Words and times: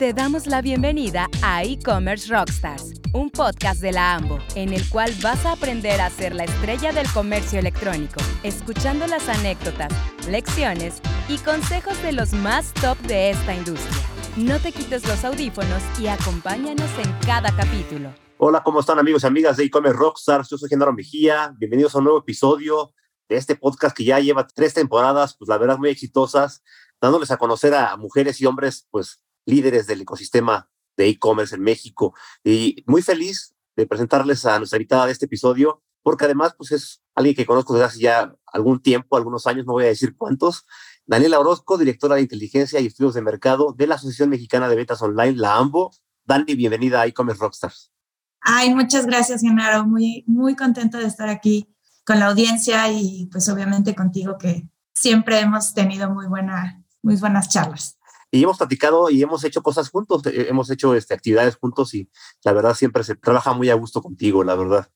Te 0.00 0.14
damos 0.14 0.46
la 0.46 0.62
bienvenida 0.62 1.28
a 1.42 1.62
E-Commerce 1.62 2.32
Rockstars, 2.32 2.94
un 3.12 3.28
podcast 3.28 3.82
de 3.82 3.92
la 3.92 4.14
AMBO, 4.14 4.38
en 4.54 4.72
el 4.72 4.88
cual 4.88 5.12
vas 5.22 5.44
a 5.44 5.52
aprender 5.52 6.00
a 6.00 6.08
ser 6.08 6.34
la 6.34 6.44
estrella 6.44 6.90
del 6.90 7.06
comercio 7.12 7.58
electrónico, 7.58 8.18
escuchando 8.42 9.06
las 9.06 9.28
anécdotas, 9.28 9.92
lecciones 10.26 11.02
y 11.28 11.36
consejos 11.36 12.02
de 12.02 12.12
los 12.12 12.32
más 12.32 12.72
top 12.72 12.96
de 13.00 13.28
esta 13.32 13.54
industria. 13.54 13.94
No 14.38 14.58
te 14.58 14.72
quites 14.72 15.06
los 15.06 15.22
audífonos 15.22 15.82
y 16.00 16.06
acompáñanos 16.06 16.90
en 16.98 17.12
cada 17.26 17.54
capítulo. 17.54 18.10
Hola, 18.38 18.62
¿cómo 18.62 18.80
están 18.80 18.98
amigos 18.98 19.24
y 19.24 19.26
amigas 19.26 19.58
de 19.58 19.64
E-Commerce 19.64 19.98
Rockstars? 19.98 20.48
Yo 20.48 20.56
soy 20.56 20.70
Genaro 20.70 20.94
Mejía. 20.94 21.54
Bienvenidos 21.58 21.94
a 21.94 21.98
un 21.98 22.04
nuevo 22.04 22.20
episodio 22.20 22.94
de 23.28 23.36
este 23.36 23.54
podcast 23.54 23.94
que 23.94 24.04
ya 24.04 24.18
lleva 24.18 24.46
tres 24.46 24.72
temporadas, 24.72 25.36
pues 25.36 25.50
la 25.50 25.58
verdad 25.58 25.76
muy 25.76 25.90
exitosas, 25.90 26.62
dándoles 27.02 27.30
a 27.30 27.36
conocer 27.36 27.74
a 27.74 27.98
mujeres 27.98 28.40
y 28.40 28.46
hombres, 28.46 28.88
pues 28.90 29.22
líderes 29.46 29.86
del 29.86 30.02
ecosistema 30.02 30.70
de 30.96 31.08
e-commerce 31.08 31.54
en 31.54 31.62
México. 31.62 32.14
Y 32.44 32.84
muy 32.86 33.02
feliz 33.02 33.54
de 33.76 33.86
presentarles 33.86 34.44
a 34.46 34.58
nuestra 34.58 34.76
invitada 34.76 35.06
de 35.06 35.12
este 35.12 35.26
episodio, 35.26 35.82
porque 36.02 36.24
además 36.24 36.54
pues 36.56 36.72
es 36.72 37.02
alguien 37.14 37.34
que 37.34 37.46
conozco 37.46 37.74
desde 37.74 37.86
hace 37.86 38.00
ya 38.00 38.34
algún 38.46 38.82
tiempo, 38.82 39.16
algunos 39.16 39.46
años, 39.46 39.66
no 39.66 39.72
voy 39.72 39.84
a 39.84 39.88
decir 39.88 40.16
cuántos. 40.16 40.66
Daniela 41.06 41.40
Orozco, 41.40 41.78
directora 41.78 42.16
de 42.16 42.22
inteligencia 42.22 42.80
y 42.80 42.86
estudios 42.86 43.14
de 43.14 43.22
mercado 43.22 43.74
de 43.76 43.86
la 43.86 43.96
Asociación 43.96 44.30
Mexicana 44.30 44.68
de 44.68 44.76
Ventas 44.76 45.02
Online, 45.02 45.32
la 45.32 45.56
AMBO. 45.56 45.90
Dani, 46.24 46.54
bienvenida 46.54 47.00
a 47.00 47.06
e-commerce 47.06 47.40
Rockstars. 47.40 47.90
Ay, 48.42 48.74
muchas 48.74 49.06
gracias, 49.06 49.42
Genaro. 49.42 49.86
Muy, 49.86 50.24
muy 50.26 50.54
contenta 50.54 50.98
de 50.98 51.06
estar 51.06 51.28
aquí 51.28 51.74
con 52.04 52.18
la 52.18 52.28
audiencia 52.28 52.90
y 52.90 53.28
pues 53.30 53.48
obviamente 53.48 53.94
contigo 53.94 54.38
que 54.38 54.68
siempre 54.94 55.40
hemos 55.40 55.74
tenido 55.74 56.10
muy, 56.10 56.26
buena, 56.26 56.82
muy 57.02 57.16
buenas 57.16 57.48
charlas 57.48 57.99
y 58.30 58.42
hemos 58.42 58.58
platicado 58.58 59.10
y 59.10 59.22
hemos 59.22 59.44
hecho 59.44 59.62
cosas 59.62 59.90
juntos, 59.90 60.24
eh, 60.26 60.46
hemos 60.48 60.70
hecho 60.70 60.94
este, 60.94 61.14
actividades 61.14 61.56
juntos 61.56 61.94
y 61.94 62.08
la 62.44 62.52
verdad 62.52 62.74
siempre 62.74 63.04
se 63.04 63.16
trabaja 63.16 63.52
muy 63.52 63.70
a 63.70 63.74
gusto 63.74 64.02
contigo, 64.02 64.44
la 64.44 64.54
verdad. 64.54 64.88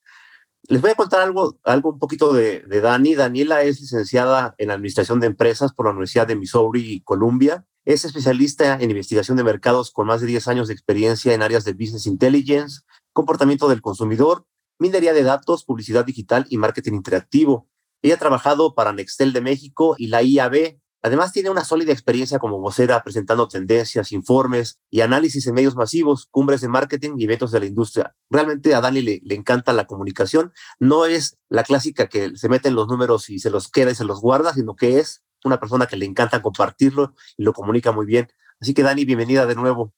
Les 0.66 0.80
voy 0.80 0.92
a 0.92 0.94
contar 0.94 1.20
algo, 1.20 1.58
algo 1.62 1.90
un 1.90 1.98
poquito 1.98 2.32
de, 2.32 2.60
de 2.60 2.80
Dani. 2.80 3.14
Daniela 3.14 3.62
es 3.62 3.80
licenciada 3.80 4.54
en 4.56 4.70
Administración 4.70 5.20
de 5.20 5.26
Empresas 5.26 5.74
por 5.74 5.86
la 5.86 5.92
Universidad 5.92 6.26
de 6.26 6.36
Missouri 6.36 6.90
y 6.90 7.00
Columbia. 7.02 7.66
Es 7.84 8.06
especialista 8.06 8.78
en 8.80 8.90
investigación 8.90 9.36
de 9.36 9.44
mercados 9.44 9.90
con 9.90 10.06
más 10.06 10.22
de 10.22 10.26
10 10.26 10.48
años 10.48 10.68
de 10.68 10.74
experiencia 10.74 11.34
en 11.34 11.42
áreas 11.42 11.64
de 11.64 11.74
Business 11.74 12.06
Intelligence, 12.06 12.80
comportamiento 13.12 13.68
del 13.68 13.82
consumidor, 13.82 14.46
minería 14.78 15.12
de 15.12 15.22
datos, 15.22 15.64
publicidad 15.64 16.06
digital 16.06 16.46
y 16.48 16.56
marketing 16.56 16.94
interactivo. 16.94 17.68
Ella 18.00 18.14
ha 18.14 18.18
trabajado 18.18 18.74
para 18.74 18.92
Nextel 18.92 19.34
de 19.34 19.42
México 19.42 19.96
y 19.98 20.06
la 20.06 20.22
IAB, 20.22 20.78
Además, 21.04 21.32
tiene 21.32 21.50
una 21.50 21.64
sólida 21.64 21.92
experiencia 21.92 22.38
como 22.38 22.60
vocera 22.60 23.02
presentando 23.02 23.46
tendencias, 23.46 24.10
informes 24.10 24.80
y 24.90 25.02
análisis 25.02 25.46
en 25.46 25.52
medios 25.52 25.76
masivos, 25.76 26.28
cumbres 26.30 26.62
de 26.62 26.68
marketing 26.68 27.16
y 27.18 27.24
eventos 27.24 27.52
de 27.52 27.60
la 27.60 27.66
industria. 27.66 28.16
Realmente 28.30 28.74
a 28.74 28.80
Dani 28.80 29.02
le, 29.02 29.34
encanta 29.34 29.74
la 29.74 29.86
comunicación. 29.86 30.54
No 30.80 31.04
es 31.04 31.36
la 31.50 31.62
clásica 31.62 32.08
que 32.08 32.34
se 32.36 32.48
mete 32.48 32.68
en 32.68 32.74
los 32.74 32.88
números 32.88 33.28
y 33.28 33.38
se 33.38 33.50
los 33.50 33.70
queda 33.70 33.90
y 33.90 33.94
se 33.94 34.06
los 34.06 34.22
guarda, 34.22 34.54
sino 34.54 34.76
que 34.76 34.98
es 34.98 35.22
una 35.44 35.60
persona 35.60 35.84
que 35.84 35.98
le 35.98 36.06
encanta 36.06 36.40
compartirlo 36.40 37.14
y 37.36 37.44
lo 37.44 37.52
comunica 37.52 37.92
muy 37.92 38.06
bien. 38.06 38.28
Así 38.58 38.72
que 38.72 38.82
Dani, 38.82 39.04
bienvenida 39.04 39.44
de 39.44 39.56
nuevo. 39.56 39.92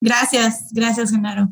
Gracias, 0.00 0.68
gracias, 0.70 1.10
Genaro. 1.10 1.48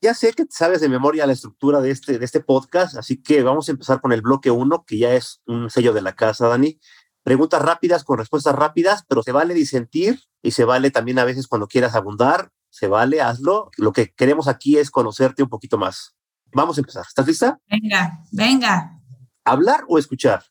Ya 0.00 0.14
sé 0.14 0.32
que 0.32 0.44
sabes 0.48 0.80
de 0.80 0.88
memoria 0.88 1.26
la 1.26 1.32
estructura 1.32 1.80
de 1.80 1.90
este, 1.90 2.20
de 2.20 2.24
este 2.24 2.38
podcast, 2.38 2.96
así 2.96 3.20
que 3.20 3.42
vamos 3.42 3.68
a 3.68 3.72
empezar 3.72 4.00
con 4.00 4.12
el 4.12 4.22
bloque 4.22 4.52
uno, 4.52 4.84
que 4.86 4.98
ya 4.98 5.14
es 5.14 5.40
un 5.46 5.70
sello 5.70 5.92
de 5.92 6.02
la 6.02 6.14
casa, 6.14 6.46
Dani 6.46 6.78
preguntas 7.24 7.60
rápidas 7.60 8.04
con 8.04 8.18
respuestas 8.18 8.54
rápidas, 8.54 9.04
pero 9.08 9.22
se 9.22 9.32
vale 9.32 9.54
disentir 9.54 10.22
y 10.42 10.52
se 10.52 10.64
vale 10.64 10.92
también 10.92 11.18
a 11.18 11.24
veces 11.24 11.48
cuando 11.48 11.66
quieras 11.66 11.96
abundar, 11.96 12.50
se 12.70 12.86
vale, 12.86 13.20
hazlo. 13.20 13.70
Lo 13.76 13.92
que 13.92 14.12
queremos 14.12 14.46
aquí 14.46 14.78
es 14.78 14.90
conocerte 14.90 15.42
un 15.42 15.48
poquito 15.48 15.78
más. 15.78 16.14
Vamos 16.52 16.76
a 16.76 16.82
empezar. 16.82 17.04
¿Estás 17.08 17.26
lista? 17.26 17.58
Venga, 17.66 18.20
venga. 18.30 19.00
¿Hablar 19.44 19.84
o 19.88 19.98
escuchar? 19.98 20.44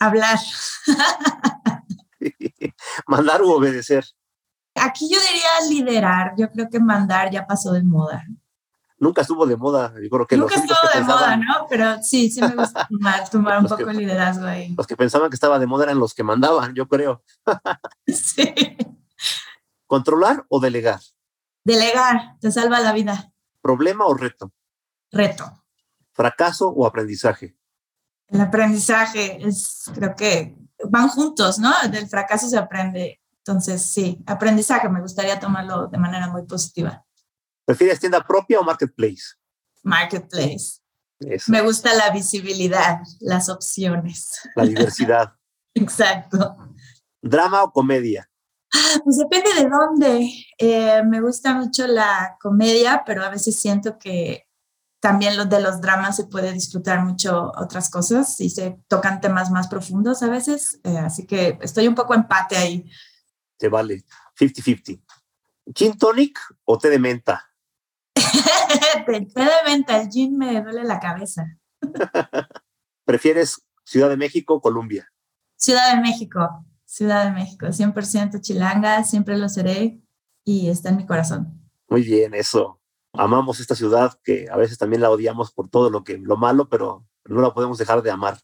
Hablar. 0.00 0.38
mandar 3.06 3.42
u 3.42 3.50
obedecer. 3.50 4.04
Aquí 4.74 5.08
yo 5.10 5.18
diría 5.20 5.70
liderar. 5.70 6.34
Yo 6.36 6.50
creo 6.50 6.68
que 6.68 6.80
mandar 6.80 7.30
ya 7.30 7.46
pasó 7.46 7.72
de 7.72 7.82
moda 7.82 8.24
nunca 8.98 9.22
estuvo 9.22 9.46
de 9.46 9.56
moda. 9.56 9.92
Yo 10.02 10.08
creo 10.10 10.26
que 10.26 10.36
nunca 10.36 10.54
estuvo 10.54 10.76
de 10.94 11.00
moda, 11.02 11.36
¿no? 11.36 11.66
Pero 11.68 12.02
sí, 12.02 12.30
sí 12.30 12.40
me 12.40 12.54
gusta 12.54 12.88
tomar, 13.30 13.60
un 13.60 13.66
poco 13.66 13.90
el 13.90 13.96
liderazgo 13.96 14.46
ahí. 14.46 14.74
Los 14.76 14.86
que 14.86 14.96
pensaban 14.96 15.30
que 15.30 15.36
estaba 15.36 15.58
de 15.58 15.66
moda 15.66 15.84
eran 15.84 15.98
los 15.98 16.14
que 16.14 16.22
mandaban, 16.22 16.74
yo 16.74 16.88
creo. 16.88 17.22
sí. 18.06 18.76
¿Controlar 19.86 20.44
o 20.48 20.60
delegar? 20.60 21.00
Delegar, 21.64 22.38
te 22.40 22.50
salva 22.50 22.80
la 22.80 22.92
vida. 22.92 23.32
¿Problema 23.60 24.06
o 24.06 24.14
reto? 24.14 24.52
Reto. 25.10 25.64
¿Fracaso 26.12 26.68
o 26.68 26.86
aprendizaje? 26.86 27.56
El 28.28 28.40
aprendizaje 28.40 29.38
es, 29.46 29.90
creo 29.94 30.14
que 30.14 30.56
van 30.90 31.08
juntos, 31.08 31.58
¿no? 31.58 31.72
Del 31.90 32.08
fracaso 32.08 32.48
se 32.48 32.58
aprende. 32.58 33.20
Entonces, 33.38 33.82
sí, 33.82 34.22
aprendizaje, 34.26 34.88
me 34.88 35.00
gustaría 35.00 35.40
tomarlo 35.40 35.86
de 35.86 35.98
manera 35.98 36.28
muy 36.28 36.44
positiva. 36.44 37.04
¿Prefieres 37.68 38.00
tienda 38.00 38.26
propia 38.26 38.58
o 38.60 38.64
marketplace? 38.64 39.34
Marketplace. 39.82 40.80
Me 41.48 41.60
gusta 41.60 41.92
la 41.92 42.08
visibilidad, 42.08 43.00
las 43.20 43.50
opciones. 43.50 44.40
La 44.56 44.64
diversidad. 44.64 45.34
Exacto. 45.74 46.56
¿Drama 47.20 47.62
o 47.64 47.70
comedia? 47.70 48.30
Ah, 48.74 49.00
pues 49.04 49.18
depende 49.18 49.50
de 49.52 49.68
dónde. 49.68 50.32
Eh, 50.56 51.02
me 51.04 51.20
gusta 51.20 51.52
mucho 51.52 51.86
la 51.86 52.38
comedia, 52.40 53.02
pero 53.04 53.22
a 53.22 53.28
veces 53.28 53.60
siento 53.60 53.98
que 53.98 54.46
también 54.98 55.36
los 55.36 55.50
de 55.50 55.60
los 55.60 55.82
dramas 55.82 56.16
se 56.16 56.24
puede 56.24 56.54
disfrutar 56.54 57.04
mucho 57.04 57.52
otras 57.54 57.90
cosas 57.90 58.40
y 58.40 58.48
se 58.48 58.78
tocan 58.88 59.20
temas 59.20 59.50
más 59.50 59.68
profundos 59.68 60.22
a 60.22 60.30
veces. 60.30 60.80
Eh, 60.84 60.96
así 60.96 61.26
que 61.26 61.58
estoy 61.60 61.86
un 61.86 61.94
poco 61.94 62.14
empate 62.14 62.56
ahí. 62.56 62.90
Se 63.60 63.68
vale. 63.68 64.06
50-50. 64.40 65.02
¿Gin 65.74 65.98
tonic 65.98 66.38
o 66.64 66.78
té 66.78 66.88
de 66.88 66.98
menta? 66.98 67.47
venta, 69.66 70.00
el 70.00 70.08
gin 70.08 70.36
me 70.36 70.60
duele 70.62 70.84
la 70.84 71.00
cabeza. 71.00 71.56
¿Prefieres 73.04 73.62
Ciudad 73.84 74.08
de 74.08 74.16
México 74.16 74.54
o 74.54 74.60
Colombia? 74.60 75.10
Ciudad 75.56 75.94
de 75.94 76.00
México, 76.00 76.64
Ciudad 76.84 77.24
de 77.24 77.32
México, 77.32 77.66
100% 77.66 78.40
chilanga, 78.40 79.02
siempre 79.04 79.36
lo 79.36 79.48
seré 79.48 80.00
y 80.44 80.68
está 80.68 80.90
en 80.90 80.96
mi 80.96 81.06
corazón. 81.06 81.60
Muy 81.88 82.02
bien, 82.02 82.34
eso. 82.34 82.80
Amamos 83.14 83.60
esta 83.60 83.74
ciudad 83.74 84.18
que 84.22 84.46
a 84.50 84.56
veces 84.56 84.78
también 84.78 85.02
la 85.02 85.10
odiamos 85.10 85.52
por 85.52 85.68
todo 85.68 85.90
lo 85.90 86.04
que 86.04 86.18
lo 86.18 86.36
malo, 86.36 86.68
pero 86.68 87.06
no 87.24 87.40
la 87.40 87.54
podemos 87.54 87.78
dejar 87.78 88.02
de 88.02 88.10
amar. 88.10 88.38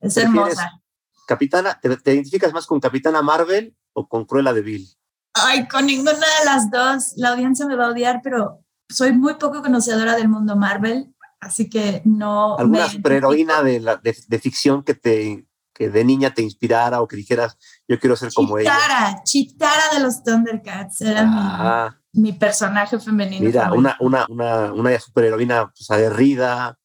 Es 0.00 0.16
hermosa. 0.16 0.82
Capitana, 1.26 1.80
¿te, 1.80 1.96
¿te, 1.96 2.14
identificas 2.14 2.52
más 2.52 2.66
con 2.66 2.78
Capitana 2.78 3.22
Marvel 3.22 3.76
o 3.94 4.08
con 4.08 4.24
Cruella 4.24 4.52
de 4.52 4.60
Vil? 4.60 4.88
Ay, 5.34 5.66
con 5.66 5.86
ninguna 5.86 6.12
de 6.12 6.44
las 6.44 6.70
dos. 6.70 7.12
La 7.16 7.30
audiencia 7.30 7.66
me 7.66 7.76
va 7.76 7.86
a 7.86 7.90
odiar, 7.90 8.20
pero 8.22 8.64
soy 8.88 9.12
muy 9.12 9.34
poco 9.34 9.62
conocedora 9.62 10.16
del 10.16 10.28
mundo 10.28 10.56
Marvel, 10.56 11.14
así 11.40 11.68
que 11.68 12.02
no. 12.04 12.56
¿Alguna 12.58 12.88
superheroína 12.88 13.62
de, 13.62 13.80
la, 13.80 13.96
de, 13.96 14.38
ficción 14.38 14.82
que 14.82 14.94
te 14.94 15.46
que 15.72 15.90
de 15.90 16.04
niña 16.04 16.32
te 16.32 16.40
inspirara 16.40 17.02
o 17.02 17.08
que 17.08 17.16
dijeras, 17.16 17.58
yo 17.86 18.00
quiero 18.00 18.16
ser 18.16 18.32
como 18.32 18.58
ella? 18.58 18.72
Chitara, 18.74 19.22
Chitara 19.24 19.94
de 19.94 20.00
los 20.00 20.22
Thundercats, 20.22 21.02
era 21.02 21.22
mi, 21.24 21.36
ah. 21.38 21.96
mi, 22.14 22.32
personaje 22.32 22.98
femenino. 22.98 23.44
Mira, 23.44 23.72
una, 23.72 23.94
una, 24.00 24.26
una, 24.30 24.72
una 24.72 24.98
superheroína 24.98 25.70
pues, 25.76 25.90
aguerrida, 25.90 26.78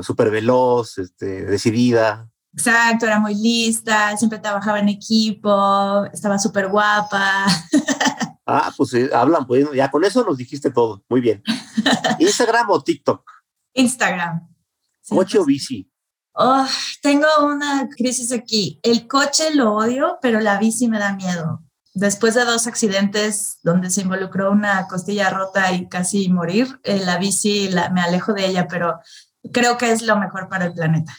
súper 0.00 0.30
veloz, 0.30 0.96
este, 0.96 1.44
decidida. 1.44 2.30
Exacto, 2.54 3.04
era 3.04 3.20
muy 3.20 3.34
lista, 3.34 4.16
siempre 4.16 4.38
trabajaba 4.38 4.78
en 4.78 4.88
equipo, 4.88 6.06
estaba 6.06 6.38
súper 6.38 6.68
guapa. 6.68 7.44
Ah, 8.50 8.72
pues 8.74 8.94
eh, 8.94 9.10
hablan, 9.12 9.46
pues 9.46 9.66
ya 9.74 9.90
con 9.90 10.02
eso 10.06 10.24
nos 10.24 10.38
dijiste 10.38 10.70
todo. 10.70 11.04
Muy 11.10 11.20
bien. 11.20 11.42
¿Instagram 12.18 12.70
o 12.70 12.82
TikTok? 12.82 13.22
Instagram. 13.74 14.48
¿Coche 15.06 15.38
o 15.38 15.44
bici? 15.44 15.92
Oh, 16.32 16.66
tengo 17.02 17.26
una 17.42 17.86
crisis 17.94 18.32
aquí. 18.32 18.80
El 18.82 19.06
coche 19.06 19.54
lo 19.54 19.74
odio, 19.74 20.16
pero 20.22 20.40
la 20.40 20.58
bici 20.58 20.88
me 20.88 20.98
da 20.98 21.14
miedo. 21.14 21.62
Después 21.92 22.34
de 22.34 22.46
dos 22.46 22.66
accidentes 22.66 23.58
donde 23.62 23.90
se 23.90 24.00
involucró 24.00 24.50
una 24.50 24.86
costilla 24.88 25.28
rota 25.28 25.70
y 25.72 25.86
casi 25.86 26.30
morir, 26.30 26.80
eh, 26.84 27.04
la 27.04 27.18
bici 27.18 27.68
la, 27.68 27.90
me 27.90 28.00
alejo 28.00 28.32
de 28.32 28.46
ella, 28.46 28.66
pero 28.66 28.98
creo 29.52 29.76
que 29.76 29.92
es 29.92 30.00
lo 30.00 30.16
mejor 30.16 30.48
para 30.48 30.64
el 30.64 30.72
planeta. 30.72 31.14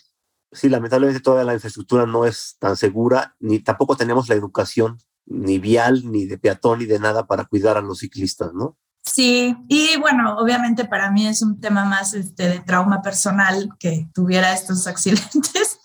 Sí, 0.52 0.68
lamentablemente 0.68 1.22
todavía 1.22 1.46
la 1.46 1.54
infraestructura 1.54 2.08
no 2.08 2.26
es 2.26 2.56
tan 2.58 2.76
segura, 2.76 3.36
ni 3.40 3.60
tampoco 3.60 3.96
tenemos 3.96 4.28
la 4.30 4.36
educación 4.36 4.98
ni 5.30 5.60
vial, 5.60 6.12
ni 6.12 6.26
de 6.26 6.38
peatón, 6.38 6.80
ni 6.80 6.86
de 6.86 7.00
nada 7.00 7.28
para 7.28 7.46
cuidar 7.46 7.78
a 7.78 7.82
los 7.82 8.00
ciclistas, 8.00 8.54
¿no? 8.54 8.78
Sí, 9.02 9.56
y 9.68 9.98
bueno, 9.98 10.38
obviamente 10.38 10.86
para 10.86 11.10
mí 11.12 11.28
es 11.28 11.42
un 11.42 11.60
tema 11.60 11.86
más 11.86 12.14
este, 12.14 12.50
de 12.50 12.60
trauma 12.60 13.02
personal 13.02 13.70
que 13.80 14.08
tuviera 14.14 14.54
estos 14.54 14.86
accidentes, 14.88 15.80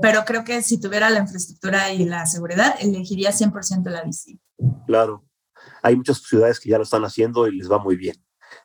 pero 0.00 0.24
creo 0.24 0.44
que 0.44 0.62
si 0.62 0.80
tuviera 0.80 1.10
la 1.10 1.20
infraestructura 1.20 1.92
y 1.92 2.04
la 2.04 2.26
seguridad, 2.26 2.76
elegiría 2.80 3.30
100% 3.30 3.90
la 3.90 4.04
bici. 4.04 4.40
Claro. 4.86 5.24
hay 5.82 5.96
muchas 5.96 6.18
ciudades 6.18 6.60
que 6.60 6.68
ya 6.70 6.76
lo 6.78 6.82
están 6.82 7.04
haciendo 7.04 7.46
y 7.46 7.56
les 7.56 7.70
va 7.70 7.78
muy 7.78 7.96
bien. 7.96 8.16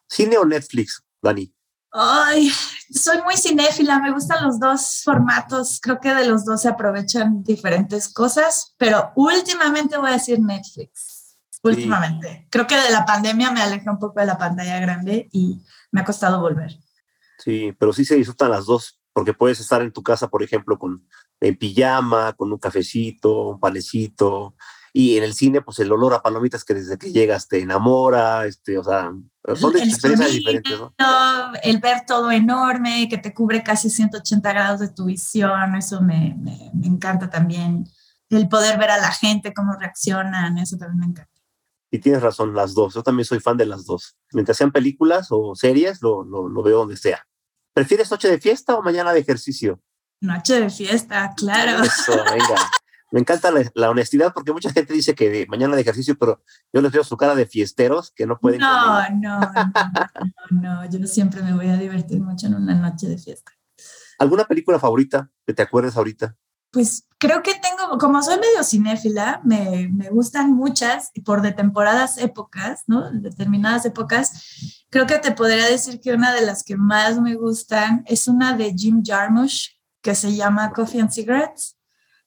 ¿Cine 0.08 0.38
o 0.38 0.46
Netflix, 0.46 1.04
Dani? 1.22 1.54
Ay, 1.96 2.50
soy 2.90 3.22
muy 3.22 3.38
cinéfila, 3.38 4.00
me 4.00 4.12
gustan 4.12 4.44
los 4.44 4.60
dos 4.60 5.04
formatos, 5.04 5.80
creo 5.80 6.00
que 6.00 6.16
de 6.16 6.28
los 6.28 6.44
dos 6.44 6.64
se 6.64 6.70
aprovechan 6.70 7.44
diferentes 7.44 8.12
cosas, 8.12 8.74
pero 8.80 9.12
últimamente 9.16 9.98
voy 9.98 10.10
a 10.10 10.14
decir 10.14 10.40
Netflix, 10.40 11.38
últimamente. 11.62 12.48
Creo 12.50 12.66
que 12.66 12.78
de 12.78 12.90
la 12.90 13.06
pandemia 13.06 13.52
me 13.52 13.62
alejé 13.62 13.88
un 13.92 14.00
poco 14.00 14.20
de 14.20 14.26
la 14.26 14.40
pantalla 14.40 14.80
grande 14.80 15.30
y 15.32 15.62
me 15.92 16.02
ha 16.02 16.04
costado 16.04 16.42
volver. 16.42 16.80
Sí, 17.38 17.76
pero 17.78 17.94
sí 17.94 18.06
se 18.06 18.16
disfrutan 18.16 18.50
las 18.50 18.66
dos, 18.66 19.00
porque 19.14 19.36
puedes 19.36 19.60
estar 19.60 19.84
en 19.84 19.94
tu 19.94 20.02
casa, 20.02 20.28
por 20.30 20.42
ejemplo, 20.42 20.80
con 20.80 21.08
en 21.40 21.58
pijama, 21.58 22.34
con 22.34 22.52
un 22.52 22.58
cafecito, 22.58 23.50
un 23.50 23.60
panecito, 23.60 24.56
y 24.96 25.18
en 25.18 25.24
el 25.24 25.34
cine, 25.34 25.62
pues 25.62 25.80
el 25.80 25.92
olor 25.92 26.14
a 26.14 26.22
palomitas 26.22 26.64
que 26.64 26.76
desde 26.76 27.00
que 27.00 27.12
llegas 27.12 27.48
te 27.48 27.60
enamora, 27.60 28.46
este, 28.46 28.78
o 28.78 28.84
sea, 28.84 29.12
son 29.56 29.76
experiencias 29.76 30.32
diferentes, 30.32 30.80
¿no? 30.80 30.94
El 31.64 31.80
ver 31.80 32.04
todo 32.06 32.32
enorme, 32.32 33.10
que 33.10 33.18
te 33.18 33.34
cubre 33.34 33.64
casi 33.64 33.90
180 33.90 34.54
grados 34.54 34.80
de 34.80 34.90
tu 34.90 35.06
visión, 35.06 35.76
eso 35.76 36.00
me, 36.02 36.36
me, 36.40 36.70
me 36.76 36.86
encanta 36.86 37.28
también. 37.28 37.86
El 38.30 38.48
poder 38.48 38.78
ver 38.78 38.92
a 38.92 38.98
la 38.98 39.12
gente, 39.12 39.52
cómo 39.52 39.74
reaccionan, 39.74 40.60
eso 40.60 40.78
también 40.78 41.00
me 41.00 41.06
encanta. 41.08 41.32
Y 41.90 42.00
tienes 42.00 42.22
razón, 42.22 42.54
las 42.54 42.76
dos. 42.76 42.94
Yo 42.94 43.02
también 43.02 43.26
soy 43.26 43.40
fan 43.40 43.58
de 43.58 43.66
las 43.66 43.86
dos. 43.86 44.16
Mientras 44.32 44.58
sean 44.58 44.72
películas 44.72 45.28
o 45.32 45.56
series, 45.56 46.02
lo, 46.04 46.24
lo, 46.24 46.48
lo 46.50 46.64
veo 46.64 46.80
donde 46.80 46.98
sea. 46.98 47.26
¿Prefieres 47.74 48.12
noche 48.12 48.30
de 48.30 48.40
fiesta 48.40 48.76
o 48.76 48.84
mañana 48.84 49.12
de 49.12 49.20
ejercicio? 49.20 49.80
Noche 50.22 50.60
de 50.60 50.70
fiesta, 50.70 51.34
claro. 51.36 51.84
Eso, 51.84 52.14
venga. 52.32 52.72
Me 53.14 53.20
encanta 53.20 53.52
la, 53.52 53.62
la, 53.76 53.92
honestidad 53.92 54.34
porque 54.34 54.52
mucha 54.52 54.72
gente 54.72 54.92
dice 54.92 55.14
que 55.14 55.46
mañana 55.48 55.76
de 55.76 55.84
ejercicio, 55.84 56.18
pero 56.18 56.42
yo 56.74 56.82
les 56.82 56.92
veo 56.92 57.04
su 57.04 57.16
cara 57.16 57.36
de 57.36 57.46
fiesteros 57.46 58.10
que 58.10 58.26
no 58.26 58.40
pueden. 58.40 58.60
No, 58.60 59.08
no, 59.12 59.40
no, 59.40 59.52
no, 60.50 60.90
yo 60.90 61.06
siempre 61.06 61.44
me 61.44 61.54
voy 61.54 61.68
a 61.68 61.78
divertir 61.78 62.20
mucho 62.20 62.48
en 62.48 62.56
una 62.56 62.74
noche 62.74 63.08
de 63.08 63.20
fiesta. 63.20 63.52
¿Alguna 64.18 64.46
película 64.46 64.80
favorita 64.80 65.30
que 65.46 65.54
te 65.54 65.62
acuerdes 65.62 65.96
ahorita? 65.96 66.36
Pues 66.72 67.08
creo 67.20 67.44
que 67.44 67.54
tengo, 67.54 68.00
como 68.00 68.24
soy 68.24 68.38
medio 68.38 68.64
cinéfila, 68.64 69.42
me, 69.44 69.90
me 69.94 70.10
gustan 70.10 70.52
muchas 70.52 71.12
y 71.14 71.22
por 71.22 71.44
de 71.44 71.52
temporadas 71.52 72.18
épocas, 72.18 72.82
¿no? 72.88 73.12
Determinadas 73.12 73.86
épocas. 73.86 74.86
Creo 74.90 75.06
que 75.06 75.20
te 75.20 75.34
podría 75.34 75.68
decir 75.68 76.00
que 76.02 76.16
una 76.16 76.34
de 76.34 76.44
las 76.44 76.64
que 76.64 76.78
más 76.78 77.22
me 77.22 77.36
gustan 77.36 78.04
es 78.08 78.28
una 78.28 78.58
de 78.58 78.74
Jim 78.76 79.04
Jarmusch 79.06 79.68
que 80.02 80.16
se 80.16 80.36
llama 80.36 80.72
Coffee 80.72 81.00
and 81.02 81.12
Cigarettes. 81.12 81.78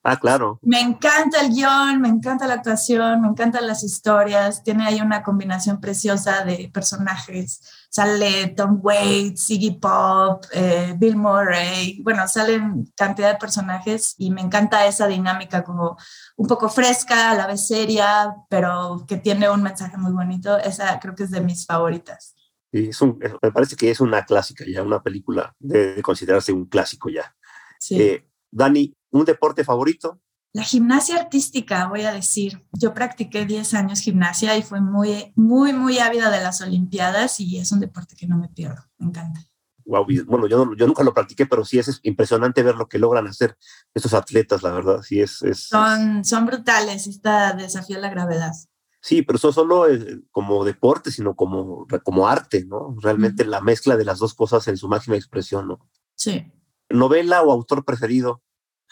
Ah, 0.08 0.20
claro. 0.20 0.60
Me 0.62 0.80
encanta 0.80 1.40
el 1.40 1.52
guion, 1.52 2.00
me 2.00 2.06
encanta 2.08 2.46
la 2.46 2.54
actuación, 2.54 3.22
me 3.22 3.26
encantan 3.26 3.66
las 3.66 3.82
historias. 3.82 4.62
Tiene 4.62 4.86
ahí 4.86 5.00
una 5.00 5.24
combinación 5.24 5.80
preciosa 5.80 6.44
de 6.44 6.70
personajes. 6.72 7.60
Sale 7.90 8.54
Tom 8.56 8.78
Waits, 8.80 9.50
Iggy 9.50 9.80
Pop, 9.80 10.44
eh, 10.52 10.94
Bill 10.96 11.16
Murray. 11.16 12.00
Bueno, 12.04 12.28
salen 12.28 12.84
cantidad 12.94 13.32
de 13.32 13.38
personajes 13.38 14.14
y 14.16 14.30
me 14.30 14.42
encanta 14.42 14.86
esa 14.86 15.08
dinámica 15.08 15.64
como 15.64 15.96
un 16.36 16.46
poco 16.46 16.68
fresca, 16.68 17.32
a 17.32 17.34
la 17.34 17.48
vez 17.48 17.66
seria, 17.66 18.32
pero 18.48 19.04
que 19.08 19.16
tiene 19.16 19.50
un 19.50 19.64
mensaje 19.64 19.96
muy 19.96 20.12
bonito. 20.12 20.56
Esa 20.56 21.00
creo 21.00 21.16
que 21.16 21.24
es 21.24 21.32
de 21.32 21.40
mis 21.40 21.66
favoritas. 21.66 22.36
Es 22.70 23.02
un, 23.02 23.18
me 23.42 23.50
parece 23.50 23.74
que 23.74 23.90
es 23.90 24.00
una 24.00 24.24
clásica 24.24 24.64
ya, 24.68 24.84
una 24.84 25.02
película 25.02 25.52
de, 25.58 25.96
de 25.96 26.02
considerarse 26.02 26.52
un 26.52 26.66
clásico 26.66 27.08
ya. 27.08 27.34
Sí. 27.80 28.00
Eh, 28.00 28.28
Dani, 28.52 28.95
¿un 29.10 29.24
deporte 29.24 29.64
favorito? 29.64 30.20
La 30.52 30.62
gimnasia 30.62 31.16
artística, 31.16 31.86
voy 31.86 32.02
a 32.02 32.12
decir. 32.12 32.66
Yo 32.72 32.94
practiqué 32.94 33.44
10 33.44 33.74
años 33.74 34.00
gimnasia 34.00 34.56
y 34.56 34.62
fui 34.62 34.80
muy, 34.80 35.32
muy, 35.36 35.72
muy 35.72 35.98
ávida 35.98 36.30
de 36.30 36.40
las 36.40 36.62
Olimpiadas 36.62 37.40
y 37.40 37.58
es 37.58 37.72
un 37.72 37.80
deporte 37.80 38.16
que 38.16 38.26
no 38.26 38.38
me 38.38 38.48
pierdo. 38.48 38.82
Me 38.98 39.08
encanta. 39.08 39.40
Wow, 39.84 40.06
bueno, 40.26 40.48
yo, 40.48 40.74
yo 40.74 40.86
nunca 40.86 41.04
lo 41.04 41.14
practiqué, 41.14 41.46
pero 41.46 41.64
sí 41.64 41.78
es, 41.78 42.00
impresionante 42.02 42.62
ver 42.62 42.74
lo 42.74 42.88
que 42.88 42.98
logran 42.98 43.26
hacer 43.26 43.56
estos 43.94 44.14
atletas, 44.14 44.62
la 44.62 44.72
verdad. 44.72 45.02
Sí, 45.02 45.20
es, 45.20 45.42
es 45.42 45.68
son, 45.68 46.24
son 46.24 46.46
brutales, 46.46 47.06
esta 47.06 47.52
desafío 47.52 47.98
a 47.98 48.00
la 48.00 48.10
gravedad. 48.10 48.52
Sí, 49.00 49.22
pero 49.22 49.36
eso 49.36 49.52
solo 49.52 49.86
es 49.86 50.04
como 50.32 50.64
deporte, 50.64 51.12
sino 51.12 51.36
como, 51.36 51.86
como 52.02 52.26
arte, 52.26 52.64
¿no? 52.64 52.96
Realmente 53.00 53.44
la 53.44 53.60
mezcla 53.60 53.96
de 53.96 54.04
las 54.04 54.18
dos 54.18 54.34
cosas 54.34 54.66
en 54.66 54.76
su 54.76 54.88
máxima 54.88 55.14
expresión, 55.16 55.68
¿no? 55.68 55.86
Sí. 56.16 56.50
¿Novela 56.88 57.42
o 57.42 57.52
autor 57.52 57.84
preferido? 57.84 58.42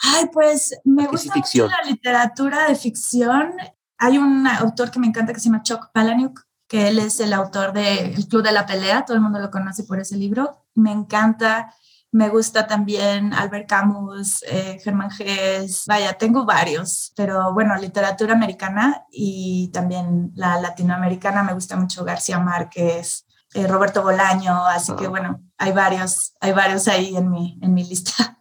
Ay, 0.02 0.28
pues 0.32 0.78
me 0.84 1.06
gusta 1.06 1.34
mucho 1.34 1.68
la 1.68 1.90
literatura 1.90 2.68
de 2.68 2.74
ficción. 2.74 3.52
Hay 3.98 4.18
un 4.18 4.46
autor 4.46 4.90
que 4.90 4.98
me 4.98 5.06
encanta 5.06 5.32
que 5.32 5.40
se 5.40 5.46
llama 5.46 5.62
Chuck 5.62 5.90
Palahniuk, 5.92 6.42
que 6.68 6.88
él 6.88 6.98
es 6.98 7.20
el 7.20 7.32
autor 7.32 7.72
de 7.72 8.14
El 8.14 8.28
Club 8.28 8.42
de 8.42 8.52
la 8.52 8.66
Pelea, 8.66 9.04
todo 9.04 9.16
el 9.16 9.22
mundo 9.22 9.38
lo 9.38 9.50
conoce 9.50 9.84
por 9.84 10.00
ese 10.00 10.16
libro. 10.16 10.66
Me 10.74 10.90
encanta, 10.90 11.72
me 12.10 12.28
gusta 12.28 12.66
también 12.66 13.32
Albert 13.32 13.68
Camus, 13.68 14.42
eh, 14.48 14.78
Germán 14.82 15.10
Gess, 15.10 15.84
vaya, 15.86 16.12
tengo 16.14 16.44
varios, 16.44 17.12
pero 17.16 17.52
bueno, 17.52 17.76
literatura 17.76 18.34
americana 18.34 19.04
y 19.10 19.70
también 19.72 20.32
la 20.34 20.60
latinoamericana, 20.60 21.42
me 21.42 21.54
gusta 21.54 21.76
mucho 21.76 22.04
García 22.04 22.38
Márquez, 22.38 23.26
eh, 23.54 23.66
Roberto 23.66 24.02
Bolaño, 24.02 24.64
así 24.66 24.92
que 24.94 25.06
bueno, 25.06 25.40
hay 25.58 25.72
varios, 25.72 26.34
hay 26.40 26.52
varios 26.52 26.88
ahí 26.88 27.16
en 27.16 27.30
mi, 27.30 27.58
en 27.62 27.74
mi 27.74 27.84
lista. 27.84 28.33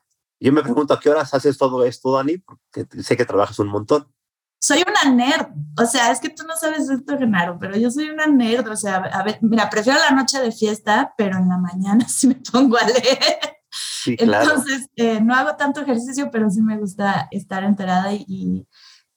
Yo 0.44 0.51
me 0.51 0.62
pregunto, 0.62 0.94
¿a 0.94 1.00
qué 1.00 1.10
horas 1.10 1.34
haces 1.34 1.57
todo 1.57 1.86
esto, 1.86 2.12
Dani? 2.12 2.38
Porque 2.38 2.86
sé 3.01 3.16
que 3.16 3.24
trabajas 3.24 3.60
un 3.60 3.69
montón. 3.69 4.13
Soy 4.60 4.84
una 4.86 5.13
nerd, 5.13 5.48
o 5.80 5.86
sea, 5.86 6.12
es 6.12 6.19
que 6.19 6.30
tú 6.30 6.44
no 6.45 6.57
sabes 6.57 6.90
esto, 6.90 7.18
Genaro, 7.18 7.57
pero 7.57 7.78
yo 7.78 7.90
soy 7.90 8.10
una 8.10 8.28
nerd, 8.28 8.68
o 8.68 8.75
sea, 8.75 8.98
a 8.98 9.24
ver, 9.24 9.40
mira, 9.42 9.69
prefiero 9.69 10.00
la 10.00 10.12
noche 10.12 10.42
de 10.42 10.51
fiesta, 10.51 11.13
pero 11.18 11.38
en 11.38 11.48
la 11.48 11.57
mañana 11.57 12.06
sí 12.10 12.28
me 12.28 12.36
pongo 12.36 12.78
a 12.78 12.86
leer. 12.86 13.57
Sí, 13.72 14.18
claro. 14.18 14.50
Entonces, 14.50 14.90
eh, 14.98 15.22
no 15.22 15.34
hago 15.34 15.56
tanto 15.56 15.80
ejercicio, 15.80 16.30
pero 16.30 16.50
sí 16.50 16.62
me 16.62 16.78
gusta 16.78 17.30
estar 17.31 17.63
enterada 17.63 18.13
y, 18.13 18.25
y, 18.28 18.68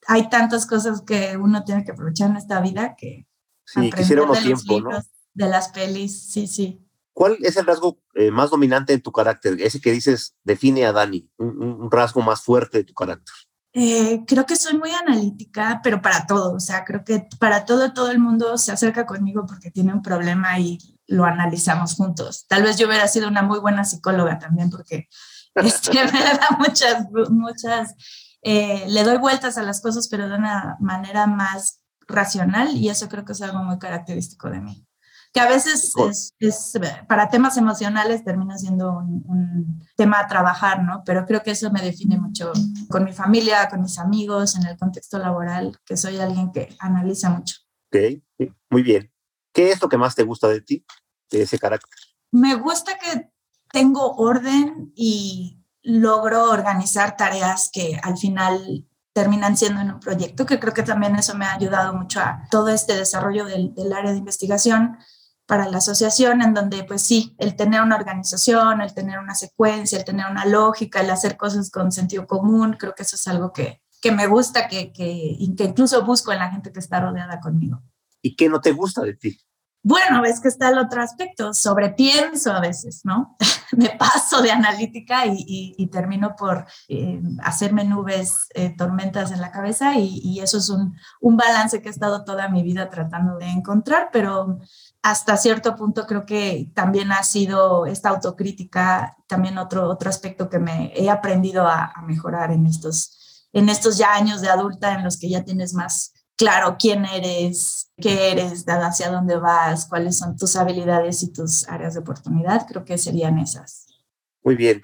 hay 0.06 0.28
tantas 0.28 0.64
cosas 0.64 1.02
que 1.02 1.36
uno 1.36 1.64
tiene 1.64 1.84
que 1.84 1.90
aprovechar 1.90 2.30
en 2.30 2.36
esta 2.36 2.60
vida 2.60 2.94
que... 2.96 3.26
Sí, 3.64 3.90
quisiera 3.90 4.22
uno 4.22 4.34
tiempo, 4.34 4.74
libros, 4.74 4.94
¿no? 4.94 5.02
De 5.34 5.48
las 5.48 5.70
pelis, 5.70 6.30
sí, 6.30 6.46
sí. 6.46 6.85
¿Cuál 7.16 7.38
es 7.40 7.56
el 7.56 7.64
rasgo 7.64 7.98
eh, 8.12 8.30
más 8.30 8.50
dominante 8.50 8.92
en 8.92 9.00
tu 9.00 9.10
carácter? 9.10 9.56
Ese 9.62 9.80
que 9.80 9.90
dices 9.90 10.36
define 10.44 10.84
a 10.84 10.92
Dani, 10.92 11.26
un, 11.38 11.90
rasgo 11.90 12.20
más 12.20 12.42
fuerte 12.42 12.76
de 12.76 12.84
tu 12.84 12.92
carácter. 12.92 13.34
Eh, 13.72 14.20
creo 14.26 14.44
que 14.44 14.54
soy 14.54 14.76
muy 14.76 14.90
analítica, 14.90 15.80
pero 15.82 16.02
para 16.02 16.26
todo, 16.26 16.52
o 16.52 16.60
sea, 16.60 16.84
creo 16.84 17.04
que 17.06 17.26
para 17.40 17.64
todo, 17.64 17.94
todo 17.94 18.10
el 18.10 18.18
mundo 18.18 18.58
se 18.58 18.70
acerca 18.70 19.06
conmigo 19.06 19.46
porque 19.46 19.70
tiene 19.70 19.94
un 19.94 20.02
problema 20.02 20.60
y 20.60 20.76
lo 21.06 21.24
analizamos 21.24 21.94
juntos. 21.94 22.44
Tal 22.48 22.62
vez 22.62 22.76
yo 22.76 22.86
hubiera 22.86 23.08
sido 23.08 23.28
una 23.28 23.40
muy 23.40 23.60
buena 23.60 23.86
psicóloga 23.86 24.38
también 24.38 24.68
porque 24.68 25.08
este, 25.54 26.04
me 26.12 26.20
da 26.20 26.48
muchas, 26.58 27.06
muchas, 27.30 27.94
eh, 28.42 28.84
le 28.88 29.04
doy 29.04 29.16
vueltas 29.16 29.56
a 29.56 29.62
las 29.62 29.80
cosas, 29.80 30.08
pero 30.08 30.28
de 30.28 30.36
una 30.36 30.76
manera 30.80 31.26
más 31.26 31.80
racional 32.06 32.76
y 32.76 32.90
eso 32.90 33.08
creo 33.08 33.24
que 33.24 33.32
es 33.32 33.40
algo 33.40 33.60
muy 33.60 33.78
característico 33.78 34.50
de 34.50 34.60
mí 34.60 34.85
que 35.36 35.40
a 35.40 35.48
veces 35.50 35.92
es, 35.98 36.34
es, 36.38 36.72
para 37.06 37.28
temas 37.28 37.58
emocionales 37.58 38.24
termina 38.24 38.56
siendo 38.56 38.90
un, 38.92 39.22
un, 39.28 39.86
tema 39.94 40.18
a 40.18 40.26
trabajar, 40.26 40.82
¿no? 40.82 41.02
Pero 41.04 41.26
creo 41.26 41.42
que 41.42 41.50
eso 41.50 41.70
me 41.70 41.82
define 41.82 42.18
mucho 42.18 42.54
con 42.88 43.04
mi 43.04 43.12
familia, 43.12 43.68
con 43.68 43.82
mis 43.82 43.98
amigos, 43.98 44.56
en 44.56 44.64
el 44.64 44.78
contexto 44.78 45.18
laboral, 45.18 45.78
que 45.84 45.98
soy 45.98 46.16
alguien 46.16 46.52
que 46.52 46.74
analiza 46.78 47.28
mucho. 47.28 47.56
Ok, 47.92 48.48
muy 48.70 48.82
bien. 48.82 49.12
¿Qué 49.52 49.72
es 49.72 49.82
lo 49.82 49.90
que 49.90 49.98
más 49.98 50.14
te 50.14 50.22
gusta 50.22 50.48
de 50.48 50.62
ti, 50.62 50.86
de 51.30 51.42
ese 51.42 51.58
carácter? 51.58 52.00
Me 52.32 52.54
gusta 52.54 52.92
que 52.96 53.30
tengo 53.70 54.14
orden 54.16 54.90
y 54.94 55.62
logro 55.82 56.50
organizar 56.50 57.14
tareas 57.18 57.68
que 57.70 58.00
al 58.02 58.16
final 58.16 58.88
terminan 59.12 59.54
siendo 59.58 59.82
en 59.82 59.90
un 59.90 60.00
proyecto, 60.00 60.46
que 60.46 60.58
creo 60.58 60.72
que 60.72 60.82
también 60.82 61.14
eso 61.16 61.36
me 61.36 61.44
ha 61.44 61.52
ayudado 61.52 61.92
mucho 61.92 62.20
a 62.20 62.44
todo 62.50 62.68
este 62.68 62.96
desarrollo 62.96 63.44
del, 63.44 63.74
del 63.74 63.92
área 63.92 64.12
de 64.12 64.18
investigación 64.18 64.96
para 65.46 65.68
la 65.68 65.78
asociación, 65.78 66.42
en 66.42 66.54
donde 66.54 66.84
pues 66.84 67.02
sí, 67.02 67.34
el 67.38 67.56
tener 67.56 67.80
una 67.80 67.96
organización, 67.96 68.80
el 68.80 68.92
tener 68.92 69.18
una 69.18 69.34
secuencia, 69.34 69.98
el 69.98 70.04
tener 70.04 70.26
una 70.30 70.44
lógica, 70.44 71.00
el 71.00 71.10
hacer 71.10 71.36
cosas 71.36 71.70
con 71.70 71.92
sentido 71.92 72.26
común, 72.26 72.76
creo 72.78 72.94
que 72.94 73.04
eso 73.04 73.16
es 73.16 73.26
algo 73.28 73.52
que, 73.52 73.80
que 74.00 74.12
me 74.12 74.26
gusta, 74.26 74.68
que, 74.68 74.92
que, 74.92 75.36
que 75.56 75.64
incluso 75.64 76.04
busco 76.04 76.32
en 76.32 76.40
la 76.40 76.50
gente 76.50 76.72
que 76.72 76.80
está 76.80 77.00
rodeada 77.00 77.40
conmigo. 77.40 77.82
¿Y 78.20 78.34
qué 78.34 78.48
no 78.48 78.60
te 78.60 78.72
gusta 78.72 79.02
de 79.02 79.14
ti? 79.14 79.38
Bueno, 79.88 80.24
es 80.24 80.40
que 80.40 80.48
está 80.48 80.70
el 80.70 80.78
otro 80.78 81.00
aspecto, 81.00 81.54
sobrepienso 81.54 82.52
a 82.52 82.58
veces, 82.58 83.02
¿no? 83.04 83.36
me 83.76 83.90
paso 83.90 84.42
de 84.42 84.50
analítica 84.50 85.26
y, 85.26 85.36
y, 85.46 85.74
y 85.78 85.86
termino 85.86 86.34
por 86.34 86.66
eh, 86.88 87.20
hacerme 87.44 87.84
nubes, 87.84 88.48
eh, 88.54 88.74
tormentas 88.76 89.30
en 89.30 89.40
la 89.40 89.52
cabeza 89.52 89.96
y, 89.96 90.18
y 90.24 90.40
eso 90.40 90.58
es 90.58 90.70
un, 90.70 90.96
un 91.20 91.36
balance 91.36 91.80
que 91.80 91.88
he 91.88 91.92
estado 91.92 92.24
toda 92.24 92.48
mi 92.48 92.64
vida 92.64 92.90
tratando 92.90 93.38
de 93.38 93.46
encontrar, 93.46 94.08
pero 94.12 94.58
hasta 95.06 95.36
cierto 95.36 95.76
punto 95.76 96.04
creo 96.04 96.26
que 96.26 96.68
también 96.74 97.12
ha 97.12 97.22
sido 97.22 97.86
esta 97.86 98.08
autocrítica, 98.08 99.16
también 99.28 99.56
otro, 99.56 99.88
otro 99.88 100.10
aspecto 100.10 100.50
que 100.50 100.58
me 100.58 100.92
he 100.96 101.08
aprendido 101.08 101.64
a, 101.64 101.92
mejorar 102.08 102.50
en 102.50 102.66
estos, 102.66 103.48
en 103.52 103.68
estos 103.68 103.98
ya 103.98 104.14
años 104.14 104.40
de 104.40 104.48
adulta 104.48 104.94
en 104.94 105.04
los 105.04 105.16
que 105.16 105.28
ya 105.28 105.44
tienes 105.44 105.74
más 105.74 106.12
claro 106.34 106.76
quién 106.76 107.04
eres, 107.04 107.92
qué 107.96 108.32
eres, 108.32 108.64
hacia 108.66 109.12
dónde 109.12 109.36
vas, 109.36 109.86
cuáles 109.86 110.18
son 110.18 110.36
tus 110.36 110.56
habilidades 110.56 111.22
y 111.22 111.32
tus 111.32 111.68
áreas 111.68 111.94
de 111.94 112.00
oportunidad. 112.00 112.66
Creo 112.66 112.84
que 112.84 112.98
serían 112.98 113.38
esas. 113.38 113.86
Muy 114.42 114.56
bien. 114.56 114.80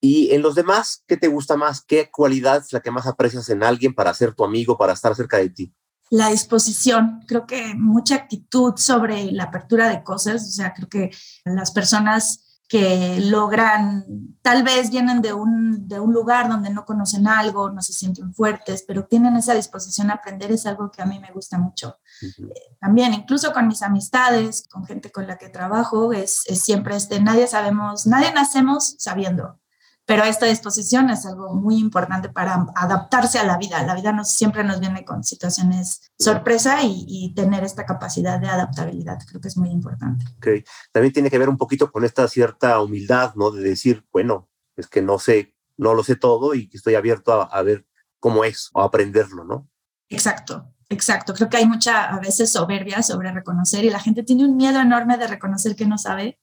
Y 0.00 0.34
en 0.34 0.42
los 0.42 0.56
demás, 0.56 1.04
¿qué 1.06 1.16
te 1.16 1.28
gusta 1.28 1.56
más? 1.56 1.80
¿Qué 1.80 2.10
cualidad 2.10 2.56
es 2.56 2.72
la 2.72 2.80
que 2.80 2.90
más 2.90 3.06
aprecias 3.06 3.48
en 3.50 3.62
alguien 3.62 3.94
para 3.94 4.14
ser 4.14 4.34
tu 4.34 4.44
amigo, 4.44 4.76
para 4.76 4.94
estar 4.94 5.14
cerca 5.14 5.36
de 5.36 5.50
ti? 5.50 5.72
La 6.14 6.28
disposición, 6.28 7.24
creo 7.26 7.44
que 7.44 7.74
mucha 7.74 8.14
actitud 8.14 8.74
sobre 8.76 9.32
la 9.32 9.44
apertura 9.44 9.88
de 9.88 10.04
cosas, 10.04 10.46
o 10.48 10.52
sea, 10.52 10.72
creo 10.72 10.88
que 10.88 11.10
las 11.44 11.72
personas 11.72 12.60
que 12.68 13.18
logran, 13.18 14.06
tal 14.40 14.62
vez 14.62 14.90
vienen 14.90 15.22
de 15.22 15.32
un, 15.32 15.88
de 15.88 15.98
un 15.98 16.12
lugar 16.12 16.48
donde 16.48 16.70
no 16.70 16.84
conocen 16.84 17.26
algo, 17.26 17.70
no 17.70 17.82
se 17.82 17.92
sienten 17.92 18.32
fuertes, 18.32 18.84
pero 18.86 19.06
tienen 19.06 19.34
esa 19.34 19.54
disposición 19.54 20.08
a 20.08 20.14
aprender, 20.14 20.52
es 20.52 20.66
algo 20.66 20.88
que 20.92 21.02
a 21.02 21.06
mí 21.06 21.18
me 21.18 21.32
gusta 21.32 21.58
mucho. 21.58 21.98
Eh, 22.22 22.76
también, 22.78 23.12
incluso 23.12 23.52
con 23.52 23.66
mis 23.66 23.82
amistades, 23.82 24.68
con 24.70 24.86
gente 24.86 25.10
con 25.10 25.26
la 25.26 25.36
que 25.36 25.48
trabajo, 25.48 26.12
es, 26.12 26.42
es 26.46 26.62
siempre 26.62 26.94
este, 26.94 27.18
nadie 27.18 27.48
sabemos, 27.48 28.06
nadie 28.06 28.32
nacemos 28.32 28.94
sabiendo 29.00 29.58
pero 30.06 30.24
esta 30.24 30.46
disposición 30.46 31.08
es 31.08 31.24
algo 31.24 31.54
muy 31.54 31.78
importante 31.78 32.28
para 32.28 32.66
adaptarse 32.74 33.38
a 33.38 33.44
la 33.44 33.56
vida. 33.56 33.82
La 33.84 33.94
vida 33.94 34.12
nos, 34.12 34.32
siempre 34.32 34.62
nos 34.62 34.78
viene 34.78 35.04
con 35.04 35.24
situaciones 35.24 36.12
sorpresa 36.18 36.80
y, 36.82 37.32
tener 37.34 37.64
esta 37.64 37.86
capacidad 37.86 38.38
de 38.38 38.48
adaptabilidad 38.48 39.18
creo 39.26 39.40
que 39.40 39.48
es 39.48 39.56
muy 39.56 39.70
importante. 39.70 40.24
Okay. 40.36 40.62
También 40.92 41.12
tiene 41.12 41.30
que 41.30 41.38
ver 41.38 41.48
un 41.48 41.56
poquito 41.56 41.90
con 41.90 42.04
esta 42.04 42.28
cierta 42.28 42.80
humildad, 42.80 43.34
¿no? 43.34 43.50
De 43.50 43.62
decir, 43.62 44.04
bueno, 44.12 44.50
es 44.76 44.86
que 44.86 45.02
no 45.02 45.18
sé, 45.18 45.56
no 45.76 45.94
lo 45.94 46.04
sé 46.04 46.16
todo 46.16 46.54
y 46.54 46.70
estoy 46.72 46.94
abierto 46.94 47.32
a, 47.32 47.44
a 47.44 47.62
ver 47.62 47.86
cómo 48.20 48.44
es 48.44 48.70
o 48.72 48.82
aprenderlo, 48.82 49.44
¿no? 49.44 49.68
Exacto. 50.08 50.70
Exacto, 50.90 51.32
creo 51.32 51.48
que 51.48 51.56
hay 51.56 51.66
mucha 51.66 52.04
a 52.04 52.20
veces 52.20 52.52
soberbia 52.52 53.02
sobre 53.02 53.32
reconocer 53.32 53.84
y 53.84 53.90
la 53.90 53.98
gente 53.98 54.22
tiene 54.22 54.44
un 54.44 54.54
miedo 54.56 54.80
enorme 54.80 55.16
de 55.16 55.26
reconocer 55.26 55.74
que 55.74 55.86
no 55.86 55.96
sabe 55.96 56.38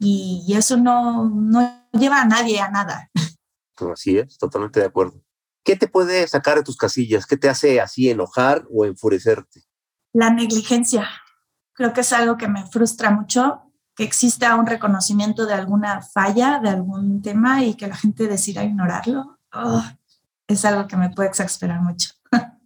y, 0.00 0.54
eso 0.54 0.76
no, 0.76 1.28
no 1.28 1.88
lleva 1.92 2.22
a 2.22 2.26
nadie 2.26 2.60
a 2.60 2.70
nada. 2.70 3.10
Así 3.92 4.18
es, 4.18 4.38
totalmente 4.38 4.80
de 4.80 4.86
acuerdo. 4.86 5.22
¿Qué 5.64 5.76
te 5.76 5.88
puede 5.88 6.26
sacar 6.28 6.58
de 6.58 6.62
tus 6.62 6.76
casillas? 6.76 7.26
¿Qué 7.26 7.36
te 7.36 7.48
hace 7.48 7.80
así 7.80 8.08
enojar 8.08 8.64
o 8.70 8.84
enfurecerte? 8.84 9.64
La 10.12 10.30
negligencia. 10.30 11.08
Creo 11.72 11.92
que 11.92 12.02
es 12.02 12.12
algo 12.12 12.36
que 12.36 12.46
me 12.46 12.64
frustra 12.66 13.10
mucho, 13.10 13.72
que 13.96 14.04
exista 14.04 14.54
un 14.54 14.66
reconocimiento 14.66 15.44
de 15.44 15.54
alguna 15.54 16.02
falla, 16.02 16.60
de 16.62 16.70
algún 16.70 17.20
tema 17.20 17.64
y 17.64 17.74
que 17.74 17.88
la 17.88 17.96
gente 17.96 18.28
decida 18.28 18.62
ignorarlo. 18.62 19.40
Oh, 19.52 19.84
es 20.46 20.64
algo 20.64 20.86
que 20.86 20.96
me 20.96 21.10
puede 21.10 21.28
exasperar 21.28 21.80
mucho. 21.80 22.10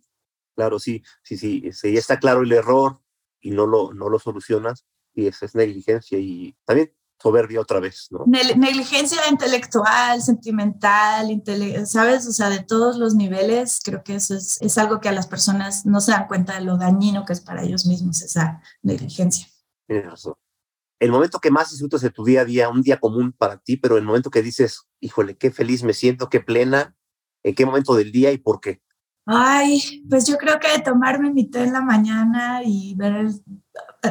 Claro, 0.56 0.78
sí, 0.78 1.02
sí, 1.22 1.38
sí, 1.38 1.70
sí, 1.72 1.92
ya 1.94 1.98
está 1.98 2.18
claro 2.18 2.42
el 2.42 2.52
error 2.52 3.00
y 3.40 3.50
no 3.50 3.66
lo, 3.66 3.94
no 3.94 4.10
lo 4.10 4.18
solucionas 4.18 4.84
y 5.14 5.26
esa 5.26 5.46
es 5.46 5.54
negligencia 5.54 6.18
y 6.18 6.56
también 6.64 6.92
soberbia 7.20 7.60
otra 7.60 7.80
vez, 7.80 8.08
¿no? 8.10 8.24
Negligencia 8.26 9.20
intelectual, 9.30 10.22
sentimental, 10.22 11.42
¿sabes? 11.84 12.26
O 12.26 12.32
sea, 12.32 12.48
de 12.48 12.62
todos 12.62 12.96
los 12.96 13.14
niveles, 13.14 13.80
creo 13.84 14.02
que 14.02 14.14
eso 14.14 14.34
es, 14.34 14.56
es, 14.60 14.78
algo 14.78 15.00
que 15.00 15.10
a 15.10 15.12
las 15.12 15.26
personas 15.26 15.84
no 15.84 16.00
se 16.00 16.12
dan 16.12 16.26
cuenta 16.28 16.54
de 16.54 16.64
lo 16.64 16.78
dañino 16.78 17.24
que 17.26 17.34
es 17.34 17.40
para 17.40 17.62
ellos 17.62 17.84
mismos 17.84 18.22
esa 18.22 18.62
negligencia. 18.82 19.46
Tienes 19.86 20.06
razón. 20.06 20.34
El 20.98 21.10
momento 21.10 21.38
que 21.40 21.50
más 21.50 21.70
disfrutas 21.70 22.00
de 22.02 22.10
tu 22.10 22.24
día 22.24 22.42
a 22.42 22.44
día, 22.44 22.68
un 22.68 22.82
día 22.82 22.98
común 22.98 23.32
para 23.32 23.58
ti, 23.58 23.76
pero 23.76 23.96
el 23.96 24.04
momento 24.04 24.30
que 24.30 24.42
dices, 24.42 24.82
híjole, 25.00 25.36
qué 25.36 25.50
feliz 25.50 25.82
me 25.82 25.94
siento, 25.94 26.28
qué 26.28 26.40
plena, 26.40 26.94
¿en 27.42 27.54
qué 27.54 27.66
momento 27.66 27.94
del 27.94 28.12
día 28.12 28.32
y 28.32 28.38
por 28.38 28.60
qué? 28.60 28.82
Ay, 29.32 30.04
pues 30.10 30.26
yo 30.26 30.36
creo 30.38 30.58
que 30.58 30.80
tomarme 30.82 31.30
mi 31.30 31.48
té 31.48 31.62
en 31.62 31.72
la 31.72 31.80
mañana 31.80 32.62
y 32.64 32.96
ver 32.96 33.14
el, 33.14 33.44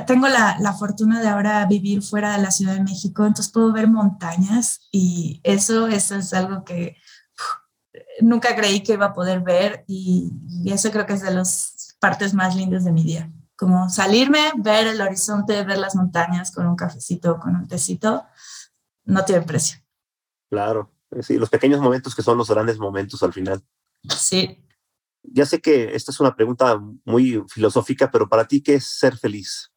tengo 0.07 0.29
la, 0.29 0.57
la, 0.61 0.71
fortuna 0.71 1.19
de 1.19 1.27
ahora 1.27 1.65
vivir 1.65 2.01
fuera 2.01 2.37
de 2.37 2.41
la 2.41 2.51
Ciudad 2.51 2.75
de 2.75 2.83
México, 2.83 3.25
entonces 3.25 3.51
puedo 3.51 3.73
ver 3.73 3.89
montañas 3.89 4.87
y 4.93 5.41
eso, 5.43 5.87
eso 5.87 6.15
es 6.15 6.33
algo 6.33 6.63
que 6.63 6.95
nunca 8.21 8.55
creí 8.55 8.81
que 8.81 8.93
iba 8.93 9.07
a 9.07 9.13
poder 9.13 9.41
ver 9.41 9.83
y, 9.87 10.31
y, 10.47 10.71
eso 10.71 10.89
creo 10.89 11.05
que 11.05 11.13
es 11.13 11.21
de 11.21 11.31
las 11.31 11.97
partes 11.99 12.33
más 12.33 12.55
lindas 12.55 12.85
de 12.85 12.93
mi 12.93 13.03
día. 13.03 13.29
Como 13.57 13.89
salirme, 13.89 14.53
ver 14.55 14.87
el 14.87 15.01
horizonte, 15.01 15.65
ver 15.65 15.79
las 15.79 15.95
montañas 15.95 16.49
con 16.49 16.65
un 16.65 16.77
cafecito, 16.77 17.41
con 17.41 17.57
un 17.57 17.67
tecito, 17.67 18.23
no 19.03 19.25
tiene 19.25 19.41
precio. 19.41 19.79
Claro, 20.49 20.93
sí, 21.19 21.37
los 21.37 21.49
pequeños 21.49 21.81
momentos 21.81 22.15
que 22.15 22.23
son 22.23 22.37
los 22.37 22.49
grandes 22.49 22.79
momentos 22.79 23.21
al 23.21 23.33
final. 23.33 23.61
Sí. 24.17 24.65
Ya 25.23 25.45
sé 25.45 25.61
que 25.61 25.95
esta 25.95 26.11
es 26.11 26.19
una 26.19 26.35
pregunta 26.35 26.79
muy 27.05 27.43
filosófica, 27.49 28.09
pero 28.11 28.27
para 28.27 28.47
ti, 28.47 28.61
¿qué 28.61 28.75
es 28.75 28.85
ser 28.85 29.17
feliz? 29.17 29.71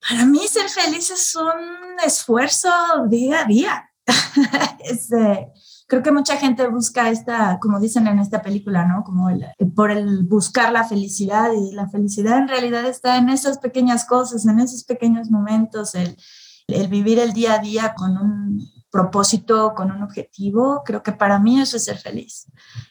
Para 0.00 0.24
mí 0.24 0.46
ser 0.48 0.68
feliz 0.68 1.10
es 1.10 1.36
un 1.36 2.00
esfuerzo 2.04 2.70
día 3.08 3.40
a 3.40 3.44
día. 3.44 3.86
Este, 4.82 5.52
creo 5.86 6.02
que 6.02 6.10
mucha 6.10 6.36
gente 6.36 6.66
busca 6.68 7.10
esta, 7.10 7.58
como 7.60 7.78
dicen 7.78 8.06
en 8.06 8.18
esta 8.18 8.42
película, 8.42 8.86
¿no? 8.86 9.04
Como 9.04 9.28
el, 9.28 9.44
por 9.74 9.90
el 9.90 10.24
buscar 10.24 10.72
la 10.72 10.84
felicidad 10.84 11.50
y 11.52 11.72
la 11.72 11.88
felicidad 11.88 12.38
en 12.38 12.48
realidad 12.48 12.86
está 12.86 13.18
en 13.18 13.28
esas 13.28 13.58
pequeñas 13.58 14.06
cosas, 14.06 14.46
en 14.46 14.58
esos 14.58 14.84
pequeños 14.84 15.30
momentos, 15.30 15.94
el, 15.94 16.16
el 16.66 16.88
vivir 16.88 17.18
el 17.18 17.32
día 17.32 17.54
a 17.54 17.58
día 17.58 17.94
con 17.94 18.16
un 18.16 18.79
propósito, 18.90 19.74
con 19.74 19.90
un 19.90 20.02
objetivo, 20.02 20.82
creo 20.84 21.02
que 21.02 21.12
para 21.12 21.38
mí 21.38 21.60
eso 21.60 21.76
es 21.76 21.84
ser 21.84 21.98
feliz. 21.98 22.46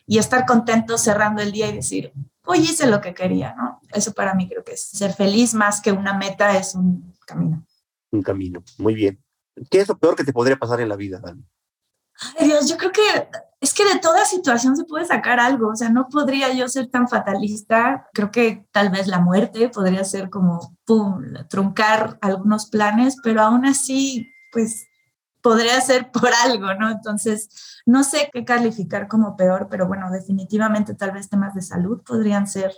Y 0.05 0.17
estar 0.17 0.45
contento 0.45 0.97
cerrando 0.97 1.41
el 1.41 1.51
día 1.51 1.67
y 1.67 1.75
decir, 1.75 2.13
hoy 2.45 2.59
hice 2.59 2.87
lo 2.87 3.01
que 3.01 3.13
quería, 3.13 3.53
¿no? 3.55 3.79
Eso 3.91 4.13
para 4.13 4.33
mí 4.33 4.47
creo 4.47 4.63
que 4.63 4.73
es 4.73 4.81
ser 4.81 5.13
feliz 5.13 5.53
más 5.53 5.81
que 5.81 5.91
una 5.91 6.13
meta, 6.17 6.57
es 6.57 6.75
un 6.75 7.15
camino. 7.25 7.65
Un 8.11 8.21
camino, 8.21 8.63
muy 8.77 8.95
bien. 8.95 9.23
¿Qué 9.69 9.81
es 9.81 9.87
lo 9.87 9.97
peor 9.97 10.15
que 10.15 10.23
te 10.23 10.33
podría 10.33 10.57
pasar 10.57 10.79
en 10.81 10.89
la 10.89 10.95
vida, 10.95 11.19
Dani? 11.19 11.43
Ay, 12.37 12.47
Dios, 12.47 12.67
yo 12.69 12.77
creo 12.77 12.91
que 12.91 13.01
es 13.61 13.73
que 13.73 13.85
de 13.85 13.99
toda 13.99 14.25
situación 14.25 14.75
se 14.75 14.85
puede 14.85 15.05
sacar 15.05 15.39
algo, 15.39 15.69
o 15.69 15.75
sea, 15.75 15.89
no 15.89 16.07
podría 16.07 16.53
yo 16.53 16.67
ser 16.67 16.89
tan 16.89 17.07
fatalista, 17.07 18.07
creo 18.13 18.31
que 18.31 18.65
tal 18.71 18.89
vez 18.89 19.07
la 19.07 19.19
muerte 19.19 19.69
podría 19.69 20.03
ser 20.03 20.29
como, 20.29 20.77
pum, 20.85 21.23
truncar 21.49 22.17
algunos 22.21 22.69
planes, 22.69 23.17
pero 23.21 23.41
aún 23.41 23.65
así, 23.65 24.31
pues 24.51 24.88
podría 25.49 25.81
ser 25.81 26.11
por 26.11 26.29
algo, 26.45 26.75
¿no? 26.75 26.91
Entonces, 26.91 27.81
no 27.87 28.03
sé 28.03 28.29
qué 28.31 28.45
calificar 28.45 29.07
como 29.07 29.35
peor, 29.35 29.67
pero 29.67 29.87
bueno, 29.87 30.11
definitivamente 30.11 30.93
tal 30.93 31.09
vez 31.09 31.27
temas 31.27 31.55
de 31.55 31.63
salud 31.63 32.03
podrían 32.05 32.45
ser 32.45 32.71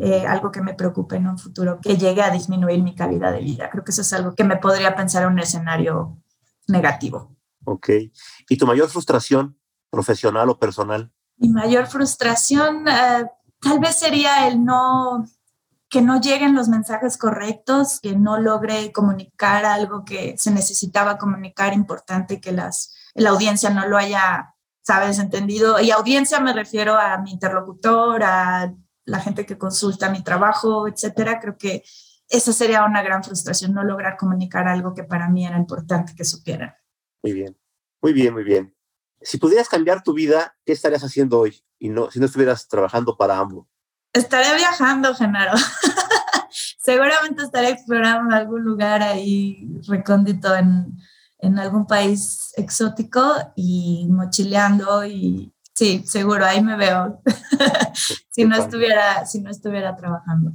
eh, 0.00 0.26
algo 0.26 0.50
que 0.50 0.60
me 0.60 0.74
preocupe 0.74 1.14
en 1.14 1.28
un 1.28 1.38
futuro, 1.38 1.78
que 1.80 1.96
llegue 1.96 2.22
a 2.22 2.30
disminuir 2.30 2.82
mi 2.82 2.96
calidad 2.96 3.32
de 3.32 3.42
vida. 3.42 3.70
Creo 3.70 3.84
que 3.84 3.92
eso 3.92 4.00
es 4.00 4.12
algo 4.12 4.34
que 4.34 4.42
me 4.42 4.56
podría 4.56 4.96
pensar 4.96 5.22
en 5.22 5.34
un 5.34 5.38
escenario 5.38 6.20
negativo. 6.66 7.36
Ok. 7.64 7.90
¿Y 8.48 8.56
tu 8.56 8.66
mayor 8.66 8.88
frustración 8.88 9.56
profesional 9.88 10.48
o 10.48 10.58
personal? 10.58 11.12
Mi 11.36 11.48
mayor 11.48 11.86
frustración 11.86 12.88
eh, 12.88 13.30
tal 13.60 13.78
vez 13.78 14.00
sería 14.00 14.48
el 14.48 14.64
no 14.64 15.28
que 15.88 16.02
no 16.02 16.20
lleguen 16.20 16.54
los 16.54 16.68
mensajes 16.68 17.16
correctos, 17.16 18.00
que 18.00 18.16
no 18.16 18.38
logre 18.38 18.92
comunicar 18.92 19.64
algo 19.64 20.04
que 20.04 20.36
se 20.36 20.50
necesitaba 20.50 21.18
comunicar 21.18 21.72
importante, 21.74 22.40
que 22.40 22.52
las, 22.52 22.94
la 23.14 23.30
audiencia 23.30 23.70
no 23.70 23.86
lo 23.86 23.96
haya, 23.96 24.54
sabes, 24.82 25.18
entendido. 25.18 25.80
Y 25.80 25.90
audiencia 25.90 26.40
me 26.40 26.52
refiero 26.52 26.96
a 26.98 27.18
mi 27.18 27.32
interlocutor, 27.32 28.22
a 28.24 28.74
la 29.04 29.20
gente 29.20 29.46
que 29.46 29.58
consulta 29.58 30.10
mi 30.10 30.24
trabajo, 30.24 30.88
etcétera. 30.88 31.38
Creo 31.38 31.56
que 31.56 31.84
esa 32.28 32.52
sería 32.52 32.84
una 32.84 33.02
gran 33.02 33.22
frustración, 33.22 33.72
no 33.72 33.84
lograr 33.84 34.16
comunicar 34.16 34.66
algo 34.66 34.92
que 34.92 35.04
para 35.04 35.28
mí 35.28 35.46
era 35.46 35.56
importante 35.56 36.14
que 36.16 36.24
supieran. 36.24 36.74
Muy 37.22 37.32
bien, 37.32 37.56
muy 38.02 38.12
bien, 38.12 38.34
muy 38.34 38.44
bien. 38.44 38.74
Si 39.20 39.38
pudieras 39.38 39.68
cambiar 39.68 40.02
tu 40.02 40.12
vida, 40.12 40.56
¿qué 40.64 40.72
estarías 40.72 41.04
haciendo 41.04 41.38
hoy? 41.38 41.62
Y 41.78 41.88
no, 41.88 42.10
si 42.10 42.18
no 42.18 42.26
estuvieras 42.26 42.66
trabajando 42.68 43.16
para 43.16 43.38
ambos. 43.38 43.68
Estaré 44.16 44.56
viajando, 44.56 45.14
Genaro. 45.14 45.52
Seguramente 46.78 47.42
estaré 47.42 47.68
explorando 47.68 48.34
algún 48.34 48.62
lugar 48.62 49.02
ahí 49.02 49.68
recóndito 49.86 50.56
en, 50.56 50.96
en 51.38 51.58
algún 51.58 51.86
país 51.86 52.50
exótico 52.56 53.22
y 53.56 54.06
mochileando 54.08 55.04
y 55.04 55.52
sí, 55.74 56.02
seguro, 56.06 56.46
ahí 56.46 56.62
me 56.62 56.78
veo. 56.78 57.20
si, 58.30 58.46
no 58.46 58.56
estuviera, 58.56 59.26
si 59.26 59.42
no 59.42 59.50
estuviera 59.50 59.94
trabajando. 59.94 60.52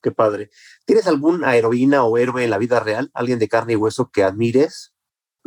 Qué 0.00 0.12
padre. 0.12 0.50
¿Tienes 0.84 1.08
alguna 1.08 1.56
heroína 1.56 2.04
o 2.04 2.16
héroe 2.16 2.44
en 2.44 2.50
la 2.50 2.58
vida 2.58 2.78
real? 2.78 3.10
¿Alguien 3.12 3.40
de 3.40 3.48
carne 3.48 3.72
y 3.72 3.76
hueso 3.76 4.12
que 4.12 4.22
admires? 4.22 4.94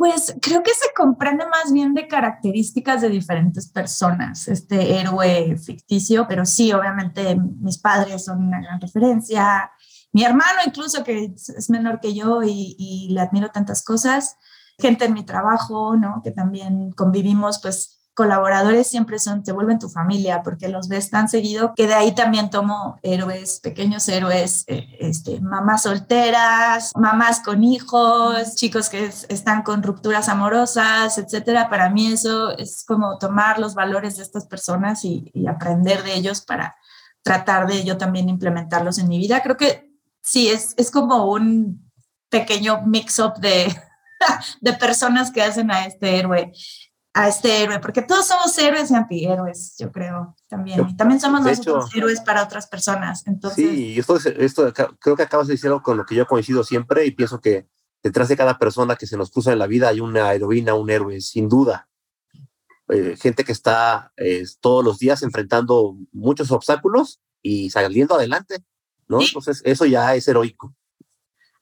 Pues 0.04 0.36
creo 0.42 0.62
que 0.62 0.72
se 0.72 0.92
comprende 0.94 1.46
más 1.46 1.72
bien 1.72 1.94
de 1.94 2.06
características 2.06 3.00
de 3.00 3.08
diferentes 3.08 3.70
personas, 3.70 4.48
este 4.48 5.00
héroe 5.00 5.56
ficticio, 5.56 6.26
pero 6.28 6.44
sí, 6.44 6.74
obviamente 6.74 7.34
mis 7.36 7.78
padres 7.78 8.26
son 8.26 8.44
una 8.44 8.60
gran 8.60 8.78
referencia, 8.82 9.72
mi 10.12 10.22
hermano 10.22 10.60
incluso 10.66 11.02
que 11.04 11.32
es 11.34 11.70
menor 11.70 12.00
que 12.00 12.12
yo 12.12 12.42
y, 12.42 13.08
le 13.12 13.20
admiro 13.22 13.48
tantas 13.48 13.82
cosas, 13.82 14.36
gente 14.78 15.06
en 15.06 15.14
mi 15.14 15.24
trabajo, 15.24 15.96
¿no? 15.96 16.20
Que 16.22 16.32
también 16.32 16.92
convivimos, 16.92 17.62
pues 17.62 18.03
colaboradores 18.14 18.86
siempre 18.86 19.18
son, 19.18 19.42
te 19.42 19.52
vuelven 19.52 19.78
tu 19.78 19.88
familia 19.88 20.42
porque 20.42 20.68
los 20.68 20.88
ves 20.88 21.10
tan 21.10 21.28
seguido 21.28 21.74
que 21.74 21.86
de 21.86 21.94
ahí 21.94 22.14
también 22.14 22.48
tomo 22.48 22.98
héroes, 23.02 23.60
pequeños 23.60 24.08
héroes, 24.08 24.64
eh, 24.68 24.96
este, 25.00 25.40
mamás 25.40 25.82
solteras, 25.82 26.92
mamás 26.96 27.40
con 27.40 27.64
hijos, 27.64 28.54
chicos 28.54 28.88
que 28.88 29.04
están 29.28 29.62
con 29.62 29.82
rupturas 29.82 30.28
amorosas, 30.28 31.18
etcétera. 31.18 31.68
Para 31.68 31.90
mí 31.90 32.12
eso 32.12 32.56
es 32.56 32.84
como 32.86 33.18
tomar 33.18 33.58
los 33.58 33.74
valores 33.74 34.16
de 34.16 34.22
estas 34.22 34.46
personas 34.46 35.04
y, 35.04 35.30
y 35.34 35.46
aprender 35.46 36.02
de 36.04 36.14
ellos 36.14 36.40
para 36.40 36.76
tratar 37.22 37.66
de 37.66 37.84
yo 37.84 37.96
también 37.98 38.28
implementarlos 38.28 38.98
en 38.98 39.08
mi 39.08 39.18
vida. 39.18 39.42
Creo 39.42 39.56
que 39.56 39.90
sí, 40.22 40.48
es, 40.48 40.74
es 40.76 40.90
como 40.90 41.30
un 41.30 41.90
pequeño 42.28 42.82
mix-up 42.86 43.34
de, 43.38 43.74
de 44.60 44.72
personas 44.74 45.30
que 45.30 45.42
hacen 45.42 45.70
a 45.70 45.86
este 45.86 46.18
héroe 46.18 46.52
a 47.14 47.28
este 47.28 47.62
héroe, 47.62 47.78
porque 47.78 48.02
todos 48.02 48.26
somos 48.26 48.58
héroes 48.58 48.90
y 48.90 48.94
antihéroes, 48.94 49.76
yo 49.78 49.92
creo, 49.92 50.34
también. 50.48 50.84
Y 50.88 50.96
también 50.96 51.20
somos 51.20 51.42
nosotros 51.42 51.94
héroes 51.94 52.20
para 52.20 52.42
otras 52.42 52.66
personas. 52.66 53.24
Entonces... 53.28 53.70
Sí, 53.70 53.96
esto, 53.96 54.16
esto 54.16 54.72
creo 54.98 55.16
que 55.16 55.22
acabas 55.22 55.46
de 55.46 55.54
decir 55.54 55.68
algo 55.68 55.82
con 55.82 55.96
lo 55.96 56.04
que 56.04 56.16
yo 56.16 56.26
coincido 56.26 56.64
siempre 56.64 57.06
y 57.06 57.12
pienso 57.12 57.40
que 57.40 57.68
detrás 58.02 58.28
de 58.28 58.36
cada 58.36 58.58
persona 58.58 58.96
que 58.96 59.06
se 59.06 59.16
nos 59.16 59.30
cruza 59.30 59.52
en 59.52 59.60
la 59.60 59.68
vida 59.68 59.88
hay 59.88 60.00
una 60.00 60.34
heroína, 60.34 60.74
un 60.74 60.90
héroe, 60.90 61.20
sin 61.20 61.48
duda. 61.48 61.88
Eh, 62.88 63.16
gente 63.16 63.44
que 63.44 63.52
está 63.52 64.12
eh, 64.16 64.44
todos 64.60 64.84
los 64.84 64.98
días 64.98 65.22
enfrentando 65.22 65.96
muchos 66.10 66.50
obstáculos 66.50 67.20
y 67.40 67.70
saliendo 67.70 68.16
adelante, 68.16 68.56
¿no? 69.06 69.20
Entonces, 69.22 69.62
eso 69.64 69.86
ya 69.86 70.16
es 70.16 70.26
heroico 70.26 70.74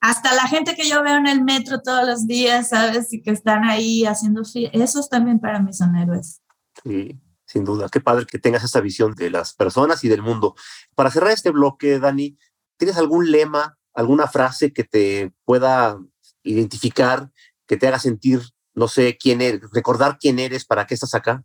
hasta 0.02 0.35
la 0.35 0.49
gente 0.49 0.75
que 0.75 0.88
yo 0.88 1.00
veo 1.04 1.16
en 1.16 1.28
el 1.28 1.44
metro 1.44 1.80
todos 1.80 2.04
los 2.04 2.26
días, 2.26 2.71
¿sabes? 2.71 3.12
Y 3.12 3.23
que 3.23 3.30
están 3.30 3.62
ahí 3.62 4.04
haciendo 4.04 4.42
esos 4.73 5.09
también 5.09 5.38
para 5.38 5.61
mí 5.61 5.73
son 5.73 5.94
héroes. 5.94 6.42
Sí, 6.82 7.21
sin 7.47 7.64
duda. 7.64 7.88
Qué 7.88 8.00
padre 8.00 8.26
que 8.26 8.40
tengas 8.40 8.64
esa 8.64 8.80
visión 8.80 9.14
de 9.14 9.30
las 9.30 9.54
personas 9.54 10.02
y 10.02 10.09
del 10.09 10.21
mundo. 10.21 10.56
Para 10.97 11.12
cerrar 11.12 11.30
este 11.30 11.50
bloque, 11.50 12.00
Dani, 12.00 12.37
¿tienes 12.78 12.97
algún 12.97 13.30
lema, 13.30 13.78
alguna 13.94 14.26
frase 14.26 14.73
que 14.73 14.82
te 14.82 15.32
pueda 15.44 16.00
identificar, 16.42 17.30
que 17.68 17.76
te 17.76 17.87
haga 17.87 18.00
sentir, 18.00 18.40
no 18.75 18.88
sé, 18.88 19.16
quién 19.16 19.40
eres, 19.40 19.71
recordar 19.73 20.18
quién 20.18 20.40
eres, 20.40 20.64
para 20.64 20.85
qué 20.85 20.94
estás 20.94 21.14
acá? 21.14 21.44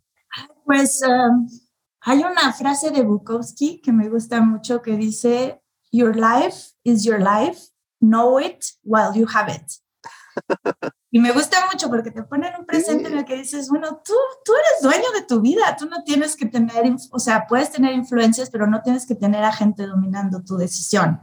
Pues 0.64 1.00
um, 1.06 1.48
hay 2.00 2.24
una 2.24 2.52
frase 2.52 2.90
de 2.90 3.02
Bukowski 3.02 3.80
que 3.80 3.92
me 3.92 4.08
gusta 4.08 4.40
mucho 4.40 4.82
que 4.82 4.96
dice, 4.96 5.62
Your 5.92 6.16
life 6.16 6.72
is 6.82 7.04
your 7.04 7.20
life 7.20 7.60
know 8.00 8.38
it 8.40 8.64
while 8.82 9.12
you 9.14 9.26
have 9.32 9.52
it. 9.52 9.72
Y 11.10 11.20
me 11.20 11.32
gusta 11.32 11.66
mucho 11.72 11.88
porque 11.88 12.10
te 12.10 12.22
ponen 12.22 12.52
un 12.58 12.66
presente 12.66 13.08
en 13.08 13.16
el 13.16 13.24
que 13.24 13.36
dices, 13.36 13.70
bueno, 13.70 14.02
tú, 14.04 14.12
tú 14.44 14.52
eres 14.52 14.82
dueño 14.82 15.10
de 15.14 15.22
tu 15.26 15.40
vida, 15.40 15.74
tú 15.76 15.86
no 15.86 16.04
tienes 16.04 16.36
que 16.36 16.44
tener, 16.44 16.84
o 17.10 17.18
sea, 17.18 17.46
puedes 17.46 17.72
tener 17.72 17.94
influencias, 17.94 18.50
pero 18.50 18.66
no 18.66 18.82
tienes 18.82 19.06
que 19.06 19.14
tener 19.14 19.42
a 19.42 19.52
gente 19.52 19.86
dominando 19.86 20.42
tu 20.44 20.58
decisión. 20.58 21.20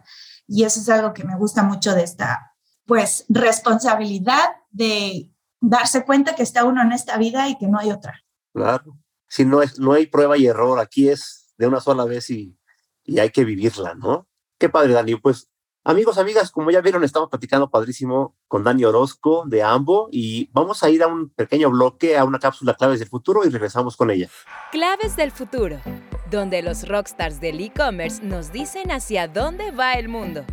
Y 0.47 0.63
eso 0.63 0.79
es 0.79 0.89
algo 0.89 1.13
que 1.13 1.23
me 1.23 1.37
gusta 1.37 1.61
mucho 1.61 1.93
de 1.93 2.03
esta, 2.03 2.55
pues, 2.85 3.25
responsabilidad 3.29 4.55
de 4.71 5.31
darse 5.61 6.03
cuenta 6.03 6.35
que 6.35 6.43
está 6.43 6.65
uno 6.65 6.81
en 6.81 6.91
esta 6.91 7.17
vida 7.17 7.47
y 7.47 7.57
que 7.57 7.67
no 7.67 7.77
hay 7.77 7.91
otra. 7.91 8.23
Claro. 8.53 8.97
Si 9.27 9.45
no, 9.45 9.61
es, 9.61 9.79
no 9.79 9.93
hay 9.93 10.07
prueba 10.07 10.35
y 10.35 10.47
error, 10.47 10.79
aquí 10.79 11.09
es 11.09 11.53
de 11.57 11.67
una 11.67 11.79
sola 11.79 12.05
vez 12.05 12.29
y, 12.31 12.57
y 13.03 13.19
hay 13.19 13.29
que 13.29 13.45
vivirla, 13.45 13.93
¿no? 13.93 14.27
Qué 14.57 14.69
padre, 14.69 14.93
Dani. 14.93 15.15
Pues 15.15 15.47
Amigos, 15.87 16.17
amigas, 16.17 16.49
como 16.49 16.71
ya 16.71 16.81
vieron, 16.81 17.03
estamos 17.03 17.29
platicando 17.29 17.69
padrísimo 17.69 18.35
con 18.47 18.63
Dani 18.63 18.85
Orozco 18.85 19.43
de 19.45 19.61
AMBO 19.61 20.09
y 20.11 20.49
vamos 20.51 20.81
a 20.81 20.89
ir 20.89 21.03
a 21.03 21.07
un 21.07 21.29
pequeño 21.29 21.69
bloque, 21.69 22.17
a 22.17 22.23
una 22.23 22.39
cápsula 22.39 22.73
Claves 22.73 22.97
del 22.97 23.07
Futuro 23.07 23.45
y 23.45 23.49
regresamos 23.49 23.95
con 23.95 24.09
ella. 24.09 24.27
Claves 24.71 25.15
del 25.15 25.29
Futuro, 25.29 25.77
donde 26.31 26.63
los 26.63 26.87
rockstars 26.87 27.39
del 27.39 27.61
e-commerce 27.61 28.23
nos 28.23 28.51
dicen 28.51 28.91
hacia 28.91 29.27
dónde 29.27 29.69
va 29.69 29.93
el 29.93 30.09
mundo. 30.09 30.43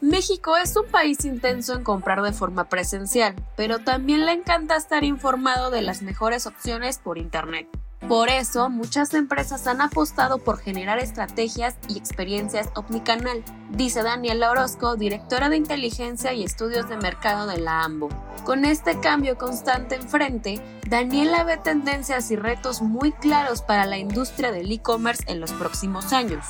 México 0.00 0.56
es 0.56 0.76
un 0.76 0.86
país 0.86 1.24
intenso 1.24 1.74
en 1.74 1.84
comprar 1.84 2.22
de 2.22 2.32
forma 2.32 2.68
presencial, 2.68 3.36
pero 3.56 3.78
también 3.78 4.26
le 4.26 4.32
encanta 4.32 4.74
estar 4.74 5.04
informado 5.04 5.70
de 5.70 5.82
las 5.82 6.02
mejores 6.02 6.48
opciones 6.48 6.98
por 6.98 7.18
Internet. 7.18 7.68
Por 8.08 8.28
eso, 8.28 8.68
muchas 8.68 9.14
empresas 9.14 9.66
han 9.66 9.80
apostado 9.80 10.36
por 10.36 10.58
generar 10.58 10.98
estrategias 10.98 11.76
y 11.88 11.96
experiencias 11.96 12.68
omnicanal, 12.74 13.42
dice 13.70 14.02
Daniela 14.02 14.50
Orozco, 14.50 14.96
directora 14.96 15.48
de 15.48 15.56
inteligencia 15.56 16.34
y 16.34 16.44
estudios 16.44 16.86
de 16.90 16.98
mercado 16.98 17.46
de 17.46 17.58
la 17.58 17.82
AMBO. 17.82 18.10
Con 18.44 18.66
este 18.66 19.00
cambio 19.00 19.38
constante 19.38 19.94
enfrente, 19.94 20.62
Daniela 20.86 21.44
ve 21.44 21.56
tendencias 21.56 22.30
y 22.30 22.36
retos 22.36 22.82
muy 22.82 23.10
claros 23.12 23.62
para 23.62 23.86
la 23.86 23.96
industria 23.96 24.52
del 24.52 24.70
e-commerce 24.70 25.24
en 25.26 25.40
los 25.40 25.52
próximos 25.52 26.12
años. 26.12 26.44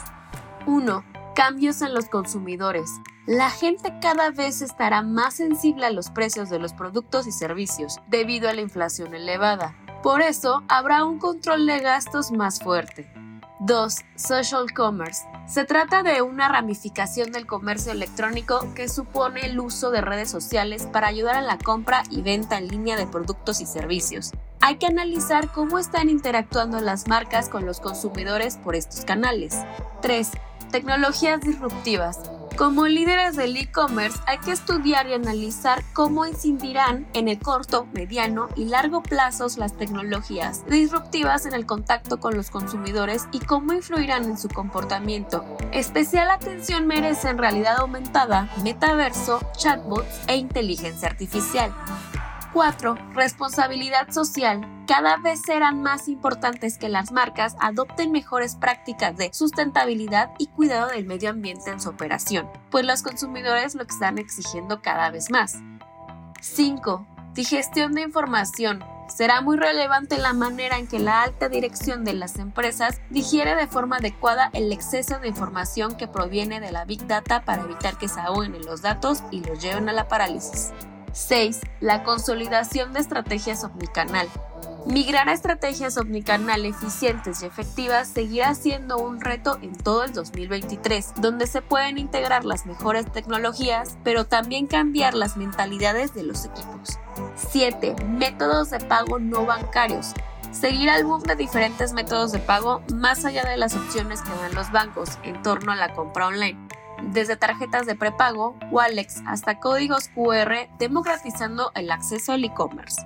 1. 0.67 1.05
Cambios 1.37 1.83
en 1.83 1.95
los 1.95 2.07
consumidores. 2.07 2.91
La 3.27 3.49
gente 3.51 3.95
cada 4.03 4.31
vez 4.31 4.61
estará 4.61 5.03
más 5.03 5.35
sensible 5.35 5.87
a 5.87 5.91
los 5.91 6.11
precios 6.11 6.51
de 6.51 6.59
los 6.59 6.75
productos 6.75 7.29
y 7.29 7.33
servicios 7.33 8.01
debido 8.09 8.49
a 8.49 8.55
la 8.55 8.61
inflación 8.61 9.15
elevada. 9.15 9.77
Por 10.05 10.21
eso, 10.21 10.63
habrá 10.69 11.03
un 11.07 11.19
control 11.19 11.65
de 11.65 11.81
gastos 11.81 12.31
más 12.31 12.61
fuerte. 12.61 13.11
2. 13.61 13.95
Social 14.17 14.67
Commerce. 14.77 15.23
Se 15.47 15.65
trata 15.65 16.03
de 16.03 16.21
una 16.21 16.47
ramificación 16.47 17.33
del 17.33 17.47
comercio 17.47 17.91
electrónico 17.91 18.75
que 18.75 18.91
supone 18.91 19.47
el 19.47 19.59
uso 19.59 19.91
de 19.91 20.03
redes 20.03 20.31
sociales 20.31 20.87
para 20.93 21.07
ayudar 21.07 21.37
a 21.37 21.41
la 21.41 21.57
compra 21.57 22.03
y 22.11 22.21
venta 22.21 22.59
en 22.59 22.69
línea 22.69 22.99
de 22.99 23.07
productos 23.07 23.63
y 23.63 23.67
servicios. 23.67 24.33
Hay 24.61 24.77
que 24.77 24.89
analizar 24.89 25.51
cómo 25.51 25.79
están 25.79 26.11
interactuando 26.11 26.81
las 26.81 27.09
marcas 27.09 27.49
con 27.49 27.65
los 27.65 27.81
consumidores 27.81 28.59
por 28.59 28.77
estos 28.77 29.07
canales. 29.07 29.57
3. 30.03 30.33
Tecnologías 30.71 31.41
disruptivas. 31.41 32.21
Como 32.57 32.87
líderes 32.87 33.35
del 33.35 33.57
e-commerce 33.57 34.21
hay 34.29 34.39
que 34.39 34.53
estudiar 34.53 35.09
y 35.09 35.13
analizar 35.13 35.83
cómo 35.93 36.25
incidirán 36.25 37.05
en 37.13 37.27
el 37.27 37.41
corto, 37.41 37.89
mediano 37.93 38.49
y 38.55 38.67
largo 38.67 39.03
plazos 39.03 39.59
las 39.59 39.77
tecnologías 39.77 40.65
disruptivas 40.69 41.47
en 41.47 41.55
el 41.55 41.67
contacto 41.67 42.21
con 42.21 42.37
los 42.37 42.51
consumidores 42.51 43.27
y 43.33 43.41
cómo 43.41 43.73
influirán 43.73 44.25
en 44.25 44.39
su 44.39 44.49
comportamiento. 44.49 45.45
Especial 45.73 46.31
atención 46.31 46.87
merece 46.87 47.29
en 47.29 47.39
realidad 47.39 47.81
aumentada, 47.81 48.49
metaverso, 48.63 49.41
chatbots 49.57 50.21
e 50.29 50.37
inteligencia 50.37 51.09
artificial. 51.09 51.75
4. 52.55 52.95
Responsabilidad 53.15 54.13
social. 54.13 54.65
Cada 54.87 55.17
vez 55.17 55.43
serán 55.43 55.83
más 55.83 56.07
importantes 56.07 56.79
que 56.79 56.89
las 56.89 57.11
marcas 57.11 57.57
adopten 57.61 58.13
mejores 58.13 58.55
prácticas 58.55 59.17
de 59.17 59.35
sustentabilidad 59.35 60.31
y 60.39 60.47
cuidado 60.47 60.87
del 60.87 61.05
medio 61.05 61.31
ambiente 61.31 61.73
en 61.73 61.81
su 61.81 61.89
operación, 61.91 62.49
pues 62.71 62.87
los 62.87 63.03
consumidores 63.03 63.75
lo 63.75 63.83
están 63.83 64.19
exigiendo 64.19 64.83
cada 64.83 65.11
vez 65.11 65.33
más. 65.33 65.57
5. 66.43 67.05
Digestión 67.35 67.93
de 67.93 68.03
información. 68.03 68.85
Será 69.09 69.41
muy 69.41 69.57
relevante 69.57 70.17
la 70.17 70.33
manera 70.33 70.79
en 70.79 70.87
que 70.87 71.01
la 71.01 71.23
alta 71.23 71.49
dirección 71.49 72.05
de 72.05 72.15
las 72.15 72.39
empresas 72.39 73.01
digiere 73.11 73.57
de 73.57 73.67
forma 73.67 73.97
adecuada 73.97 74.51
el 74.53 74.71
exceso 74.71 75.19
de 75.19 75.27
información 75.27 75.97
que 75.97 76.07
proviene 76.07 76.61
de 76.61 76.71
la 76.71 76.85
Big 76.85 77.05
Data 77.09 77.45
para 77.45 77.63
evitar 77.63 77.99
que 77.99 78.07
se 78.07 78.21
ahoguen 78.21 78.55
en 78.55 78.65
los 78.65 78.81
datos 78.81 79.25
y 79.33 79.41
los 79.41 79.61
lleven 79.61 79.89
a 79.89 79.93
la 79.93 80.07
parálisis. 80.07 80.73
6. 81.15 81.61
La 81.81 82.03
consolidación 82.03 82.93
de 82.93 82.99
estrategias 82.99 83.63
omnicanal. 83.63 84.29
Migrar 84.85 85.29
a 85.29 85.33
estrategias 85.33 85.97
omnicanal 85.97 86.67
eficientes 86.67 87.43
y 87.43 87.47
efectivas 87.47 88.09
seguirá 88.09 88.55
siendo 88.55 88.99
un 88.99 89.21
reto 89.21 89.57
en 89.63 89.75
todo 89.77 90.03
el 90.03 90.13
2023, 90.13 91.15
donde 91.17 91.47
se 91.47 91.63
pueden 91.63 91.99
integrar 91.99 92.45
las 92.45 92.67
mejores 92.67 93.11
tecnologías, 93.11 93.97
pero 94.03 94.27
también 94.27 94.67
cambiar 94.67 95.15
las 95.15 95.37
mentalidades 95.37 96.15
de 96.15 96.25
los 96.25 96.45
equipos. 96.45 96.99
7. 97.37 97.95
Métodos 98.09 98.71
de 98.71 98.81
pago 98.81 99.21
no 99.21 99.47
bancarios. 99.47 100.13
Seguir 100.51 100.91
al 100.91 101.05
boom 101.05 101.23
de 101.23 101.37
diferentes 101.37 101.93
métodos 101.93 102.33
de 102.33 102.41
pago 102.41 102.83
más 102.93 103.25
allá 103.25 103.45
de 103.45 103.57
las 103.57 103.75
opciones 103.77 104.21
que 104.21 104.31
dan 104.31 104.55
los 104.55 104.71
bancos 104.73 105.19
en 105.23 105.41
torno 105.43 105.71
a 105.71 105.77
la 105.77 105.95
compra 105.95 106.27
online 106.27 106.59
desde 107.03 107.37
tarjetas 107.37 107.87
de 107.87 107.95
prepago, 107.95 108.57
wallets 108.71 109.23
hasta 109.27 109.61
códigos 109.61 110.09
QR, 110.09 110.69
democratizando 110.79 111.71
el 111.75 111.91
acceso 111.91 112.33
al 112.33 112.45
e-commerce. 112.45 113.03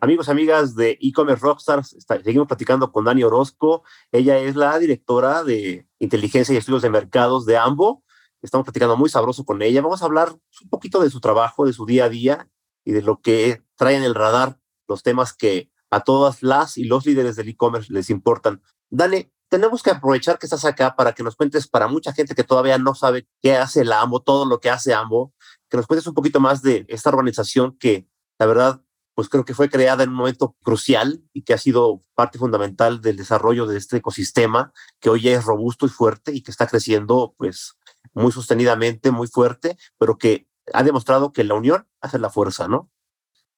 Amigos, 0.00 0.28
amigas 0.28 0.74
de 0.74 0.98
e-commerce 1.00 1.42
Rockstars, 1.44 1.96
seguimos 2.24 2.48
platicando 2.48 2.90
con 2.90 3.04
Dani 3.04 3.22
Orozco. 3.22 3.84
Ella 4.10 4.38
es 4.38 4.56
la 4.56 4.78
directora 4.78 5.44
de 5.44 5.86
inteligencia 6.00 6.52
y 6.52 6.58
estudios 6.58 6.82
de 6.82 6.90
mercados 6.90 7.46
de 7.46 7.56
AMBO. 7.56 8.02
Estamos 8.42 8.64
platicando 8.64 8.96
muy 8.96 9.08
sabroso 9.08 9.44
con 9.44 9.62
ella. 9.62 9.80
Vamos 9.80 10.02
a 10.02 10.06
hablar 10.06 10.32
un 10.32 10.68
poquito 10.68 11.00
de 11.00 11.10
su 11.10 11.20
trabajo, 11.20 11.66
de 11.66 11.72
su 11.72 11.86
día 11.86 12.06
a 12.06 12.08
día 12.08 12.48
y 12.84 12.92
de 12.92 13.02
lo 13.02 13.20
que 13.20 13.62
trae 13.76 13.96
en 13.96 14.02
el 14.02 14.14
radar 14.14 14.58
los 14.88 15.02
temas 15.02 15.32
que 15.32 15.70
a 15.90 16.00
todas 16.00 16.42
las 16.42 16.76
y 16.78 16.84
los 16.84 17.06
líderes 17.06 17.36
del 17.36 17.50
e-commerce 17.50 17.92
les 17.92 18.10
importan. 18.10 18.62
Dale, 18.90 19.31
tenemos 19.52 19.82
que 19.82 19.90
aprovechar 19.90 20.38
que 20.38 20.46
estás 20.46 20.64
acá 20.64 20.96
para 20.96 21.12
que 21.12 21.22
nos 21.22 21.36
cuentes 21.36 21.68
para 21.68 21.86
mucha 21.86 22.14
gente 22.14 22.34
que 22.34 22.42
todavía 22.42 22.78
no 22.78 22.94
sabe 22.94 23.28
qué 23.42 23.54
hace 23.58 23.84
la 23.84 24.00
AMBO, 24.00 24.22
todo 24.22 24.46
lo 24.46 24.60
que 24.60 24.70
hace 24.70 24.94
AMBO, 24.94 25.34
que 25.68 25.76
nos 25.76 25.86
cuentes 25.86 26.06
un 26.06 26.14
poquito 26.14 26.40
más 26.40 26.62
de 26.62 26.86
esta 26.88 27.10
organización 27.10 27.76
que 27.78 28.08
la 28.38 28.46
verdad 28.46 28.80
pues 29.14 29.28
creo 29.28 29.44
que 29.44 29.52
fue 29.52 29.68
creada 29.68 30.04
en 30.04 30.08
un 30.08 30.16
momento 30.16 30.56
crucial 30.62 31.22
y 31.34 31.42
que 31.42 31.52
ha 31.52 31.58
sido 31.58 32.00
parte 32.14 32.38
fundamental 32.38 33.02
del 33.02 33.18
desarrollo 33.18 33.66
de 33.66 33.76
este 33.76 33.98
ecosistema 33.98 34.72
que 35.00 35.10
hoy 35.10 35.28
es 35.28 35.44
robusto 35.44 35.84
y 35.84 35.90
fuerte 35.90 36.32
y 36.32 36.42
que 36.42 36.50
está 36.50 36.66
creciendo 36.66 37.34
pues 37.36 37.76
muy 38.14 38.32
sostenidamente, 38.32 39.10
muy 39.10 39.28
fuerte, 39.28 39.76
pero 39.98 40.16
que 40.16 40.48
ha 40.72 40.82
demostrado 40.82 41.30
que 41.30 41.44
la 41.44 41.52
unión 41.52 41.86
hace 42.00 42.18
la 42.18 42.30
fuerza, 42.30 42.68
¿no? 42.68 42.90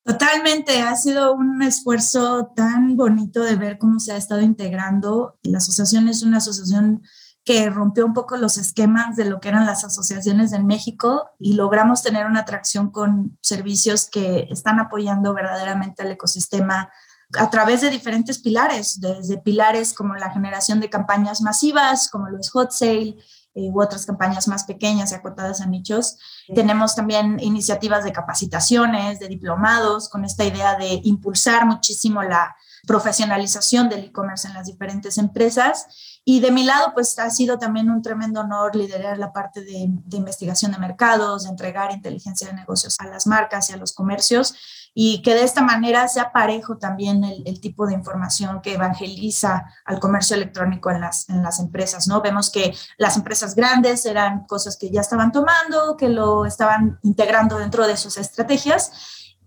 Totalmente, 0.05 0.83
ha 0.83 0.95
sido 0.97 1.33
un 1.33 1.63
esfuerzo 1.63 2.53
tan 2.55 2.95
bonito 2.95 3.43
de 3.43 3.57
ver 3.57 3.79
cómo 3.79 3.99
se 3.99 4.13
ha 4.13 4.19
estado 4.19 4.43
integrando. 4.43 5.39
La 5.43 5.59
asociación 5.59 6.09
es 6.09 6.23
una 6.23 6.37
asociación 6.39 7.03
que 7.43 7.71
rompió 7.71 8.05
un 8.05 8.13
poco 8.13 8.37
los 8.37 8.59
esquemas 8.59 9.17
de 9.17 9.25
lo 9.25 9.41
que 9.41 9.49
eran 9.49 9.65
las 9.65 9.83
asociaciones 9.83 10.53
en 10.53 10.67
México 10.67 11.31
y 11.39 11.55
logramos 11.55 12.03
tener 12.03 12.27
una 12.27 12.41
atracción 12.41 12.91
con 12.91 13.39
servicios 13.43 14.09
que 14.11 14.47
están 14.51 14.79
apoyando 14.79 15.33
verdaderamente 15.33 16.03
al 16.03 16.13
ecosistema 16.13 16.91
a 17.39 17.51
través 17.51 17.81
de 17.81 17.91
diferentes 17.91 18.39
pilares, 18.39 19.01
desde 19.01 19.39
pilares 19.39 19.95
como 19.95 20.15
la 20.15 20.31
generación 20.31 20.81
de 20.81 20.91
campañas 20.91 21.41
masivas, 21.41 22.11
como 22.11 22.29
los 22.29 22.51
hot 22.51 22.71
sale, 22.71 23.17
u 23.55 23.81
otras 23.81 24.05
campañas 24.05 24.49
más 24.49 24.65
pequeñas 24.65 25.13
y 25.13 25.15
acotadas 25.15 25.61
a 25.61 25.67
nichos. 25.67 26.19
Tenemos 26.55 26.95
también 26.95 27.39
iniciativas 27.41 28.05
de 28.05 28.13
capacitaciones, 28.13 29.21
de 29.21 29.29
diplomados, 29.29 30.09
con 30.09 30.25
esta 30.25 30.45
idea 30.45 30.77
de 30.77 31.01
impulsar 31.05 31.67
muchísimo 31.67 32.23
la 32.23 32.57
profesionalización 32.87 33.89
del 33.89 34.05
e-commerce 34.05 34.47
en 34.47 34.55
las 34.55 34.67
diferentes 34.67 35.19
empresas. 35.19 35.87
Y 36.25 36.41
de 36.41 36.51
mi 36.51 36.65
lado, 36.65 36.93
pues 36.95 37.19
ha 37.19 37.31
sido 37.31 37.59
también 37.59 37.91
un 37.91 38.03
tremendo 38.03 38.41
honor 38.41 38.75
liderar 38.75 39.19
la 39.19 39.33
parte 39.33 39.63
de, 39.63 39.91
investigación 40.13 40.73
de 40.73 40.79
mercados, 40.79 41.45
de 41.45 41.51
entregar 41.51 41.93
inteligencia 41.93 42.49
de 42.49 42.55
negocios 42.55 42.97
a 42.99 43.07
las 43.07 43.27
marcas 43.27 43.71
y 43.71 43.75
a 43.75 43.77
los 43.77 43.93
comercios, 43.93 44.55
y 44.95 45.23
que 45.23 45.35
de 45.35 45.43
esta 45.43 45.61
manera 45.61 46.07
sea 46.07 46.31
parejo 46.31 46.79
también 46.79 47.25
el, 47.25 47.61
tipo 47.61 47.87
de 47.87 47.95
información 47.95 48.63
que 48.63 48.75
evangeliza 48.75 49.65
al 49.85 49.99
comercio 49.99 50.37
electrónico 50.37 50.91
en 50.91 51.01
las, 51.01 51.29
en 51.29 51.43
las 51.43 51.59
empresas, 51.59 52.07
¿no? 52.07 52.21
Vemos 52.21 52.51
que 52.51 52.75
las 52.97 53.17
empresas 53.17 53.57
grandes 53.57 54.07
eran 54.07 54.47
cosas 54.47 54.77
que 54.77 54.91
ya 54.91 55.01
estaban 55.01 55.33
tomando, 55.33 55.97
que 55.97 56.09
lo 56.09 56.47
estaban 56.47 57.01
integrando 57.03 57.59
dentro 57.59 57.87
de 57.87 57.97
sus 57.97 58.17
estrategias, 58.19 58.93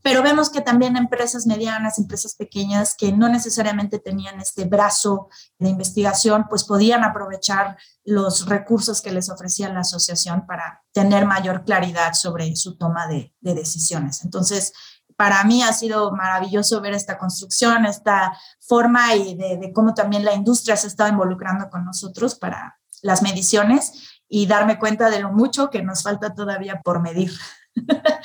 pero 0.07 0.23
vemos 0.23 0.49
que 0.49 0.61
también 0.61 0.95
empresas 0.95 1.45
medianas, 1.45 1.99
empresas 1.99 2.33
pequeñas 2.35 2.95
que 2.97 3.11
no 3.11 3.27
necesariamente 3.27 3.99
tenían 3.99 4.39
este 4.39 4.63
brazo 4.63 5.27
de 5.59 5.67
investigación, 5.67 6.45
pues 6.49 6.63
podían 6.63 7.03
aprovechar 7.03 7.77
los 8.05 8.45
recursos 8.45 9.01
que 9.01 9.11
les 9.11 9.29
ofrecía 9.29 9.67
la 9.67 9.81
asociación 9.81 10.45
para 10.45 10.81
tener 10.93 11.25
mayor 11.25 11.65
claridad 11.65 12.13
sobre 12.13 12.55
su 12.55 12.77
toma 12.77 13.07
de, 13.07 13.33
decisiones. 13.41 14.23
Entonces, 14.23 14.71
para 15.17 15.43
mí 15.43 15.63
ha 15.63 15.73
sido 15.73 16.11
maravilloso 16.11 16.79
ver 16.79 16.93
esta 16.93 17.17
construcción, 17.17 17.85
esta 17.85 18.37
forma 18.59 19.15
y 19.15 19.35
de, 19.35 19.71
cómo 19.73 19.93
también 19.93 20.23
la 20.23 20.33
industria 20.33 20.77
se 20.77 20.87
está 20.87 21.09
involucrando 21.09 21.69
con 21.69 21.83
nosotros 21.83 22.35
para 22.35 22.79
las 23.01 23.23
mediciones 23.23 24.21
y 24.29 24.45
darme 24.45 24.79
cuenta 24.79 25.09
de 25.09 25.19
lo 25.19 25.31
mucho 25.31 25.69
que 25.69 25.81
nos 25.81 26.03
falta 26.03 26.33
todavía 26.33 26.81
por 26.81 27.01
medir. 27.01 27.31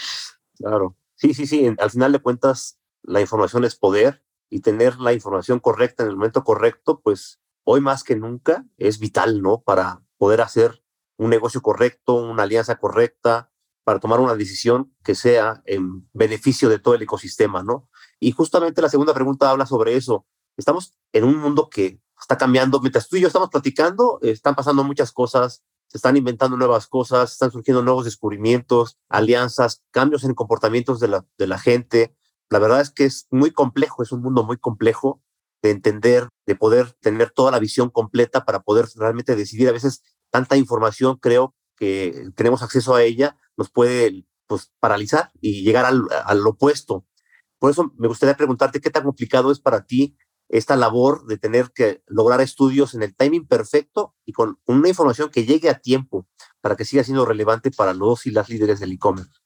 Claro. 0.55 0.97
Sí, 1.17 1.35
sí, 1.35 1.49
sí. 1.49 1.75
Al 1.79 1.91
final 1.91 2.13
de 2.13 2.21
cuentas, 2.21 2.79
la 3.03 3.21
información 3.21 3.65
es 3.65 3.75
poder 3.75 4.25
y 4.49 4.61
tener 4.61 4.99
la 4.99 5.13
información 5.13 5.59
correcta 5.59 6.05
en 6.05 6.11
el 6.11 6.17
momento 6.17 6.45
correcto, 6.45 7.01
pues 7.01 7.41
hoy 7.65 7.81
más 7.81 8.05
que 8.05 8.15
nunca 8.15 8.65
es 8.77 9.01
vital, 9.01 9.43
¿no? 9.43 9.61
Para 9.63 10.03
poder 10.19 10.41
hacer 10.41 10.85
un 11.17 11.31
negocio 11.31 11.63
correcto, 11.63 12.15
una 12.15 12.45
alianza 12.45 12.77
correcta, 12.77 13.52
para 13.85 14.01
tomar 14.01 14.21
una 14.21 14.35
decisión 14.35 14.95
que 15.03 15.15
sea 15.15 15.63
en 15.67 16.09
beneficio 16.13 16.69
de 16.69 16.79
todo 16.79 16.95
el 16.95 17.03
ecosistema, 17.03 17.63
¿no? 17.63 17.89
Y 18.21 18.33
justamente 18.33 18.83
la 18.83 18.89
segunda 18.89 19.15
pregunta 19.15 19.51
habla 19.51 19.67
sobre 19.67 19.97
eso. 19.97 20.27
Estamos 20.57 20.95
en 21.13 21.25
un 21.25 21.39
mundo 21.39 21.69
que 21.69 22.01
está 22.21 22.39
cambiando. 22.39 22.81
Mientras 22.81 23.09
tú 23.09 23.17
y 23.17 23.21
yo 23.21 23.27
estamos 23.27 23.51
platicando, 23.51 24.19
están 24.23 24.55
pasando 24.55 24.85
muchas 24.85 25.13
cosas 25.13 25.63
se 25.93 25.99
están 25.99 26.17
inventando 26.17 26.57
nuevas 26.57 26.87
cosas, 26.87 27.33
están 27.33 27.51
surgiendo 27.51 27.83
nuevos 27.83 28.07
descubrimientos, 28.07 28.97
alianzas, 29.11 29.83
cambios 29.91 30.25
en 30.25 30.33
comportamientos 30.33 31.01
de 31.01 31.09
la, 31.09 31.27
de 31.37 31.47
la 31.47 31.59
gente. 31.59 32.17
La 32.49 32.59
verdad 32.59 32.81
es 32.81 32.91
que 32.91 33.05
es 33.05 33.27
muy 33.31 33.51
complejo, 33.51 34.03
es 34.03 34.11
un 34.11 34.23
mundo 34.23 34.43
muy 34.43 34.57
complejo 34.57 35.23
de 35.61 35.71
entender, 35.71 36.31
de 36.47 36.57
poder 36.57 36.93
tener 37.03 37.31
toda 37.31 37.51
la 37.51 37.59
visión 37.59 37.91
completa 37.91 38.47
para 38.47 38.63
poder 38.63 38.87
realmente 38.97 39.37
decidir. 39.37 39.69
A 39.69 39.73
veces 39.73 40.03
tanta 40.31 40.57
información, 40.57 41.19
creo 41.19 41.55
que 41.77 42.31
tenemos 42.35 42.63
acceso 42.63 42.95
a 42.95 43.03
ella, 43.03 43.37
nos 43.57 43.71
puede 43.71 44.27
pues, 44.47 44.73
paralizar 44.81 45.31
y 45.41 45.63
llegar 45.63 45.85
al, 45.85 46.03
al 46.25 46.47
opuesto. 46.47 47.07
Por 47.59 47.71
eso 47.71 47.93
me 47.97 48.09
gustaría 48.09 48.37
preguntarte 48.37 48.81
qué 48.81 48.91
tan 48.91 49.05
complicado 49.05 49.53
es 49.53 49.61
para 49.61 49.87
ti 49.87 50.17
esta 50.49 50.77
labor 50.77 51.27
de 51.27 51.39
tener 51.39 51.73
que 51.73 52.03
lograr 52.07 52.41
estudios 52.41 52.95
en 52.95 53.03
el 53.03 53.17
timing 53.17 53.47
perfecto 53.47 54.15
y 54.27 54.33
con 54.33 54.59
una 54.67 54.89
información 54.89 55.31
que 55.31 55.47
llegue 55.47 55.71
a 55.71 55.79
tiempo 55.79 56.29
para 56.61 56.77
que 56.77 56.85
siga 56.85 57.05
siendo 57.05 57.25
relevante 57.25 57.71
para 57.71 57.95
los 57.95 58.27
y 58.27 58.31
las 58.31 58.49
líderes 58.51 58.79
del 58.79 58.93
e-commerce. 58.93 59.42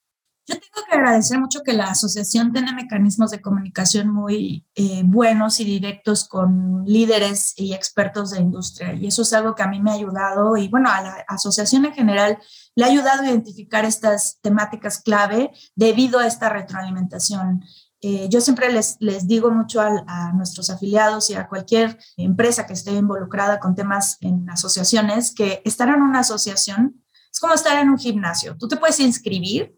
Yo 0.47 0.55
tengo 0.55 0.87
que 0.87 0.95
agradecer 0.95 1.39
mucho 1.39 1.61
que 1.61 1.73
la 1.73 1.91
asociación 1.91 2.53
tiene 2.53 2.73
mecanismos 2.73 3.31
de 3.31 3.41
comunicación 3.41 4.09
muy 4.09 4.65
eh, 4.75 5.01
buenos 5.03 5.59
y 5.59 5.65
directos 5.65 6.27
con 6.27 6.85
líderes 6.85 7.53
y 7.57 7.73
expertos 7.73 8.31
de 8.31 8.39
industria. 8.39 8.93
Y 8.93 9.07
eso 9.07 9.23
es 9.23 9.33
algo 9.33 9.55
que 9.55 9.63
a 9.63 9.67
mí 9.67 9.81
me 9.81 9.91
ha 9.91 9.95
ayudado 9.95 10.55
y 10.55 10.69
bueno, 10.69 10.89
a 10.89 11.01
la 11.01 11.25
asociación 11.27 11.85
en 11.85 11.93
general 11.93 12.37
le 12.75 12.85
ha 12.85 12.87
ayudado 12.87 13.23
a 13.23 13.27
identificar 13.27 13.83
estas 13.83 14.39
temáticas 14.41 15.01
clave 15.01 15.51
debido 15.75 16.19
a 16.19 16.27
esta 16.27 16.49
retroalimentación 16.49 17.61
eh, 18.01 18.27
yo 18.29 18.41
siempre 18.41 18.71
les, 18.71 18.97
les 18.99 19.27
digo 19.27 19.49
mucho 19.49 19.81
a, 19.81 20.31
nuestros 20.33 20.69
afiliados 20.69 21.29
y 21.31 21.33
a 21.33 21.47
cualquier 21.47 21.97
empresa 22.15 22.67
que 22.67 22.73
esté 22.73 22.91
involucrada 22.91 23.59
con 23.59 23.73
temas 23.73 24.17
en 24.21 24.47
asociaciones 24.49 25.33
que 25.33 25.61
estar 25.65 25.89
en 25.89 26.03
una 26.03 26.19
asociación 26.19 27.03
es 27.31 27.39
como 27.39 27.53
estar 27.53 27.77
en 27.79 27.89
un 27.89 27.97
gimnasio. 27.97 28.55
Tú 28.57 28.67
te 28.67 28.77
puedes 28.77 28.99
inscribir 28.99 29.75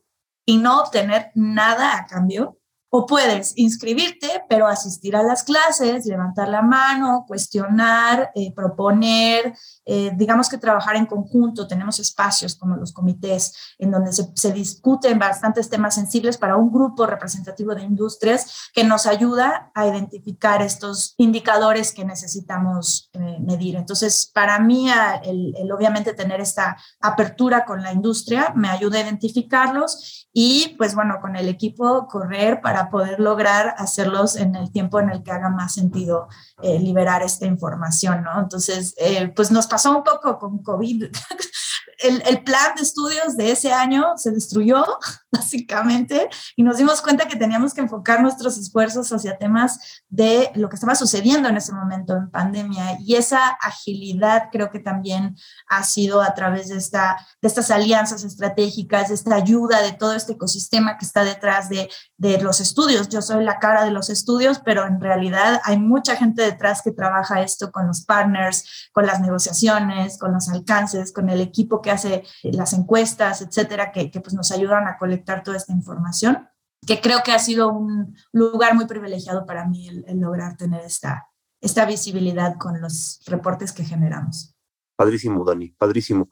y 0.49 0.57
no 0.57 0.81
obtener 0.81 1.29
nada 1.35 1.95
a 1.95 2.07
cambio, 2.07 2.57
o 2.91 3.05
puedes 3.05 3.53
inscribirte, 3.55 4.43
pero 4.49 4.67
asistir 4.67 5.15
a 5.15 5.21
las 5.21 5.43
clases, 5.43 6.05
levantar 6.05 6.47
la 6.49 6.63
mano, 6.63 7.25
cuestionar, 7.27 8.31
eh, 8.33 8.51
proponer, 8.53 9.53
eh, 9.85 10.11
digamos 10.15 10.49
que 10.49 10.57
trabajar 10.57 10.95
en 10.95 11.05
conjunto. 11.05 11.67
Tenemos 11.67 11.99
espacios 11.99 12.55
como 12.55 12.75
los 12.75 12.91
comités 12.91 13.75
en 13.77 13.91
donde 13.91 14.11
se, 14.11 14.49
discuten 14.51 15.19
bastantes 15.19 15.69
temas 15.69 15.93
sensibles 15.95 16.37
para 16.37 16.57
un 16.57 16.71
grupo 16.71 17.05
representativo 17.05 17.75
de 17.75 17.83
industrias 17.83 18.69
que 18.73 18.83
nos 18.83 19.05
ayuda 19.05 19.71
a 19.75 19.85
identificar 19.85 20.63
estos 20.63 21.13
indicadores 21.17 21.93
que 21.93 22.03
necesitamos 22.03 23.11
eh, 23.13 23.37
medir. 23.39 23.75
Entonces, 23.75 24.31
para 24.33 24.59
mí, 24.59 24.89
el, 25.23 25.53
el 25.55 25.71
obviamente 25.71 26.13
tener 26.13 26.41
esta 26.41 26.77
apertura 26.99 27.65
con 27.65 27.83
la 27.83 27.93
industria 27.93 28.51
me 28.55 28.69
ayuda 28.69 28.97
a 28.97 29.01
identificarlos 29.03 30.27
y 30.33 30.75
pues 30.77 30.95
bueno, 30.95 31.19
con 31.21 31.35
el 31.35 31.47
equipo 31.47 32.07
correr 32.07 32.61
para 32.61 32.78
poder 32.87 33.19
lograr 33.19 33.75
hacerlos 33.77 34.35
en 34.35 34.55
el 34.55 34.71
tiempo 34.71 34.99
en 34.99 35.09
el 35.09 35.23
que 35.23 35.31
haga 35.31 35.49
más 35.49 35.73
sentido 35.73 36.27
eh, 36.61 36.79
liberar 36.79 37.21
esta 37.23 37.45
información, 37.45 38.23
¿no? 38.23 38.39
Entonces, 38.39 38.95
eh, 38.97 39.27
pues 39.35 39.51
nos 39.51 39.67
pasó 39.67 39.97
un 39.97 40.03
poco 40.03 40.37
con 40.39 40.63
COVID. 40.63 41.05
el, 42.01 42.23
el, 42.25 42.43
plan 42.43 42.75
de 42.75 42.83
estudios 42.83 43.35
de 43.35 43.51
ese 43.51 43.73
año 43.73 44.17
se 44.17 44.31
destruyó, 44.31 44.85
básicamente, 45.31 46.29
y 46.55 46.63
nos 46.63 46.77
dimos 46.77 47.01
cuenta 47.01 47.27
que 47.27 47.35
teníamos 47.35 47.73
que 47.73 47.81
enfocar 47.81 48.21
nuestros 48.21 48.57
esfuerzos 48.57 49.11
hacia 49.11 49.37
temas 49.37 50.01
de 50.07 50.51
lo 50.55 50.69
que 50.69 50.75
estaba 50.75 50.95
sucediendo 50.95 51.49
en 51.49 51.57
ese 51.57 51.73
momento 51.73 52.15
en 52.15 52.29
pandemia. 52.29 52.97
Y 52.99 53.15
esa 53.15 53.49
agilidad 53.61 54.49
creo 54.51 54.71
que 54.71 54.79
también 54.79 55.35
ha 55.67 55.83
sido 55.83 56.21
a 56.21 56.33
través 56.33 56.69
de, 56.69 56.77
esta, 56.77 57.17
de 57.41 57.47
estas 57.47 57.71
alianzas 57.71 58.23
estratégicas, 58.23 59.09
de 59.09 59.15
esta 59.15 59.35
ayuda 59.35 59.81
de 59.81 59.91
todo 59.91 60.13
este 60.13 60.33
ecosistema 60.33 60.97
que 60.97 61.05
está 61.05 61.23
detrás 61.23 61.69
de, 61.69 61.89
de 62.17 62.41
los 62.41 62.59
estudios. 62.59 63.09
Yo 63.09 63.21
soy 63.21 63.43
la 63.43 63.59
cara 63.59 63.83
de 63.83 63.91
los 63.91 64.09
estudios, 64.09 64.59
pero 64.59 64.85
en 64.85 64.99
realidad 64.99 65.61
hay 65.63 65.77
mucha 65.77 66.15
gente 66.15 66.41
detrás 66.41 66.81
que 66.81 66.91
trabaja 66.91 67.41
esto 67.41 67.71
con 67.71 67.87
los 67.87 68.05
partners, 68.05 68.89
con 68.93 69.05
las 69.05 69.19
negociaciones, 69.21 70.17
con 70.17 70.33
los 70.33 70.49
alcances, 70.49 71.11
con 71.11 71.29
el 71.29 71.41
equipo 71.41 71.81
que 71.81 71.88
hace 71.91 72.23
las 72.43 72.73
encuestas, 72.73 73.41
etcétera, 73.41 73.91
que, 73.91 74.11
que 74.11 74.21
pues 74.21 74.33
nos 74.33 74.51
ayudan 74.51 74.87
a 74.87 74.97
colectar 74.97 75.43
toda 75.43 75.57
esta 75.57 75.73
información, 75.73 76.47
que 76.85 77.01
creo 77.01 77.19
que 77.23 77.31
ha 77.31 77.39
sido 77.39 77.69
un 77.69 78.15
lugar 78.31 78.75
muy 78.75 78.85
privilegiado 78.85 79.45
para 79.45 79.67
mí 79.67 79.87
el, 79.87 80.19
lograr 80.19 80.57
tener 80.57 80.81
esta, 80.81 81.27
esta 81.61 81.85
visibilidad 81.85 82.57
con 82.57 82.81
los 82.81 83.21
reportes 83.25 83.71
que 83.71 83.83
generamos. 83.83 84.55
Padrísimo, 84.95 85.43
Dani, 85.43 85.69
padrísimo. 85.71 86.29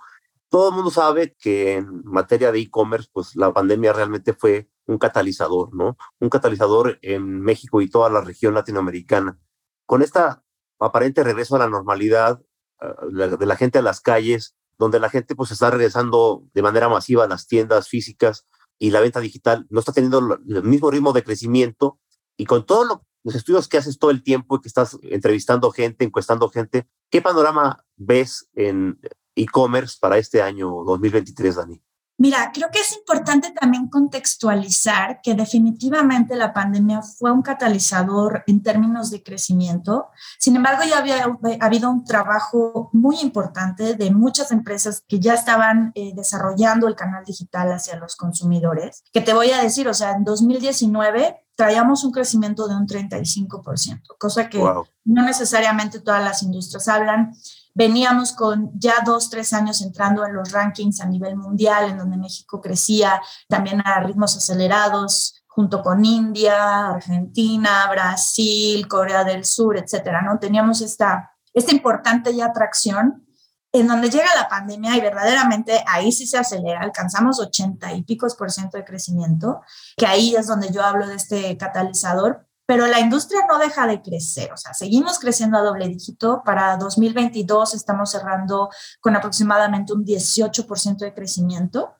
Todo 0.49 0.69
el 0.69 0.75
mundo 0.75 0.91
sabe 0.91 1.35
que 1.37 1.75
en 1.75 2.03
materia 2.05 2.51
de 2.51 2.59
e-commerce, 2.59 3.09
pues 3.11 3.35
la 3.35 3.53
pandemia 3.53 3.91
realmente 3.91 4.33
fue 4.33 4.69
un 4.85 4.97
catalizador, 4.97 5.75
¿no? 5.75 5.97
Un 6.19 6.29
catalizador 6.29 6.97
en 7.01 7.41
México 7.41 7.81
y 7.81 7.89
toda 7.89 8.09
la 8.09 8.21
región 8.21 8.53
latinoamericana. 8.53 9.37
Con 9.85 10.01
esta 10.01 10.43
aparente 10.79 11.23
regreso 11.23 11.55
a 11.55 11.59
la 11.59 11.69
normalidad 11.69 12.41
ah, 12.79 12.95
de 13.09 13.45
la 13.45 13.55
gente 13.57 13.79
a 13.79 13.81
las 13.81 13.99
calles, 13.99 14.55
donde 14.77 14.99
la 14.99 15.09
gente 15.09 15.35
pues 15.35 15.51
está 15.51 15.69
regresando 15.71 16.43
de 16.53 16.61
manera 16.61 16.89
masiva 16.89 17.23
a 17.23 17.27
las 17.27 17.47
tiendas 17.47 17.87
físicas 17.87 18.45
y 18.79 18.91
la 18.91 18.99
venta 18.99 19.19
digital 19.19 19.65
no 19.69 19.79
está 19.79 19.91
teniendo 19.91 20.39
el 20.47 20.63
mismo 20.63 20.91
ritmo 20.91 21.13
de 21.13 21.23
crecimiento, 21.23 21.99
y 22.37 22.45
con 22.45 22.65
todos 22.65 22.99
los 23.23 23.35
estudios 23.35 23.67
que 23.67 23.77
haces 23.77 23.97
todo 23.97 24.11
el 24.11 24.23
tiempo 24.23 24.55
y 24.55 24.61
que 24.61 24.67
estás 24.67 24.97
entrevistando 25.01 25.71
gente, 25.71 26.05
encuestando 26.05 26.49
gente, 26.49 26.87
¿qué 27.09 27.21
panorama 27.21 27.83
ves 27.95 28.47
en 28.53 28.99
e-commerce 29.35 29.97
para 29.99 30.17
este 30.17 30.41
año 30.41 30.69
2023, 30.85 31.55
Dani? 31.55 31.81
Mira, 32.19 32.51
creo 32.51 32.69
que 32.71 32.79
es 32.79 32.93
importante 32.93 33.51
también 33.51 33.89
contextualizar 33.89 35.21
que 35.21 35.35
definitivamente 35.35 36.35
la 36.35 36.51
pandemia 36.51 37.03
fue 37.03 37.31
un 37.31 37.43
catalizador 37.43 38.43
en 38.47 38.63
términos 38.63 39.11
de 39.11 39.21
crecimiento. 39.21 40.07
Sin 40.39 40.55
embargo, 40.55 40.81
ya 40.83 40.97
había 40.97 41.27
habido 41.61 41.91
un 41.91 42.05
trabajo 42.05 42.89
muy 42.91 43.19
importante 43.19 43.93
de 43.93 44.09
muchas 44.09 44.51
empresas 44.51 45.03
que 45.07 45.19
ya 45.19 45.35
estaban 45.35 45.91
eh, 45.93 46.13
desarrollando 46.15 46.87
el 46.87 46.95
canal 46.95 47.23
digital 47.23 47.71
hacia 47.71 47.97
los 47.97 48.15
consumidores. 48.15 49.03
Que 49.13 49.21
te 49.21 49.33
voy 49.33 49.51
a 49.51 49.61
decir, 49.61 49.87
o 49.87 49.93
sea, 49.93 50.13
en 50.13 50.23
2019 50.23 51.43
traíamos 51.55 52.03
un 52.03 52.11
crecimiento 52.11 52.67
de 52.67 52.75
un 52.75 52.87
35%, 52.87 54.01
cosa 54.19 54.47
que 54.47 54.59
no 54.59 55.23
necesariamente 55.23 55.99
todas 55.99 56.23
las 56.23 56.43
industrias 56.43 56.87
hablan. 56.87 57.33
Veníamos 57.77 58.33
con 58.33 58.71
ya 58.73 58.95
dos, 59.05 59.29
tres 59.29 59.53
años 59.53 59.83
entrando 59.83 60.25
en 60.25 60.33
los 60.33 60.51
rankings 60.51 60.99
a 60.99 61.05
nivel 61.05 61.35
mundial, 61.35 61.91
en 61.91 61.99
donde 61.99 62.17
México 62.17 62.59
crecía 62.59 63.21
también 63.47 63.83
a 63.85 63.99
ritmos 63.99 64.35
acelerados, 64.35 65.43
junto 65.45 65.83
con 65.83 66.03
India, 66.03 66.87
Argentina, 66.87 67.87
Brasil, 67.91 68.87
Corea 68.87 69.23
del 69.23 69.45
Sur, 69.45 69.77
etcétera, 69.77 70.23
¿no? 70.23 70.39
Teníamos 70.39 70.81
esta, 70.81 71.33
esta 71.53 71.71
importante 71.71 72.35
ya 72.35 72.47
atracción 72.47 73.27
en 73.71 73.87
donde 73.87 74.09
llega 74.09 74.25
la 74.35 74.49
pandemia 74.49 74.97
y 74.97 75.01
verdaderamente 75.01 75.83
ahí 75.85 76.11
sí 76.11 76.25
se 76.25 76.39
acelera, 76.39 76.79
alcanzamos 76.79 77.39
80 77.39 77.93
y 77.93 78.01
picos 78.01 78.33
por 78.33 78.49
ciento 78.49 78.77
de 78.77 78.85
crecimiento, 78.85 79.61
que 79.95 80.07
ahí 80.07 80.35
es 80.35 80.47
donde 80.47 80.71
yo 80.71 80.83
hablo 80.83 81.05
de 81.05 81.13
este 81.13 81.55
catalizador, 81.57 82.46
pero 82.67 82.85
la 82.85 82.99
industria 82.99 83.41
no 83.49 83.57
deja 83.57 83.87
de 83.87 84.01
crecer, 84.01 84.51
o 84.51 84.57
sea, 84.57 84.73
seguimos 84.73 85.19
creciendo 85.19 85.57
a 85.57 85.61
doble 85.61 85.87
dígito. 85.87 86.43
Para 86.43 86.75
2022 86.75 87.73
estamos 87.73 88.11
cerrando 88.11 88.69
con 88.99 89.15
aproximadamente 89.15 89.93
un 89.93 90.05
18% 90.05 90.97
de 90.97 91.13
crecimiento. 91.13 91.95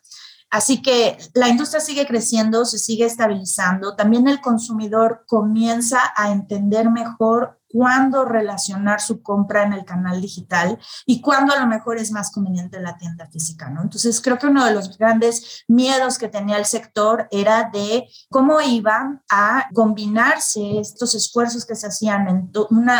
Así 0.49 0.81
que 0.81 1.17
la 1.33 1.47
industria 1.47 1.79
sigue 1.79 2.05
creciendo, 2.05 2.65
se 2.65 2.79
sigue 2.79 3.05
estabilizando. 3.05 3.95
También 3.95 4.27
el 4.27 4.41
consumidor 4.41 5.23
comienza 5.25 5.99
a 6.17 6.31
entender 6.31 6.89
mejor 6.89 7.56
cuándo 7.69 8.25
relacionar 8.25 9.01
su 9.01 9.21
compra 9.21 9.63
en 9.63 9.73
el 9.73 9.85
canal 9.85 10.21
digital 10.21 10.79
y 11.05 11.21
cuándo 11.21 11.53
a 11.53 11.59
lo 11.59 11.67
mejor 11.67 11.97
es 11.97 12.11
más 12.11 12.31
conveniente 12.31 12.79
la 12.79 12.97
tienda 12.97 13.27
física, 13.27 13.69
¿no? 13.69 13.81
Entonces, 13.81 14.21
creo 14.21 14.37
que 14.37 14.47
uno 14.47 14.65
de 14.65 14.73
los 14.73 14.97
grandes 14.97 15.63
miedos 15.67 16.17
que 16.17 16.29
tenía 16.29 16.57
el 16.57 16.65
sector 16.65 17.27
era 17.31 17.69
de 17.71 18.07
cómo 18.29 18.61
iban 18.61 19.21
a 19.29 19.67
combinarse 19.73 20.79
estos 20.79 21.15
esfuerzos 21.15 21.65
que 21.65 21.75
se 21.75 21.87
hacían 21.87 22.27
en 22.27 22.51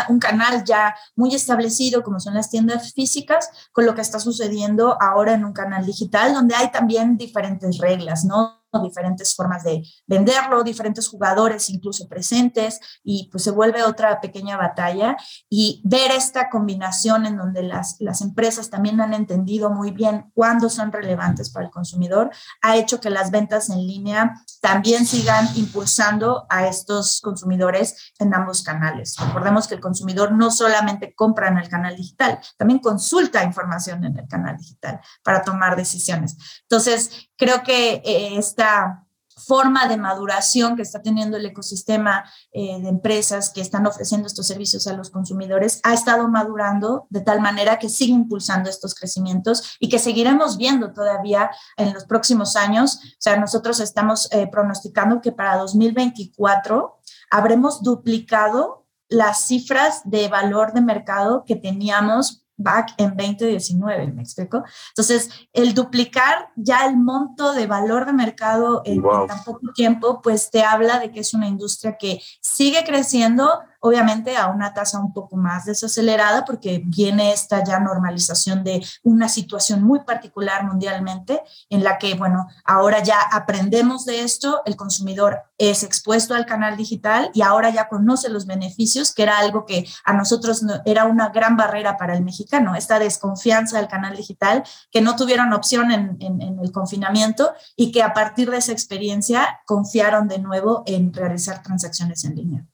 un 0.08 0.18
canal 0.18 0.64
ya 0.64 0.94
muy 1.16 1.34
establecido, 1.34 2.02
como 2.02 2.20
son 2.20 2.34
las 2.34 2.50
tiendas 2.50 2.92
físicas, 2.92 3.50
con 3.72 3.86
lo 3.86 3.94
que 3.94 4.00
está 4.00 4.18
sucediendo 4.18 4.96
ahora 5.00 5.34
en 5.34 5.44
un 5.44 5.52
canal 5.52 5.86
digital, 5.86 6.34
donde 6.34 6.54
hay 6.54 6.70
también 6.70 7.16
diferentes 7.16 7.78
reglas, 7.78 8.24
¿no? 8.24 8.57
Diferentes 8.82 9.34
formas 9.34 9.64
de 9.64 9.82
venderlo, 10.06 10.62
diferentes 10.62 11.08
jugadores 11.08 11.70
incluso 11.70 12.08
presentes 12.08 12.80
y 13.02 13.28
pues 13.30 13.44
se 13.44 13.50
vuelve 13.50 13.82
otra 13.82 14.20
pequeña 14.20 14.56
batalla 14.56 15.16
y 15.48 15.80
ver 15.84 16.10
esta 16.10 16.50
combinación 16.50 17.26
en 17.26 17.36
donde 17.36 17.62
las, 17.62 17.96
las 17.98 18.20
empresas 18.20 18.70
también 18.70 19.00
han 19.00 19.14
entendido 19.14 19.70
muy 19.70 19.90
bien 19.90 20.30
cuándo 20.34 20.68
son 20.68 20.92
relevantes 20.92 21.50
para 21.50 21.66
el 21.66 21.72
consumidor 21.72 22.30
ha 22.62 22.76
hecho 22.76 23.00
que 23.00 23.10
las 23.10 23.30
ventas 23.30 23.70
en 23.70 23.86
línea 23.86 24.34
también 24.60 25.06
sigan 25.06 25.48
impulsando 25.56 26.46
a 26.48 26.66
estos 26.66 27.20
consumidores 27.20 28.12
en 28.18 28.34
ambos 28.34 28.62
canales. 28.62 29.16
Recordemos 29.18 29.68
que 29.68 29.74
el 29.74 29.80
consumidor 29.80 30.32
no 30.32 30.50
solamente 30.50 31.14
compra 31.14 31.48
en 31.48 31.58
el 31.58 31.68
canal 31.68 31.96
digital, 31.96 32.38
también 32.56 32.80
consulta 32.80 33.44
información 33.44 34.04
en 34.04 34.18
el 34.18 34.28
canal 34.28 34.56
digital 34.56 35.00
para 35.22 35.42
tomar 35.42 35.76
decisiones. 35.76 36.36
Entonces, 36.62 37.28
creo 37.36 37.62
que 37.62 38.02
eh, 38.04 38.34
esta 38.58 39.04
forma 39.46 39.86
de 39.86 39.96
maduración 39.96 40.74
que 40.74 40.82
está 40.82 41.00
teniendo 41.00 41.36
el 41.36 41.46
ecosistema 41.46 42.24
eh, 42.50 42.80
de 42.82 42.88
empresas 42.88 43.50
que 43.50 43.60
están 43.60 43.86
ofreciendo 43.86 44.26
estos 44.26 44.48
servicios 44.48 44.88
a 44.88 44.94
los 44.94 45.10
consumidores 45.10 45.80
ha 45.84 45.94
estado 45.94 46.26
madurando 46.26 47.06
de 47.08 47.20
tal 47.20 47.40
manera 47.40 47.78
que 47.78 47.88
sigue 47.88 48.12
impulsando 48.12 48.68
estos 48.68 48.96
crecimientos 48.96 49.76
y 49.78 49.88
que 49.88 50.00
seguiremos 50.00 50.56
viendo 50.56 50.92
todavía 50.92 51.52
en 51.76 51.94
los 51.94 52.04
próximos 52.04 52.56
años. 52.56 52.96
O 52.96 53.20
sea, 53.20 53.36
nosotros 53.36 53.78
estamos 53.78 54.28
eh, 54.32 54.48
pronosticando 54.50 55.20
que 55.20 55.30
para 55.30 55.56
2024 55.58 56.98
habremos 57.30 57.84
duplicado 57.84 58.88
las 59.08 59.46
cifras 59.46 60.00
de 60.04 60.26
valor 60.26 60.72
de 60.72 60.80
mercado 60.80 61.44
que 61.46 61.54
teníamos 61.54 62.47
back 62.58 62.94
en 62.98 63.16
2019, 63.16 64.12
¿me 64.12 64.22
explico? 64.22 64.64
Entonces, 64.90 65.30
el 65.52 65.72
duplicar 65.72 66.50
ya 66.56 66.86
el 66.86 66.96
monto 66.96 67.54
de 67.54 67.66
valor 67.66 68.04
de 68.04 68.12
mercado 68.12 68.82
en, 68.84 68.96
en 68.96 69.26
tan 69.26 69.44
poco 69.44 69.72
tiempo, 69.74 70.20
pues 70.20 70.50
te 70.50 70.62
habla 70.62 70.98
de 70.98 71.10
que 71.10 71.20
es 71.20 71.32
una 71.32 71.48
industria 71.48 71.96
que 71.98 72.20
sigue 72.42 72.84
creciendo, 72.84 73.60
obviamente 73.80 74.36
a 74.36 74.48
una 74.48 74.74
tasa 74.74 74.98
un 74.98 75.12
poco 75.12 75.36
más 75.36 75.64
desacelerada 75.64 76.44
porque 76.44 76.82
viene 76.84 77.32
esta 77.32 77.62
ya 77.64 77.78
normalización 77.78 78.64
de 78.64 78.84
una 79.02 79.28
situación 79.28 79.82
muy 79.82 80.00
particular 80.00 80.64
mundialmente 80.64 81.42
en 81.70 81.84
la 81.84 81.98
que, 81.98 82.14
bueno, 82.14 82.46
ahora 82.64 83.02
ya 83.02 83.20
aprendemos 83.20 84.04
de 84.04 84.22
esto, 84.22 84.62
el 84.64 84.76
consumidor 84.76 85.42
es 85.58 85.82
expuesto 85.82 86.34
al 86.34 86.46
canal 86.46 86.76
digital 86.76 87.30
y 87.34 87.42
ahora 87.42 87.70
ya 87.70 87.88
conoce 87.88 88.28
los 88.28 88.46
beneficios, 88.46 89.12
que 89.12 89.22
era 89.22 89.38
algo 89.38 89.64
que 89.64 89.86
a 90.04 90.12
nosotros 90.12 90.64
era 90.84 91.04
una 91.04 91.28
gran 91.30 91.56
barrera 91.56 91.96
para 91.96 92.16
el 92.16 92.24
mexicano, 92.24 92.74
esta 92.74 92.98
desconfianza 92.98 93.78
del 93.78 93.88
canal 93.88 94.16
digital, 94.16 94.64
que 94.90 95.00
no 95.00 95.16
tuvieron 95.16 95.52
opción 95.52 95.90
en, 95.90 96.16
en 96.20 96.58
el 96.60 96.72
confinamiento 96.72 97.52
y 97.76 97.92
que 97.92 98.02
a 98.02 98.12
partir 98.12 98.50
de 98.50 98.58
esa 98.58 98.72
experiencia 98.72 99.60
confiaron 99.66 100.28
de 100.28 100.38
nuevo 100.38 100.82
en 100.86 101.12
realizar 101.12 101.62
transacciones 101.62 102.24
en 102.24 102.34
línea. 102.34 102.66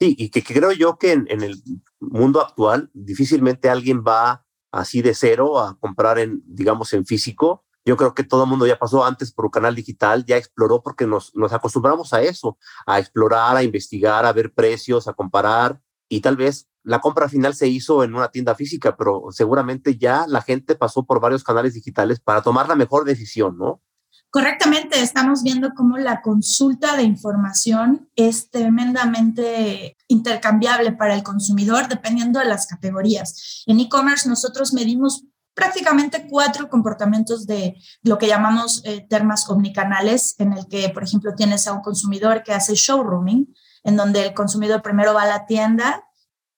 Sí, 0.00 0.16
y 0.18 0.30
que, 0.30 0.42
creo 0.42 0.72
yo 0.72 0.96
que 0.96 1.12
en, 1.12 1.42
el 1.42 1.62
mundo 2.00 2.40
actual 2.40 2.90
difícilmente 2.94 3.68
alguien 3.68 4.02
va 4.02 4.46
así 4.72 5.02
de 5.02 5.14
cero 5.14 5.60
a 5.60 5.78
comprar 5.78 6.18
en, 6.18 6.42
digamos, 6.46 6.94
en 6.94 7.04
físico. 7.04 7.66
Yo 7.84 7.98
creo 7.98 8.14
que 8.14 8.24
todo 8.24 8.44
el 8.44 8.50
mundo 8.50 8.66
ya 8.66 8.78
pasó 8.78 9.04
antes 9.04 9.30
por 9.30 9.44
un 9.44 9.50
canal 9.50 9.74
digital, 9.74 10.24
ya 10.24 10.38
exploró 10.38 10.82
porque 10.82 11.06
nos, 11.06 11.34
nos 11.34 11.52
acostumbramos 11.52 12.14
a 12.14 12.22
eso, 12.22 12.56
a 12.86 12.98
explorar, 12.98 13.56
a 13.56 13.62
investigar, 13.62 14.24
a 14.24 14.32
ver 14.32 14.54
precios, 14.54 15.06
a 15.06 15.12
comparar 15.12 15.82
y 16.08 16.20
tal 16.20 16.36
vez 16.36 16.70
la 16.82 17.00
compra 17.00 17.28
final 17.28 17.54
se 17.54 17.68
hizo 17.68 18.02
en 18.02 18.14
una 18.14 18.30
tienda 18.30 18.54
física, 18.54 18.96
pero 18.96 19.24
seguramente 19.30 19.98
ya 19.98 20.26
la 20.26 20.40
gente 20.40 20.76
pasó 20.76 21.04
por 21.04 21.20
varios 21.20 21.44
canales 21.44 21.74
digitales 21.74 22.20
para 22.20 22.42
tomar 22.42 22.68
la 22.68 22.74
mejor 22.74 23.04
decisión, 23.04 23.58
¿no? 23.58 23.82
Correctamente, 24.30 25.02
estamos 25.02 25.42
viendo 25.42 25.74
cómo 25.74 25.98
la 25.98 26.22
consulta 26.22 26.96
de 26.96 27.02
información 27.02 28.08
es 28.14 28.48
tremendamente 28.48 29.96
intercambiable 30.06 30.92
para 30.92 31.14
el 31.14 31.24
consumidor 31.24 31.88
dependiendo 31.88 32.38
de 32.38 32.44
las 32.44 32.68
categorías. 32.68 33.64
En 33.66 33.80
e-commerce 33.80 34.28
nosotros 34.28 34.72
medimos 34.72 35.24
prácticamente 35.52 36.28
cuatro 36.30 36.68
comportamientos 36.68 37.44
de 37.44 37.74
lo 38.02 38.18
que 38.18 38.28
llamamos 38.28 38.82
eh, 38.84 39.04
termas 39.10 39.50
omnicanales, 39.50 40.36
en 40.38 40.52
el 40.52 40.68
que, 40.68 40.88
por 40.90 41.02
ejemplo, 41.02 41.34
tienes 41.34 41.66
a 41.66 41.72
un 41.72 41.82
consumidor 41.82 42.44
que 42.44 42.52
hace 42.52 42.74
showrooming, 42.76 43.52
en 43.82 43.96
donde 43.96 44.26
el 44.26 44.34
consumidor 44.34 44.80
primero 44.80 45.12
va 45.12 45.22
a 45.22 45.26
la 45.26 45.46
tienda, 45.46 46.04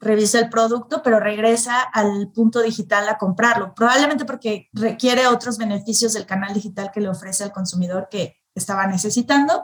revisa 0.02 0.40
el 0.40 0.50
producto, 0.50 1.00
pero 1.02 1.20
regresa 1.20 1.80
al 1.80 2.30
punto 2.32 2.60
digital 2.60 3.08
a 3.08 3.16
comprarlo, 3.16 3.72
probablemente 3.74 4.24
porque 4.24 4.68
requiere 4.72 5.28
otros 5.28 5.56
beneficios 5.56 6.12
del 6.12 6.26
canal 6.26 6.52
digital 6.52 6.90
que 6.92 7.00
le 7.00 7.08
ofrece 7.08 7.44
al 7.44 7.52
consumidor 7.52 8.08
que 8.10 8.42
estaba 8.54 8.86
necesitando. 8.86 9.62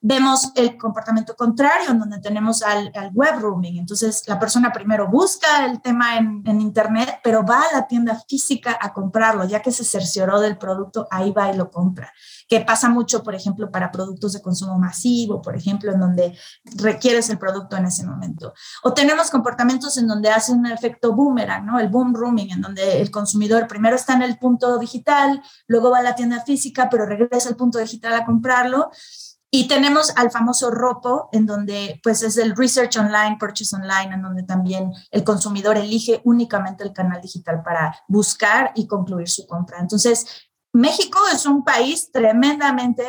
Vemos 0.00 0.52
el 0.54 0.76
comportamiento 0.76 1.34
contrario, 1.36 1.90
en 1.90 1.98
donde 1.98 2.20
tenemos 2.20 2.62
al, 2.62 2.90
web 3.12 3.38
rooming. 3.38 3.78
Entonces, 3.78 4.22
la 4.26 4.38
persona 4.38 4.72
primero 4.72 5.08
busca 5.08 5.66
el 5.66 5.80
tema 5.80 6.16
en, 6.16 6.42
en, 6.46 6.60
Internet, 6.60 7.20
pero 7.22 7.44
va 7.44 7.62
a 7.62 7.76
la 7.76 7.86
tienda 7.86 8.22
física 8.28 8.78
a 8.80 8.92
comprarlo, 8.92 9.44
ya 9.44 9.60
que 9.60 9.72
se 9.72 9.84
cercioró 9.84 10.40
del 10.40 10.58
producto, 10.58 11.06
ahí 11.10 11.32
va 11.32 11.50
y 11.50 11.56
lo 11.56 11.70
compra 11.70 12.12
que 12.48 12.60
pasa 12.60 12.88
mucho, 12.88 13.22
por 13.22 13.34
ejemplo, 13.34 13.70
para 13.70 13.90
productos 13.90 14.32
de 14.32 14.42
consumo 14.42 14.78
masivo, 14.78 15.42
por 15.42 15.56
ejemplo, 15.56 15.92
en 15.92 16.00
donde 16.00 16.38
requieres 16.76 17.28
el 17.30 17.38
producto 17.38 17.76
en 17.76 17.86
ese 17.86 18.06
momento. 18.06 18.54
O 18.82 18.92
tenemos 18.92 19.30
comportamientos 19.30 19.96
en 19.98 20.06
donde 20.06 20.30
hace 20.30 20.52
un 20.52 20.66
efecto 20.66 21.14
boomerang, 21.14 21.66
¿no? 21.66 21.78
El 21.80 21.88
boom 21.88 22.14
rooming, 22.14 22.52
en 22.52 22.60
donde 22.60 23.00
el 23.00 23.10
consumidor 23.10 23.66
primero 23.66 23.96
está 23.96 24.14
en 24.14 24.22
el 24.22 24.38
punto 24.38 24.78
digital, 24.78 25.42
luego 25.66 25.90
va 25.90 25.98
a 25.98 26.02
la 26.02 26.14
tienda 26.14 26.42
física, 26.42 26.88
pero 26.90 27.06
regresa 27.06 27.48
al 27.48 27.56
punto 27.56 27.78
digital 27.78 28.14
a 28.14 28.24
comprarlo. 28.24 28.90
Y 29.48 29.68
tenemos 29.68 30.12
al 30.16 30.30
famoso 30.30 30.70
ROPO, 30.70 31.30
en 31.32 31.46
donde 31.46 32.00
pues 32.02 32.22
es 32.22 32.36
el 32.36 32.56
Research 32.56 32.96
Online, 32.96 33.36
Purchase 33.38 33.76
Online, 33.76 34.14
en 34.14 34.22
donde 34.22 34.42
también 34.42 34.92
el 35.10 35.24
consumidor 35.24 35.78
elige 35.78 36.20
únicamente 36.24 36.82
el 36.82 36.92
canal 36.92 37.22
digital 37.22 37.62
para 37.62 37.96
buscar 38.08 38.72
y 38.74 38.86
concluir 38.86 39.28
su 39.28 39.46
compra. 39.46 39.78
Entonces, 39.78 40.45
México 40.72 41.18
es 41.32 41.46
un 41.46 41.64
país 41.64 42.10
tremendamente 42.12 43.04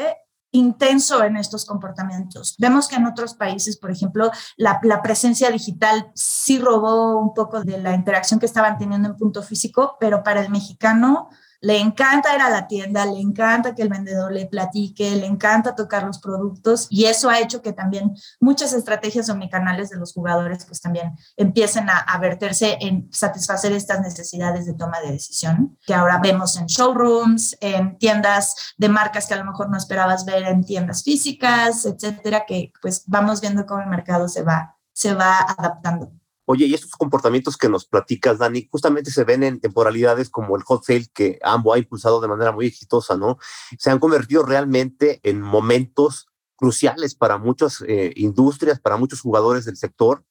intenso 0.51 1.23
en 1.23 1.37
estos 1.37 1.65
comportamientos. 1.65 2.55
Vemos 2.57 2.87
que 2.87 2.95
en 2.95 3.05
otros 3.05 3.33
países, 3.33 3.77
por 3.77 3.91
ejemplo, 3.91 4.31
la, 4.55 4.79
presencia 5.01 5.51
digital 5.51 6.11
sí 6.15 6.59
robó 6.59 7.19
un 7.19 7.33
poco 7.33 7.61
de 7.61 7.77
la 7.77 7.93
interacción 7.93 8.39
que 8.39 8.45
estaban 8.45 8.77
teniendo 8.77 9.09
en 9.09 9.17
punto 9.17 9.43
físico, 9.43 9.97
pero 9.99 10.23
para 10.23 10.41
el 10.41 10.49
mexicano 10.49 11.29
le 11.61 11.79
encanta 11.79 12.35
ir 12.35 12.41
a 12.41 12.49
la 12.49 12.67
tienda, 12.67 13.05
le 13.05 13.19
encanta 13.19 13.75
que 13.75 13.81
el 13.81 13.89
vendedor 13.89 14.31
le 14.31 14.45
platique, 14.45 15.15
le 15.15 15.25
encanta 15.25 15.75
tocar 15.75 16.03
los 16.03 16.19
productos 16.19 16.87
y 16.89 17.05
eso 17.05 17.29
ha 17.29 17.39
hecho 17.39 17.61
que 17.61 17.73
también 17.73 18.15
muchas 18.39 18.73
estrategias 18.73 19.29
omnicanales 19.29 19.89
de 19.89 19.97
los 19.97 20.13
jugadores 20.13 20.65
pues 20.65 20.81
también 20.81 21.17
empiecen 21.35 21.89
a, 21.89 21.97
a 21.97 22.17
verterse 22.19 22.77
en 22.81 23.09
satisfacer 23.11 23.71
estas 23.71 24.01
necesidades 24.01 24.65
de 24.65 24.73
toma 24.73 24.99
de 24.99 25.11
decisión 25.11 25.77
que 25.85 25.93
ahora 25.93 26.19
vemos 26.19 26.57
en 26.57 26.65
showrooms, 26.65 27.57
en 27.61 27.97
tiendas 27.97 28.55
de 28.77 28.89
marcas 28.89 29.27
que 29.27 29.33
a 29.33 29.37
lo 29.37 29.45
mejor 29.45 29.69
no 29.69 29.77
esperabas 29.77 30.25
ver 30.25 30.43
en 30.43 30.63
tiendas 30.63 31.03
físicas, 31.03 31.85
etcétera, 31.85 32.45
que 32.45 32.71
pues 32.81 33.03
vamos 33.07 33.41
viendo 33.41 33.65
cómo 33.65 33.81
el 33.81 33.87
mercado 33.87 34.27
se 34.27 34.43
va, 34.43 34.75
se 34.93 35.13
va 35.13 35.39
adaptando. 35.39 36.11
Oye, 36.49 36.65
y 36.65 36.73
estos 36.73 36.91
comportamientos 36.91 37.57
que 37.57 37.67
nos 37.67 37.85
platicas, 37.85 38.37
Dani, 38.37 38.69
justamente 38.71 39.11
se 39.11 39.25
ven 39.25 39.43
en 39.43 39.59
temporalidades 39.59 40.29
como 40.29 40.55
el 40.55 40.63
hot 40.63 40.81
sale 40.85 41.05
que 41.13 41.39
AMBO 41.43 41.73
ha 41.73 41.77
impulsado 41.77 42.21
de 42.21 42.29
manera 42.29 42.53
muy 42.53 42.67
exitosa, 42.67 43.17
¿no? 43.17 43.37
Se 43.77 43.91
han 43.91 43.99
convertido 43.99 44.43
realmente 44.43 45.19
en 45.23 45.41
momentos 45.41 46.29
cruciales 46.55 47.15
para 47.15 47.37
muchas 47.37 47.83
eh, 47.85 48.13
industrias, 48.15 48.79
para 48.79 48.95
muchos 48.95 49.19
jugadores 49.19 49.65
del 49.65 49.75
sector, 49.75 50.23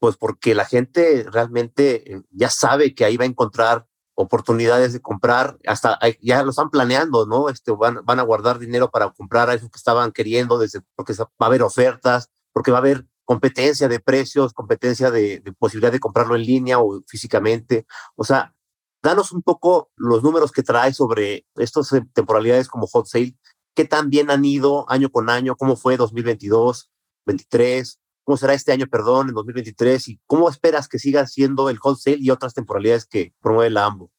pues 0.00 0.16
porque 0.16 0.56
la 0.56 0.64
gente 0.64 1.24
realmente 1.30 2.14
eh, 2.14 2.22
ya 2.30 2.50
sabe 2.50 2.92
que 2.92 3.04
ahí 3.04 3.16
va 3.16 3.22
a 3.22 3.28
encontrar 3.28 3.86
oportunidades 4.16 4.92
de 4.92 5.00
comprar, 5.00 5.56
hasta 5.68 6.00
ya 6.20 6.42
lo 6.42 6.50
están 6.50 6.70
planeando, 6.70 7.26
¿no? 7.26 7.48
Este, 7.48 7.70
van, 7.70 8.00
van 8.04 8.18
a 8.18 8.24
guardar 8.24 8.58
dinero 8.58 8.90
para 8.90 9.08
comprar 9.10 9.50
a 9.50 9.54
eso 9.54 9.70
que 9.70 9.78
estaban 9.78 10.10
queriendo, 10.10 10.58
desde, 10.58 10.80
porque 10.96 11.14
va 11.14 11.30
a 11.38 11.46
haber 11.46 11.62
ofertas, 11.62 12.32
porque 12.52 12.72
va 12.72 12.78
a 12.78 12.80
haber 12.80 13.06
competencia 13.24 13.88
de 13.88 14.00
precios, 14.00 14.52
competencia 14.52 15.10
de, 15.10 15.42
posibilidad 15.58 15.92
de 15.92 16.00
comprarlo 16.00 16.36
en 16.36 16.42
línea 16.42 16.78
o 16.78 17.02
físicamente. 17.06 17.86
O 18.16 18.24
sea, 18.24 18.54
danos 19.02 19.32
un 19.32 19.42
poco 19.42 19.90
los 19.96 20.22
números 20.22 20.52
que 20.52 20.62
trae 20.62 20.92
sobre 20.92 21.46
estas 21.56 21.90
temporalidades 22.12 22.68
como 22.68 22.86
hot 22.86 23.06
sale, 23.06 23.36
qué 23.74 23.84
tan 23.84 24.10
bien 24.10 24.30
han 24.30 24.44
ido 24.44 24.90
año 24.90 25.10
con 25.10 25.30
año, 25.30 25.56
cómo 25.56 25.76
fue 25.76 25.96
2022, 25.96 26.90
23, 27.26 28.00
cómo 28.24 28.36
será 28.36 28.54
este 28.54 28.72
año, 28.72 28.86
perdón, 28.86 29.28
en 29.28 29.34
2023 29.34 30.08
y 30.08 30.20
cómo 30.26 30.48
esperas 30.48 30.88
que 30.88 30.98
siga 30.98 31.26
siendo 31.26 31.70
el 31.70 31.78
hot 31.78 31.98
sale 31.98 32.18
y 32.20 32.30
otras 32.30 32.54
temporalidades 32.54 33.06
que 33.06 33.34
promueve 33.40 33.70
la 33.70 33.86
AMBO. 33.86 34.10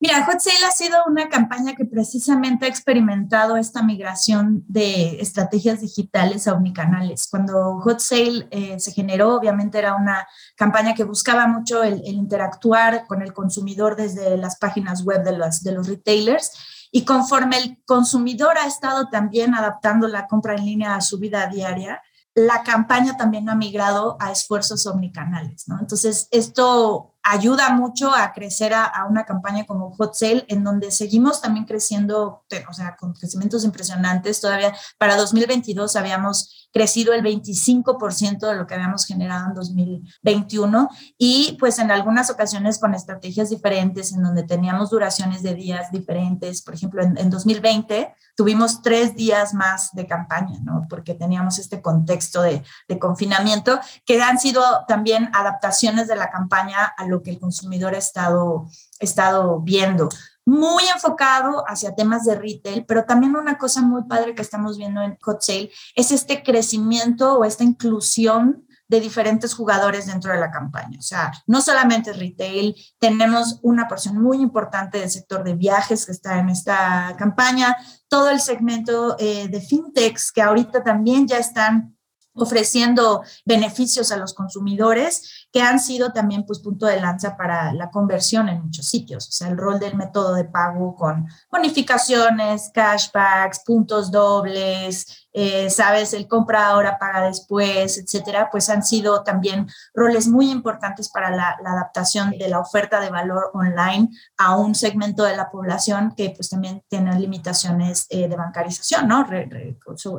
Mira, 0.00 0.24
Hot 0.26 0.38
Sale 0.38 0.64
ha 0.64 0.70
sido 0.70 0.96
una 1.08 1.28
campaña 1.28 1.74
que 1.74 1.84
precisamente 1.84 2.66
ha 2.66 2.68
experimentado 2.68 3.56
esta 3.56 3.82
migración 3.82 4.64
de 4.68 5.20
estrategias 5.20 5.80
digitales 5.80 6.46
a 6.46 6.52
omnicanales. 6.52 7.26
Cuando 7.28 7.80
Hot 7.80 7.98
Sale 7.98 8.46
eh, 8.52 8.78
se 8.78 8.92
generó, 8.92 9.34
obviamente 9.34 9.76
era 9.76 9.96
una 9.96 10.28
campaña 10.54 10.94
que 10.94 11.02
buscaba 11.02 11.48
mucho 11.48 11.82
el, 11.82 12.00
interactuar 12.04 13.06
con 13.08 13.22
el 13.22 13.32
consumidor 13.32 13.96
desde 13.96 14.36
las 14.36 14.56
páginas 14.58 15.02
web 15.02 15.24
de 15.24 15.36
los, 15.36 15.62
de 15.64 15.72
los 15.72 15.88
retailers. 15.88 16.52
Y 16.92 17.04
conforme 17.04 17.58
el 17.58 17.82
consumidor 17.84 18.56
ha 18.56 18.68
estado 18.68 19.08
también 19.08 19.52
adaptando 19.54 20.06
la 20.06 20.28
compra 20.28 20.54
en 20.54 20.64
línea 20.64 20.94
a 20.94 21.00
su 21.00 21.18
vida 21.18 21.48
diaria, 21.48 22.00
la 22.34 22.62
campaña 22.62 23.16
también 23.16 23.48
ha 23.48 23.56
migrado 23.56 24.16
a 24.20 24.30
esfuerzos 24.30 24.86
omnicanales. 24.86 25.66
Entonces, 25.68 26.28
esto 26.30 27.16
ayuda 27.22 27.70
mucho 27.70 28.14
a 28.14 28.32
crecer 28.32 28.72
a, 28.74 29.06
una 29.08 29.24
campaña 29.24 29.66
como 29.66 29.90
Hot 29.96 30.14
Sale, 30.14 30.44
en 30.48 30.64
donde 30.64 30.90
seguimos 30.90 31.40
también 31.40 31.66
creciendo, 31.66 32.44
o 32.68 32.72
sea, 32.72 32.96
con 32.96 33.12
crecimientos 33.12 33.64
impresionantes. 33.64 34.40
Todavía 34.40 34.74
para 34.98 35.16
2022 35.16 35.96
habíamos 35.96 36.68
crecido 36.72 37.12
el 37.12 37.22
25% 37.22 38.38
de 38.38 38.54
lo 38.54 38.66
que 38.66 38.74
habíamos 38.74 39.06
generado 39.06 39.46
en 39.48 39.54
2021 39.54 40.88
y 41.16 41.56
pues 41.58 41.78
en 41.78 41.90
algunas 41.90 42.30
ocasiones 42.30 42.78
con 42.78 42.94
estrategias 42.94 43.50
diferentes, 43.50 44.12
en 44.12 44.22
donde 44.22 44.42
teníamos 44.42 44.90
duraciones 44.90 45.42
de 45.42 45.54
días 45.54 45.90
diferentes. 45.90 46.62
Por 46.62 46.74
ejemplo, 46.74 47.02
en, 47.02 47.18
en 47.18 47.30
2020 47.30 48.14
tuvimos 48.36 48.82
tres 48.82 49.16
días 49.16 49.52
más 49.52 49.92
de 49.92 50.06
campaña, 50.06 50.60
¿no? 50.62 50.86
Porque 50.88 51.14
teníamos 51.14 51.58
este 51.58 51.82
contexto 51.82 52.42
de, 52.42 52.62
de 52.86 52.98
confinamiento 52.98 53.80
que 54.06 54.22
han 54.22 54.38
sido 54.38 54.62
también 54.86 55.30
adaptaciones 55.34 56.06
de 56.06 56.14
la 56.14 56.30
campaña 56.30 56.84
a 56.84 57.07
lo 57.08 57.22
que 57.22 57.30
el 57.30 57.40
consumidor 57.40 57.94
ha 57.94 57.98
estado, 57.98 58.66
estado 58.98 59.60
viendo. 59.60 60.08
Muy 60.44 60.84
enfocado 60.94 61.64
hacia 61.66 61.94
temas 61.94 62.24
de 62.24 62.34
retail, 62.34 62.84
pero 62.86 63.04
también 63.04 63.36
una 63.36 63.58
cosa 63.58 63.82
muy 63.82 64.04
padre 64.04 64.34
que 64.34 64.42
estamos 64.42 64.78
viendo 64.78 65.02
en 65.02 65.18
Hot 65.22 65.42
Sale 65.42 65.70
es 65.94 66.10
este 66.10 66.42
crecimiento 66.42 67.38
o 67.38 67.44
esta 67.44 67.64
inclusión 67.64 68.66
de 68.88 69.00
diferentes 69.00 69.54
jugadores 69.54 70.06
dentro 70.06 70.32
de 70.32 70.40
la 70.40 70.50
campaña. 70.50 70.98
O 70.98 71.02
sea, 71.02 71.30
no 71.46 71.60
solamente 71.60 72.12
retail, 72.12 72.74
tenemos 72.98 73.60
una 73.62 73.86
porción 73.86 74.20
muy 74.20 74.40
importante 74.40 74.98
del 74.98 75.10
sector 75.10 75.44
de 75.44 75.54
viajes 75.54 76.06
que 76.06 76.12
está 76.12 76.38
en 76.38 76.48
esta 76.48 77.14
campaña, 77.18 77.76
todo 78.08 78.30
el 78.30 78.40
segmento 78.40 79.16
eh, 79.18 79.48
de 79.48 79.60
fintechs 79.60 80.32
que 80.32 80.40
ahorita 80.40 80.82
también 80.82 81.28
ya 81.28 81.36
están 81.36 81.98
ofreciendo 82.38 83.22
beneficios 83.44 84.10
a 84.12 84.16
los 84.16 84.32
consumidores 84.32 85.47
que 85.52 85.62
han 85.62 85.80
sido 85.80 86.12
también 86.12 86.44
pues 86.44 86.58
punto 86.58 86.86
de 86.86 87.00
lanza 87.00 87.36
para 87.36 87.72
la 87.72 87.90
conversión 87.90 88.48
en 88.48 88.62
muchos 88.62 88.86
sitios, 88.86 89.28
o 89.28 89.32
sea, 89.32 89.48
el 89.48 89.56
rol 89.56 89.78
del 89.78 89.96
método 89.96 90.34
de 90.34 90.44
pago 90.44 90.94
con 90.94 91.26
bonificaciones, 91.50 92.70
cashbacks, 92.74 93.60
puntos 93.64 94.10
dobles, 94.10 95.28
eh, 95.32 95.70
sabes, 95.70 96.14
el 96.14 96.26
compra 96.26 96.66
ahora, 96.66 96.98
paga 96.98 97.26
después, 97.26 97.96
etcétera, 97.96 98.48
pues 98.50 98.68
han 98.70 98.82
sido 98.82 99.22
también 99.22 99.68
roles 99.94 100.26
muy 100.26 100.50
importantes 100.50 101.08
para 101.10 101.30
la, 101.30 101.56
adaptación 101.64 102.30
de 102.30 102.48
la 102.48 102.58
oferta 102.58 102.98
de 103.00 103.10
valor 103.10 103.50
online 103.54 104.08
a 104.36 104.56
un 104.56 104.74
segmento 104.74 105.22
de 105.22 105.36
la 105.36 105.50
población 105.50 106.12
que 106.16 106.30
pues 106.30 106.48
también 106.48 106.82
tiene 106.88 107.18
limitaciones 107.20 108.06
eh, 108.08 108.26
de 108.26 108.36
bancarización, 108.36 109.06
¿no? 109.06 109.26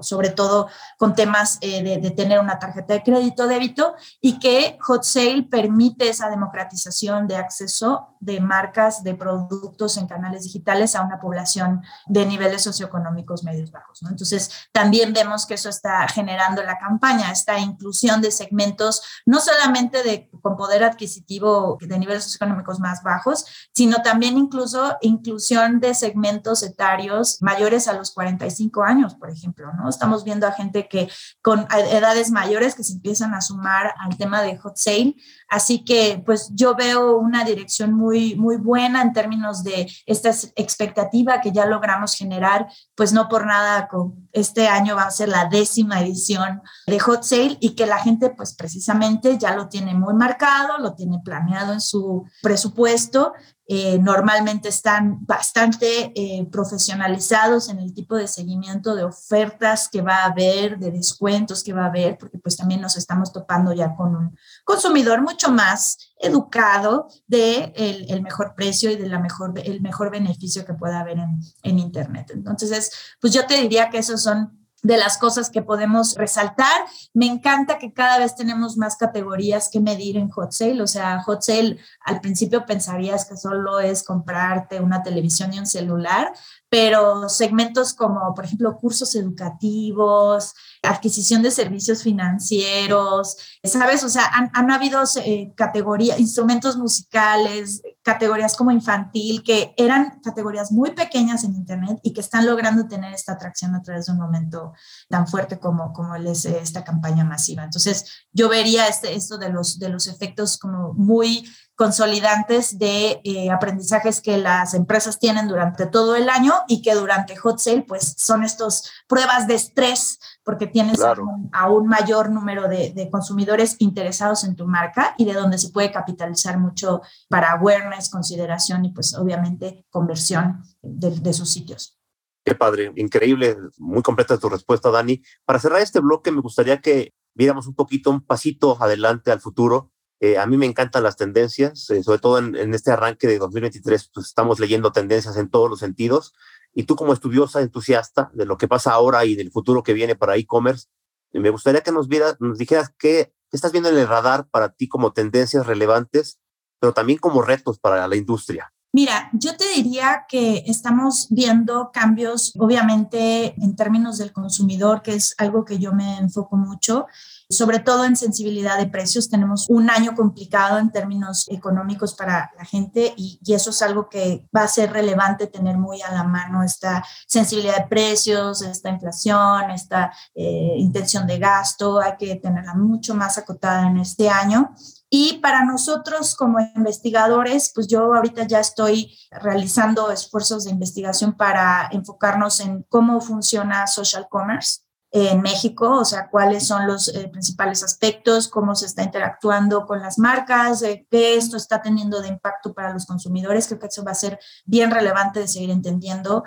sobre 0.02 0.30
todo 0.30 0.70
con 0.98 1.16
temas 1.16 1.58
eh, 1.62 1.84
de, 1.84 1.98
de, 1.98 2.12
tener 2.12 2.40
una 2.40 2.60
tarjeta 2.60 2.94
de 2.94 3.04
crédito, 3.04 3.48
débito 3.48 3.96
y 4.22 4.40
que 4.40 4.78
Hot 4.82 5.04
Sale 5.30 5.44
permite 5.44 6.10
esa 6.10 6.30
democratización 6.30 7.28
de 7.28 7.38
acceso 7.38 8.16
de 8.20 8.40
marcas, 8.40 9.04
de 9.04 9.16
productos 9.16 9.98
en 9.98 10.08
canales 10.08 10.44
digitales 10.44 10.96
a 10.96 11.04
una 11.04 11.20
población 11.20 11.82
de 12.08 12.26
niveles 12.26 12.64
socioeconómicos 12.64 13.44
medios 13.44 13.72
bajos, 13.72 14.02
¿no? 14.02 14.10
Entonces, 14.10 14.52
también 14.72 15.14
vemos 15.14 15.46
que 15.46 15.54
eso 15.54 15.70
está 15.70 16.08
generando 16.08 16.64
la 16.64 16.78
campaña, 16.78 17.32
esta 17.32 17.60
inclusión 17.60 18.22
de 18.22 18.32
segmentos, 18.32 19.02
no 19.26 19.40
solamente 19.40 20.04
de, 20.04 20.30
con 20.42 20.58
poder 20.58 20.84
adquisitivo 20.84 21.78
de 21.80 22.00
niveles 22.00 22.24
socioeconómicos 22.24 22.80
más 22.80 23.02
bajos, 23.04 23.46
sino 23.74 23.98
también 24.02 24.38
incluso 24.38 24.98
inclusión 25.02 25.80
de 25.80 25.94
segmentos 25.94 26.64
etarios 26.64 27.38
mayores 27.42 27.88
a 27.88 27.94
los 27.94 28.12
45 28.12 28.84
años, 28.84 29.16
por 29.16 29.30
ejemplo, 29.30 29.72
¿no? 29.74 29.90
Estamos 29.90 30.24
viendo 30.24 30.48
a 30.48 30.52
gente 30.52 30.88
que 30.88 31.10
con 31.42 31.68
edades 31.72 32.32
mayores 32.32 32.76
que 32.76 32.84
se 32.84 32.94
empiezan 32.94 33.34
a 33.34 33.42
sumar 33.42 33.94
al 34.00 34.18
tema 34.18 34.42
de 34.42 34.58
hot 34.58 34.76
sale, 34.76 35.09
así 35.48 35.84
que 35.84 36.22
pues 36.26 36.50
yo 36.54 36.76
veo 36.76 37.18
una 37.18 37.44
dirección 37.44 37.94
muy, 37.94 38.36
muy 38.36 38.58
buena 38.58 39.02
en 39.02 39.14
términos 39.14 39.64
de 39.64 39.92
esta 40.06 40.30
expectativa 40.56 41.42
que 41.42 41.52
ya 41.52 41.66
logramos 41.66 42.16
generar, 42.16 42.68
pues 42.96 43.14
no 43.14 43.28
por 43.30 43.46
nada 43.46 43.90
este 44.32 44.68
año 44.68 44.96
va 44.96 45.04
a 45.04 45.12
ser 45.12 45.30
la 45.30 45.46
décima 45.46 46.02
edición 46.02 46.62
de 46.88 47.00
Hot 47.00 47.24
Sale 47.24 47.58
y 47.60 47.76
que 47.76 47.86
la 47.86 48.00
gente 48.00 48.30
pues 48.30 48.54
precisamente 48.54 49.38
ya 49.38 49.56
lo 49.56 49.70
tiene 49.70 49.94
muy 49.94 50.14
marcado, 50.14 50.78
lo 50.78 50.94
tiene 50.94 51.20
planeado 51.24 51.74
en 51.74 51.82
su 51.82 52.26
presupuesto. 52.42 53.34
Eh, 53.72 54.00
normalmente 54.00 54.68
están 54.68 55.24
bastante 55.28 56.12
eh, 56.16 56.44
profesionalizados 56.52 57.70
en 57.70 57.78
el 57.78 57.94
tipo 57.94 58.16
de 58.16 58.28
seguimiento 58.28 58.96
de 58.96 59.04
ofertas 59.04 59.90
que 59.90 60.02
va 60.02 60.24
a 60.24 60.26
haber, 60.26 60.80
de 60.80 60.90
descuentos 60.90 61.64
que 61.64 61.72
va 61.72 61.84
a 61.84 61.90
haber, 61.90 62.18
porque 62.18 62.40
pues 62.40 62.58
también 62.58 62.82
nos 62.82 62.98
estamos 62.98 63.32
topando 63.32 63.72
ya 63.72 63.96
con 63.96 64.16
un 64.16 64.36
consumidor 64.64 65.22
mucho 65.22 65.52
más 65.52 66.16
educado 66.18 67.10
de 67.28 67.72
el, 67.76 68.24
mejor 68.24 68.56
precio 68.56 68.90
y 68.90 68.96
de 68.96 69.08
la 69.08 69.20
mejor, 69.20 69.54
el 69.64 69.82
mejor 69.82 70.10
beneficio 70.10 70.66
que 70.66 70.74
pueda 70.74 71.02
haber 71.02 71.20
en, 71.20 71.40
en 71.62 71.78
Internet. 71.78 72.32
Entonces, 72.34 72.92
pues 73.22 73.34
yo 73.34 73.46
te 73.46 73.62
diría 73.62 73.92
que 73.92 74.00
esos 74.00 74.24
son 74.24 74.59
de 74.82 74.98
las 74.98 75.18
cosas 75.18 75.50
que 75.50 75.62
podemos 75.62 76.16
resaltar. 76.16 76.86
Me 77.14 77.26
encanta 77.26 77.78
que 77.78 77.94
cada 77.94 78.20
vez 78.20 78.36
tenemos 78.36 78.78
más 78.78 78.96
categorías 78.96 79.70
que 79.72 79.80
medir 79.80 80.18
en 80.18 80.30
Hot 80.30 80.52
Sale. 80.52 80.82
O 80.82 80.88
sea, 80.88 81.22
Hot 81.24 81.42
Sale 81.42 81.78
al 82.06 82.22
principio 82.22 82.66
pensarías 82.66 83.26
que 83.26 83.38
solo 83.38 83.80
es 83.80 84.04
comprarte 84.04 84.80
una 84.80 85.04
televisión 85.04 85.54
y 85.54 85.60
un 85.60 85.66
celular, 85.66 86.32
pero 86.70 87.28
segmentos 87.30 87.94
como, 87.94 88.34
por 88.36 88.46
ejemplo, 88.46 88.78
cursos 88.78 89.16
educativos, 89.16 90.54
adquisición 90.84 91.42
de 91.42 91.52
servicios 91.52 92.04
financieros, 92.04 93.38
¿sabes? 93.64 94.04
O 94.04 94.10
sea, 94.10 94.30
han, 94.32 94.72
habido 94.72 95.02
eh, 95.26 95.52
categorías, 95.56 96.20
instrumentos 96.20 96.78
musicales, 96.78 97.82
categorías 98.04 98.56
como 98.56 98.72
infantil, 98.72 99.44
que 99.44 99.74
eran 99.78 100.20
categorías 100.22 100.72
muy 100.72 100.92
pequeñas 100.92 101.44
en 101.44 101.56
Internet 101.56 102.00
y 102.04 102.14
que 102.14 102.22
están 102.22 102.46
logrando 102.46 102.88
tener 102.88 103.14
esta 103.14 103.34
atracción 103.34 103.74
a 103.74 103.82
través 103.82 104.06
de 104.06 104.12
un 104.12 104.20
momento 104.20 104.74
tan 105.10 105.28
fuerte 105.28 105.60
como, 105.60 105.92
como 105.92 106.16
es 106.16 106.46
esta 106.46 106.84
campaña 106.84 107.24
masiva. 107.24 107.64
Entonces, 107.64 108.28
yo 108.32 108.48
vería 108.48 108.88
este, 108.88 109.16
esto 109.16 109.38
de 109.38 109.50
los, 109.50 109.80
de 109.80 109.90
los 109.90 110.08
efectos 110.08 110.58
como 110.58 110.94
muy 110.94 111.50
consolidantes 111.80 112.78
de 112.78 113.22
eh, 113.24 113.50
aprendizajes 113.50 114.20
que 114.20 114.38
las 114.38 114.74
empresas 114.74 115.18
tienen 115.18 115.48
durante 115.48 115.86
todo 115.86 116.18
el 116.18 116.28
año 116.28 116.52
y 116.68 116.82
que 116.82 116.94
durante 116.94 117.38
Hot 117.38 117.60
Sale 117.60 117.86
pues 117.88 118.16
son 118.18 118.44
estos 118.44 118.92
pruebas 119.08 119.48
de 119.48 119.56
estrés 119.56 120.20
porque 120.44 120.68
tienes 120.68 121.00
a, 121.02 121.70
un, 121.70 121.88
mayor 121.88 122.32
número 122.32 122.68
de, 122.68 123.08
consumidores 123.10 123.78
interesados 123.80 124.44
en 124.44 124.58
tu 124.58 124.68
marca 124.68 125.16
y 125.18 125.24
de 125.24 125.32
donde 125.32 125.58
se 125.58 125.70
puede 125.70 125.90
capitalizar 125.90 126.60
mucho 126.60 127.02
para 127.30 127.54
awareness, 127.54 128.10
consideración 128.10 128.84
y 128.84 128.92
pues 128.92 129.14
obviamente 129.14 129.86
conversión 129.90 130.62
de, 130.82 131.12
de 131.12 131.32
sus 131.32 131.50
sitios. 131.50 131.98
Qué 132.44 132.56
padre, 132.56 132.92
increíble, 132.98 133.56
muy 133.78 134.02
completa 134.02 134.38
tu 134.38 134.50
respuesta, 134.50 134.92
Dani. 134.92 135.22
Para 135.46 135.60
cerrar 135.60 135.80
este 135.80 136.02
bloque, 136.02 136.30
me 136.30 136.42
gustaría 136.42 136.82
que 136.82 137.14
viéramos 137.34 137.68
un 137.68 137.76
poquito, 137.76 138.12
un 138.12 138.20
pasito 138.20 138.78
adelante 138.84 139.32
al 139.32 139.40
futuro 139.40 139.94
eh, 140.22 140.38
a 140.38 140.46
mí 140.46 140.58
me 140.58 140.66
encantan 140.66 141.04
las 141.04 141.16
tendencias, 141.16 141.90
eh, 141.90 142.04
sobre 142.04 142.20
todo 142.20 142.40
en, 142.40 142.74
este 142.74 142.92
arranque 142.92 143.28
de 143.28 143.40
2023, 143.40 144.12
pues 144.14 144.28
estamos 144.28 144.60
leyendo 144.60 144.92
tendencias 144.92 145.38
en 145.38 145.50
todos 145.50 145.70
los 145.70 145.80
sentidos. 145.80 146.34
Y 146.74 146.84
tú 146.84 146.96
como 146.96 147.14
estudiosa, 147.14 147.62
entusiasta 147.62 148.30
de 148.34 148.46
lo 148.46 148.58
que 148.58 148.68
pasa 148.68 148.92
ahora 148.92 149.26
y 149.26 149.36
del 149.36 149.52
futuro 149.52 149.82
que 149.82 149.94
viene 149.94 150.16
para 150.16 150.36
e-commerce, 150.36 150.88
me 151.32 151.50
gustaría 151.50 151.82
que 151.82 151.92
nos, 151.92 152.08
vieras, 152.08 152.36
nos 152.40 152.58
dijeras 152.58 152.94
qué, 152.98 153.34
estás 153.52 153.72
viendo 153.72 153.90
en 153.90 153.98
el 153.98 154.08
radar 154.08 154.48
para 154.50 154.70
ti 154.70 154.88
como 154.88 155.14
tendencias 155.14 155.66
relevantes, 155.66 156.40
pero 156.80 156.94
también 156.94 157.20
como 157.20 157.42
retos 157.42 157.80
para 157.80 158.08
la 158.08 158.16
industria. 158.16 158.74
Mira, 158.92 159.30
yo 159.34 159.56
te 159.56 159.66
diría 159.76 160.26
que 160.28 160.64
estamos 160.66 161.28
viendo 161.30 161.92
cambios, 161.94 162.54
obviamente, 162.58 163.54
en 163.62 163.76
términos 163.76 164.18
del 164.18 164.34
consumidor, 164.34 165.04
que 165.04 165.14
es 165.14 165.36
algo 165.38 165.64
que 165.64 165.78
yo 165.78 165.94
me 165.94 166.18
enfoco 166.18 166.58
mucho 166.58 167.06
sobre 167.50 167.80
todo 167.80 168.06
en 168.06 168.16
sensibilidad 168.16 168.78
de 168.78 168.88
precios. 168.88 169.30
Tenemos 169.30 169.66
un 169.70 169.90
año 169.90 170.14
complicado 170.16 170.78
en 170.78 170.92
términos 170.92 171.48
económicos 171.50 172.14
para 172.14 172.52
la 172.56 172.64
gente 172.64 173.14
y, 173.18 173.40
eso 173.50 173.72
es 173.72 173.82
algo 173.82 174.08
que 174.08 174.48
va 174.56 174.64
a 174.64 174.68
ser 174.68 174.94
relevante 174.94 175.48
tener 175.48 175.78
muy 175.78 176.02
a 176.04 176.12
la 176.12 176.24
mano 176.24 176.64
esta 176.64 177.04
sensibilidad 177.28 177.78
de 177.78 177.88
precios, 177.88 178.62
esta 178.62 178.90
inflación, 178.90 179.72
esta 179.72 180.14
eh, 180.36 180.76
intención 180.78 181.26
de 181.26 181.40
gasto. 181.40 182.00
Hay 182.00 182.16
que 182.18 182.36
tenerla 182.36 182.76
mucho 182.76 183.16
más 183.16 183.40
acotada 183.40 183.88
en 183.88 183.98
este 183.98 184.30
año. 184.30 184.72
Y 185.10 185.40
para 185.40 185.66
nosotros 185.66 186.36
como 186.36 186.60
investigadores, 186.60 187.72
pues 187.74 187.88
yo 187.88 188.14
ahorita 188.14 188.44
ya 188.44 188.60
estoy 188.60 189.18
realizando 189.32 190.12
esfuerzos 190.12 190.66
de 190.66 190.72
investigación 190.72 191.36
para 191.36 191.90
enfocarnos 191.92 192.60
en 192.60 192.84
cómo 192.90 193.20
funciona 193.20 193.88
social 193.88 194.28
commerce 194.30 194.82
en 195.12 195.42
México, 195.42 195.90
o 195.98 196.06
sea, 196.06 196.30
cuáles 196.30 196.68
son 196.68 196.86
los 196.86 197.08
eh, 197.08 197.28
principales 197.30 197.84
aspectos, 197.84 198.48
cómo 198.48 198.76
se 198.76 198.86
está 198.86 199.02
interactuando 199.02 199.88
con 199.88 200.02
las 200.02 200.20
marcas, 200.20 200.84
qué 201.10 201.36
esto 201.36 201.58
está 201.58 201.82
teniendo 201.82 202.22
de 202.22 202.28
impacto 202.28 202.74
para 202.76 202.94
los 202.94 203.08
consumidores. 203.08 203.66
Creo 203.68 203.80
que 203.80 203.88
eso 203.88 204.04
va 204.04 204.12
a 204.12 204.16
ser 204.16 204.40
bien 204.66 204.92
relevante 204.92 205.40
de 205.40 205.48
seguir 205.48 205.72
entendiendo. 205.72 206.44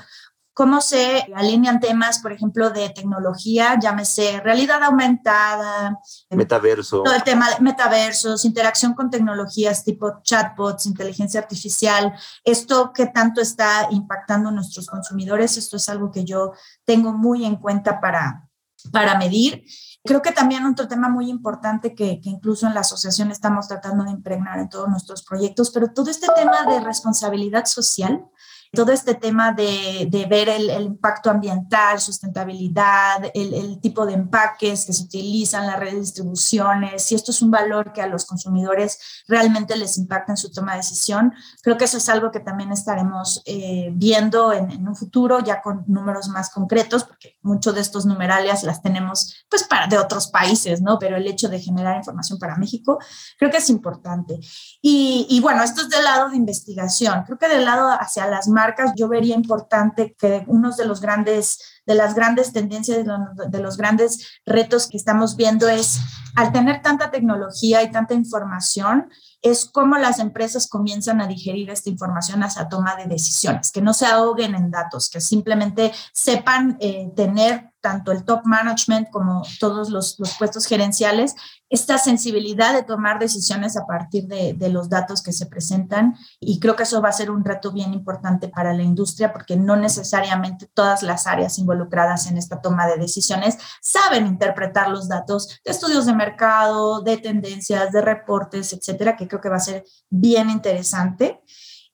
Cómo 0.54 0.82
se 0.82 1.26
alinean 1.34 1.80
temas, 1.80 2.18
por 2.18 2.32
ejemplo, 2.32 2.70
de 2.70 2.90
tecnología, 2.90 3.78
llámese 3.80 4.40
realidad 4.40 4.82
aumentada, 4.82 5.98
metaverso. 6.30 7.02
Todo 7.02 7.14
el 7.14 7.22
tema 7.22 7.48
de 7.48 7.60
metaversos, 7.60 8.44
interacción 8.44 8.92
con 8.92 9.08
tecnologías 9.08 9.82
tipo 9.82 10.20
chatbots, 10.22 10.84
inteligencia 10.84 11.40
artificial. 11.40 12.12
Esto 12.44 12.92
qué 12.94 13.06
tanto 13.06 13.40
está 13.40 13.88
impactando 13.90 14.50
a 14.50 14.52
nuestros 14.52 14.86
consumidores, 14.86 15.56
esto 15.56 15.76
es 15.76 15.88
algo 15.88 16.10
que 16.10 16.24
yo 16.24 16.52
tengo 16.84 17.12
muy 17.12 17.46
en 17.46 17.56
cuenta 17.56 17.98
para, 18.00 18.48
para 18.90 19.16
medir. 19.16 19.64
Creo 20.04 20.20
que 20.20 20.32
también 20.32 20.66
otro 20.66 20.88
tema 20.88 21.08
muy 21.08 21.30
importante 21.30 21.94
que, 21.94 22.20
que, 22.20 22.28
incluso 22.28 22.66
en 22.66 22.74
la 22.74 22.80
asociación 22.80 23.30
estamos 23.30 23.68
tratando 23.68 24.04
de 24.04 24.10
impregnar 24.10 24.58
en 24.58 24.68
todos 24.68 24.88
nuestros 24.88 25.22
proyectos, 25.22 25.70
pero 25.70 25.92
todo 25.92 26.10
este 26.10 26.26
tema 26.34 26.64
de 26.66 26.80
responsabilidad 26.80 27.66
social, 27.66 28.26
todo 28.74 28.90
este 28.90 29.14
tema 29.14 29.52
de, 29.52 30.08
de 30.10 30.24
ver 30.24 30.48
el, 30.48 30.70
el, 30.70 30.84
impacto 30.84 31.28
ambiental, 31.28 32.00
sustentabilidad, 32.00 33.22
el, 33.34 33.52
el, 33.52 33.80
tipo 33.80 34.06
de 34.06 34.14
empaques 34.14 34.86
que 34.86 34.94
se 34.94 35.04
utilizan, 35.04 35.66
las 35.66 35.78
redes 35.78 35.94
de 35.94 36.00
distribuciones, 36.00 37.04
si 37.04 37.14
esto 37.14 37.32
es 37.32 37.42
un 37.42 37.50
valor 37.50 37.92
que 37.92 38.00
a 38.00 38.06
los 38.06 38.24
consumidores 38.24 38.98
realmente 39.28 39.76
les 39.76 39.98
impacta 39.98 40.32
en 40.32 40.38
su 40.38 40.50
toma 40.50 40.72
de 40.72 40.78
decisión, 40.78 41.34
creo 41.62 41.76
que 41.76 41.84
eso 41.84 41.98
es 41.98 42.08
algo 42.08 42.30
que 42.30 42.40
también 42.40 42.72
estaremos 42.72 43.42
eh, 43.44 43.90
viendo 43.92 44.54
en, 44.54 44.70
en, 44.70 44.88
un 44.88 44.96
futuro 44.96 45.40
ya 45.40 45.60
con 45.60 45.84
números 45.86 46.28
más 46.28 46.48
concretos, 46.48 47.04
porque 47.04 47.36
muchos 47.42 47.74
de 47.74 47.82
estos 47.82 48.06
numerales 48.06 48.62
las 48.62 48.80
tenemos 48.80 49.34
pues 49.50 49.64
para 49.64 49.86
de 49.86 49.98
otros 49.98 50.28
países, 50.28 50.80
¿no? 50.80 50.98
Pero 50.98 51.18
el 51.18 51.26
hecho 51.26 51.50
de 51.50 51.60
generar 51.60 51.98
información 51.98 52.38
para 52.38 52.56
México 52.56 52.98
creo 53.38 53.50
que 53.50 53.58
es 53.58 53.68
importante. 53.68 54.40
Y, 54.80 55.26
y 55.28 55.40
bueno, 55.40 55.62
esto 55.62 55.82
es 55.82 55.90
del 55.90 56.04
lado 56.04 56.30
de 56.30 56.36
investigación, 56.36 57.24
creo 57.26 57.36
que 57.36 57.48
del 57.48 57.66
lado 57.66 57.90
hacia 57.90 58.26
las 58.28 58.48
marcas, 58.48 58.61
yo 58.96 59.08
vería 59.08 59.34
importante 59.34 60.14
que 60.18 60.44
uno 60.46 60.70
de 60.72 60.84
los 60.84 61.00
grandes, 61.00 61.58
de 61.86 61.94
las 61.94 62.14
grandes 62.14 62.52
tendencias, 62.52 63.04
de 63.48 63.60
los 63.60 63.76
grandes 63.76 64.40
retos 64.46 64.88
que 64.88 64.96
estamos 64.96 65.36
viendo 65.36 65.68
es, 65.68 66.00
al 66.34 66.52
tener 66.52 66.82
tanta 66.82 67.10
tecnología 67.10 67.82
y 67.82 67.90
tanta 67.90 68.14
información, 68.14 69.10
es 69.42 69.64
cómo 69.64 69.96
las 69.98 70.18
empresas 70.18 70.68
comienzan 70.68 71.20
a 71.20 71.26
digerir 71.26 71.70
esta 71.70 71.90
información 71.90 72.42
hacia 72.42 72.68
toma 72.68 72.94
de 72.96 73.06
decisiones, 73.06 73.72
que 73.72 73.82
no 73.82 73.92
se 73.92 74.06
ahoguen 74.06 74.54
en 74.54 74.70
datos, 74.70 75.10
que 75.10 75.20
simplemente 75.20 75.92
sepan 76.12 76.76
eh, 76.80 77.10
tener 77.16 77.71
tanto 77.82 78.12
el 78.12 78.24
top 78.24 78.46
management 78.46 79.10
como 79.10 79.42
todos 79.60 79.90
los, 79.90 80.18
los, 80.18 80.38
puestos 80.38 80.66
gerenciales, 80.66 81.34
esta 81.68 81.98
sensibilidad 81.98 82.72
de 82.72 82.84
tomar 82.84 83.18
decisiones 83.18 83.76
a 83.76 83.86
partir 83.86 84.26
de, 84.28 84.54
de, 84.54 84.68
los 84.68 84.88
datos 84.88 85.22
que 85.22 85.32
se 85.32 85.46
presentan. 85.46 86.14
Y 86.38 86.60
creo 86.60 86.76
que 86.76 86.84
eso 86.84 87.02
va 87.02 87.08
a 87.08 87.12
ser 87.12 87.30
un 87.30 87.44
reto 87.44 87.72
bien 87.72 87.92
importante 87.92 88.48
para 88.48 88.72
la 88.72 88.82
industria 88.82 89.32
porque 89.32 89.56
no 89.56 89.76
necesariamente 89.76 90.70
todas 90.72 91.02
las 91.02 91.26
áreas 91.26 91.58
involucradas 91.58 92.26
en 92.28 92.38
esta 92.38 92.60
toma 92.60 92.86
de 92.86 92.96
decisiones 92.96 93.58
saben 93.80 94.26
interpretar 94.26 94.88
los 94.88 95.08
datos 95.08 95.60
de 95.64 95.72
estudios 95.72 96.06
de 96.06 96.14
mercado, 96.14 97.02
de 97.02 97.16
tendencias, 97.16 97.90
de 97.90 98.00
reportes, 98.00 98.72
etcétera, 98.72 99.16
que 99.16 99.26
creo 99.26 99.40
que 99.40 99.48
va 99.48 99.56
a 99.56 99.60
ser 99.60 99.84
bien 100.08 100.50
interesante 100.50 101.42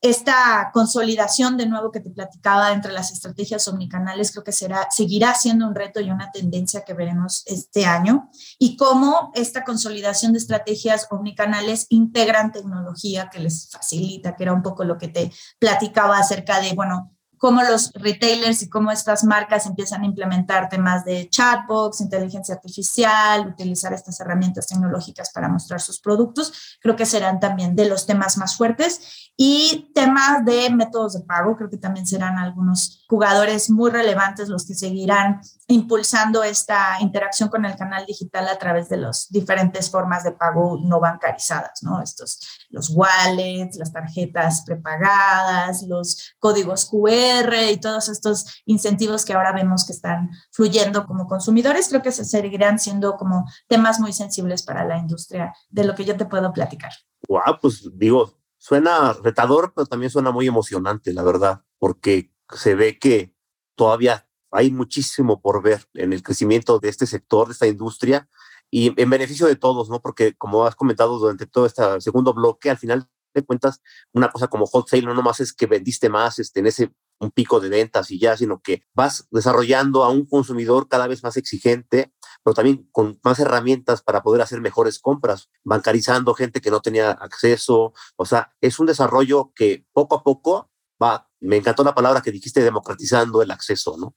esta 0.00 0.70
consolidación 0.72 1.56
de 1.56 1.66
nuevo 1.66 1.90
que 1.90 2.00
te 2.00 2.10
platicaba 2.10 2.72
entre 2.72 2.92
las 2.92 3.10
estrategias 3.10 3.66
omnicanales 3.66 4.30
creo 4.30 4.44
que 4.44 4.52
será, 4.52 4.88
seguirá 4.90 5.34
siendo 5.34 5.66
un 5.66 5.74
reto 5.74 6.00
y 6.00 6.10
una 6.10 6.30
tendencia 6.30 6.84
que 6.84 6.94
veremos 6.94 7.42
este 7.46 7.84
año 7.84 8.30
y 8.58 8.76
cómo 8.76 9.32
esta 9.34 9.64
consolidación 9.64 10.32
de 10.32 10.38
estrategias 10.38 11.08
omnicanales 11.10 11.86
integran 11.88 12.52
tecnología 12.52 13.28
que 13.28 13.40
les 13.40 13.68
facilita, 13.70 14.36
que 14.36 14.44
era 14.44 14.52
un 14.52 14.62
poco 14.62 14.84
lo 14.84 14.98
que 14.98 15.08
te 15.08 15.32
platicaba 15.58 16.18
acerca 16.18 16.60
de, 16.60 16.74
bueno, 16.74 17.18
cómo 17.38 17.62
los 17.62 17.92
retailers 17.94 18.62
y 18.62 18.68
cómo 18.68 18.90
estas 18.90 19.24
marcas 19.24 19.66
empiezan 19.66 20.02
a 20.02 20.06
implementar 20.06 20.68
temas 20.68 21.04
de 21.04 21.28
chatbox, 21.30 22.00
inteligencia 22.00 22.56
artificial, 22.56 23.46
utilizar 23.46 23.92
estas 23.92 24.20
herramientas 24.20 24.66
tecnológicas 24.66 25.30
para 25.32 25.48
mostrar 25.48 25.80
sus 25.80 26.00
productos, 26.00 26.78
creo 26.82 26.96
que 26.96 27.06
serán 27.06 27.40
también 27.40 27.74
de 27.76 27.88
los 27.88 28.06
temas 28.06 28.36
más 28.36 28.56
fuertes. 28.56 29.27
Y 29.40 29.92
temas 29.94 30.44
de 30.44 30.68
métodos 30.68 31.12
de 31.12 31.20
pago, 31.20 31.56
creo 31.56 31.70
que 31.70 31.76
también 31.76 32.08
serán 32.08 32.38
algunos 32.38 33.04
jugadores 33.08 33.70
muy 33.70 33.88
relevantes 33.88 34.48
los 34.48 34.66
que 34.66 34.74
seguirán 34.74 35.40
impulsando 35.68 36.42
esta 36.42 36.96
interacción 37.00 37.48
con 37.48 37.64
el 37.64 37.76
canal 37.76 38.04
digital 38.04 38.48
a 38.48 38.58
través 38.58 38.88
de 38.88 38.96
las 38.96 39.28
diferentes 39.30 39.92
formas 39.92 40.24
de 40.24 40.32
pago 40.32 40.80
no 40.82 40.98
bancarizadas, 40.98 41.84
¿no? 41.84 42.02
Estos, 42.02 42.40
los 42.70 42.90
wallets, 42.90 43.76
las 43.76 43.92
tarjetas 43.92 44.64
prepagadas, 44.66 45.84
los 45.84 46.34
códigos 46.40 46.86
QR 46.86 47.54
y 47.70 47.76
todos 47.76 48.08
estos 48.08 48.62
incentivos 48.66 49.24
que 49.24 49.34
ahora 49.34 49.52
vemos 49.52 49.86
que 49.86 49.92
están 49.92 50.30
fluyendo 50.50 51.06
como 51.06 51.28
consumidores, 51.28 51.88
creo 51.88 52.02
que 52.02 52.10
se 52.10 52.24
seguirán 52.24 52.80
siendo 52.80 53.16
como 53.16 53.48
temas 53.68 54.00
muy 54.00 54.12
sensibles 54.12 54.64
para 54.64 54.84
la 54.84 54.98
industria 54.98 55.54
de 55.70 55.84
lo 55.84 55.94
que 55.94 56.04
yo 56.04 56.16
te 56.16 56.26
puedo 56.26 56.52
platicar. 56.52 56.90
Wow, 57.28 57.58
pues 57.60 57.88
digo, 57.94 58.37
suena 58.68 59.14
retador, 59.14 59.72
pero 59.74 59.86
también 59.86 60.10
suena 60.10 60.30
muy 60.30 60.46
emocionante, 60.46 61.14
la 61.14 61.22
verdad, 61.22 61.62
porque 61.78 62.30
se 62.54 62.74
ve 62.74 62.98
que 62.98 63.34
todavía 63.76 64.28
hay 64.50 64.70
muchísimo 64.70 65.40
por 65.40 65.62
ver 65.62 65.86
en 65.94 66.12
el 66.12 66.22
crecimiento 66.22 66.78
de 66.78 66.90
este 66.90 67.06
sector, 67.06 67.46
de 67.46 67.54
esta 67.54 67.66
industria, 67.66 68.28
y 68.70 68.92
en 69.00 69.08
beneficio 69.08 69.46
de 69.46 69.56
todos, 69.56 69.88
¿no? 69.88 70.02
Porque 70.02 70.34
como 70.34 70.66
has 70.66 70.76
comentado 70.76 71.18
durante 71.18 71.46
todo 71.46 71.64
este 71.64 71.82
segundo 72.02 72.34
bloque, 72.34 72.68
al 72.68 72.76
final 72.76 73.08
de 73.32 73.42
cuentas, 73.42 73.80
una 74.12 74.30
cosa 74.30 74.48
como 74.48 74.66
hot 74.66 74.86
sale 74.86 75.02
no 75.02 75.14
nomás 75.14 75.40
es 75.40 75.54
que 75.54 75.64
vendiste 75.64 76.10
más 76.10 76.38
este, 76.38 76.60
en 76.60 76.66
ese 76.66 76.92
un 77.20 77.30
pico 77.30 77.60
de 77.60 77.70
ventas 77.70 78.10
y 78.10 78.18
ya, 78.18 78.36
sino 78.36 78.60
que 78.60 78.82
vas 78.92 79.26
desarrollando 79.30 80.04
a 80.04 80.10
un 80.10 80.26
consumidor 80.26 80.88
cada 80.88 81.06
vez 81.06 81.22
más 81.22 81.38
exigente, 81.38 82.12
pero 82.48 82.54
también 82.54 82.88
con 82.92 83.20
más 83.24 83.38
herramientas 83.40 84.00
para 84.00 84.22
poder 84.22 84.40
hacer 84.40 84.62
mejores 84.62 84.98
compras, 84.98 85.50
bancarizando 85.64 86.32
gente 86.32 86.62
que 86.62 86.70
no 86.70 86.80
tenía 86.80 87.10
acceso. 87.10 87.92
O 88.16 88.24
sea, 88.24 88.54
es 88.62 88.78
un 88.78 88.86
desarrollo 88.86 89.52
que 89.54 89.84
poco 89.92 90.16
a 90.16 90.22
poco 90.22 90.70
va, 91.02 91.28
me 91.40 91.56
encantó 91.56 91.84
la 91.84 91.94
palabra 91.94 92.22
que 92.22 92.32
dijiste, 92.32 92.62
democratizando 92.62 93.42
el 93.42 93.50
acceso, 93.50 93.98
¿no? 93.98 94.14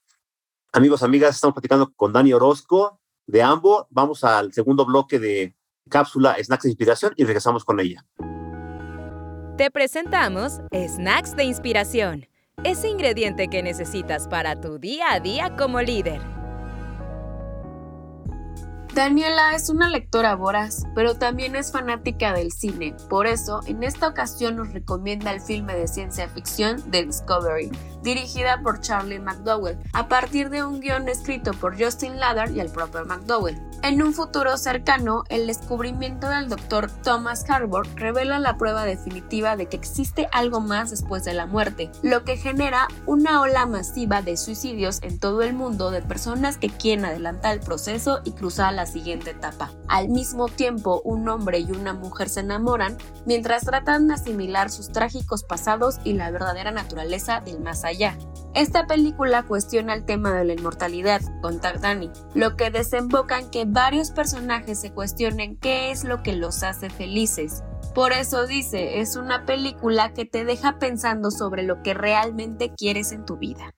Amigos, 0.71 1.03
amigas, 1.03 1.35
estamos 1.35 1.55
platicando 1.55 1.93
con 1.93 2.13
Dani 2.13 2.31
Orozco 2.31 3.01
de 3.27 3.43
AMBO. 3.43 3.87
Vamos 3.89 4.23
al 4.23 4.53
segundo 4.53 4.85
bloque 4.85 5.19
de 5.19 5.57
cápsula 5.89 6.37
Snacks 6.41 6.63
de 6.63 6.69
Inspiración 6.69 7.13
y 7.17 7.25
regresamos 7.25 7.65
con 7.65 7.81
ella. 7.81 8.05
Te 9.57 9.69
presentamos 9.71 10.61
Snacks 10.71 11.35
de 11.35 11.43
Inspiración, 11.43 12.27
ese 12.63 12.87
ingrediente 12.87 13.49
que 13.49 13.61
necesitas 13.61 14.29
para 14.29 14.61
tu 14.61 14.79
día 14.79 15.11
a 15.11 15.19
día 15.19 15.57
como 15.57 15.81
líder. 15.81 16.40
Daniela 18.93 19.55
es 19.55 19.69
una 19.69 19.87
lectora 19.87 20.35
voraz, 20.35 20.85
pero 20.93 21.15
también 21.15 21.55
es 21.55 21.71
fanática 21.71 22.33
del 22.33 22.51
cine. 22.51 22.93
Por 23.09 23.25
eso, 23.25 23.61
en 23.65 23.83
esta 23.83 24.09
ocasión 24.09 24.57
nos 24.57 24.73
recomienda 24.73 25.31
el 25.31 25.39
filme 25.39 25.73
de 25.75 25.87
ciencia 25.87 26.27
ficción 26.27 26.81
The 26.91 27.05
Discovery, 27.05 27.71
dirigida 28.03 28.61
por 28.61 28.81
Charlie 28.81 29.19
McDowell, 29.19 29.79
a 29.93 30.09
partir 30.09 30.49
de 30.49 30.65
un 30.65 30.81
guion 30.81 31.07
escrito 31.07 31.53
por 31.53 31.81
Justin 31.81 32.19
Ladder 32.19 32.51
y 32.51 32.59
el 32.59 32.69
propio 32.69 33.05
McDowell. 33.05 33.57
En 33.83 34.03
un 34.03 34.13
futuro 34.13 34.57
cercano, 34.57 35.23
el 35.29 35.47
descubrimiento 35.47 36.29
del 36.29 36.49
Dr. 36.49 36.91
Thomas 37.01 37.49
Harbour 37.49 37.87
revela 37.95 38.39
la 38.39 38.57
prueba 38.57 38.83
definitiva 38.83 39.55
de 39.55 39.67
que 39.67 39.77
existe 39.77 40.27
algo 40.33 40.59
más 40.59 40.91
después 40.91 41.23
de 41.23 41.33
la 41.33 41.47
muerte, 41.47 41.89
lo 42.03 42.23
que 42.23 42.37
genera 42.37 42.89
una 43.05 43.41
ola 43.41 43.65
masiva 43.65 44.21
de 44.21 44.35
suicidios 44.37 44.99
en 45.01 45.17
todo 45.17 45.41
el 45.41 45.53
mundo 45.53 45.91
de 45.91 46.01
personas 46.01 46.57
que 46.57 46.69
quieren 46.69 47.05
adelantar 47.05 47.53
el 47.53 47.61
proceso 47.61 48.19
y 48.23 48.33
cruzar 48.33 48.73
la 48.73 48.80
siguiente 48.85 49.31
etapa. 49.31 49.71
Al 49.87 50.09
mismo 50.09 50.47
tiempo, 50.47 51.01
un 51.03 51.27
hombre 51.29 51.59
y 51.59 51.71
una 51.71 51.93
mujer 51.93 52.29
se 52.29 52.41
enamoran 52.41 52.97
mientras 53.25 53.65
tratan 53.65 54.07
de 54.07 54.15
asimilar 54.15 54.69
sus 54.69 54.89
trágicos 54.89 55.43
pasados 55.43 55.99
y 56.03 56.13
la 56.13 56.31
verdadera 56.31 56.71
naturaleza 56.71 57.41
del 57.41 57.59
más 57.61 57.83
allá. 57.83 58.17
Esta 58.53 58.85
película 58.85 59.43
cuestiona 59.43 59.93
el 59.93 60.05
tema 60.05 60.33
de 60.33 60.45
la 60.45 60.53
inmortalidad, 60.53 61.21
con 61.41 61.61
Dani, 61.61 62.11
lo 62.33 62.57
que 62.57 62.69
desemboca 62.69 63.39
en 63.39 63.49
que 63.49 63.65
varios 63.65 64.11
personajes 64.11 64.81
se 64.81 64.91
cuestionen 64.91 65.57
qué 65.57 65.91
es 65.91 66.03
lo 66.03 66.21
que 66.21 66.35
los 66.35 66.63
hace 66.63 66.89
felices. 66.89 67.63
Por 67.95 68.13
eso 68.13 68.47
dice, 68.47 68.99
es 68.99 69.15
una 69.15 69.45
película 69.45 70.13
que 70.13 70.25
te 70.25 70.45
deja 70.45 70.79
pensando 70.79 71.31
sobre 71.31 71.63
lo 71.63 71.81
que 71.83 71.93
realmente 71.93 72.73
quieres 72.75 73.11
en 73.11 73.25
tu 73.25 73.37
vida. 73.37 73.73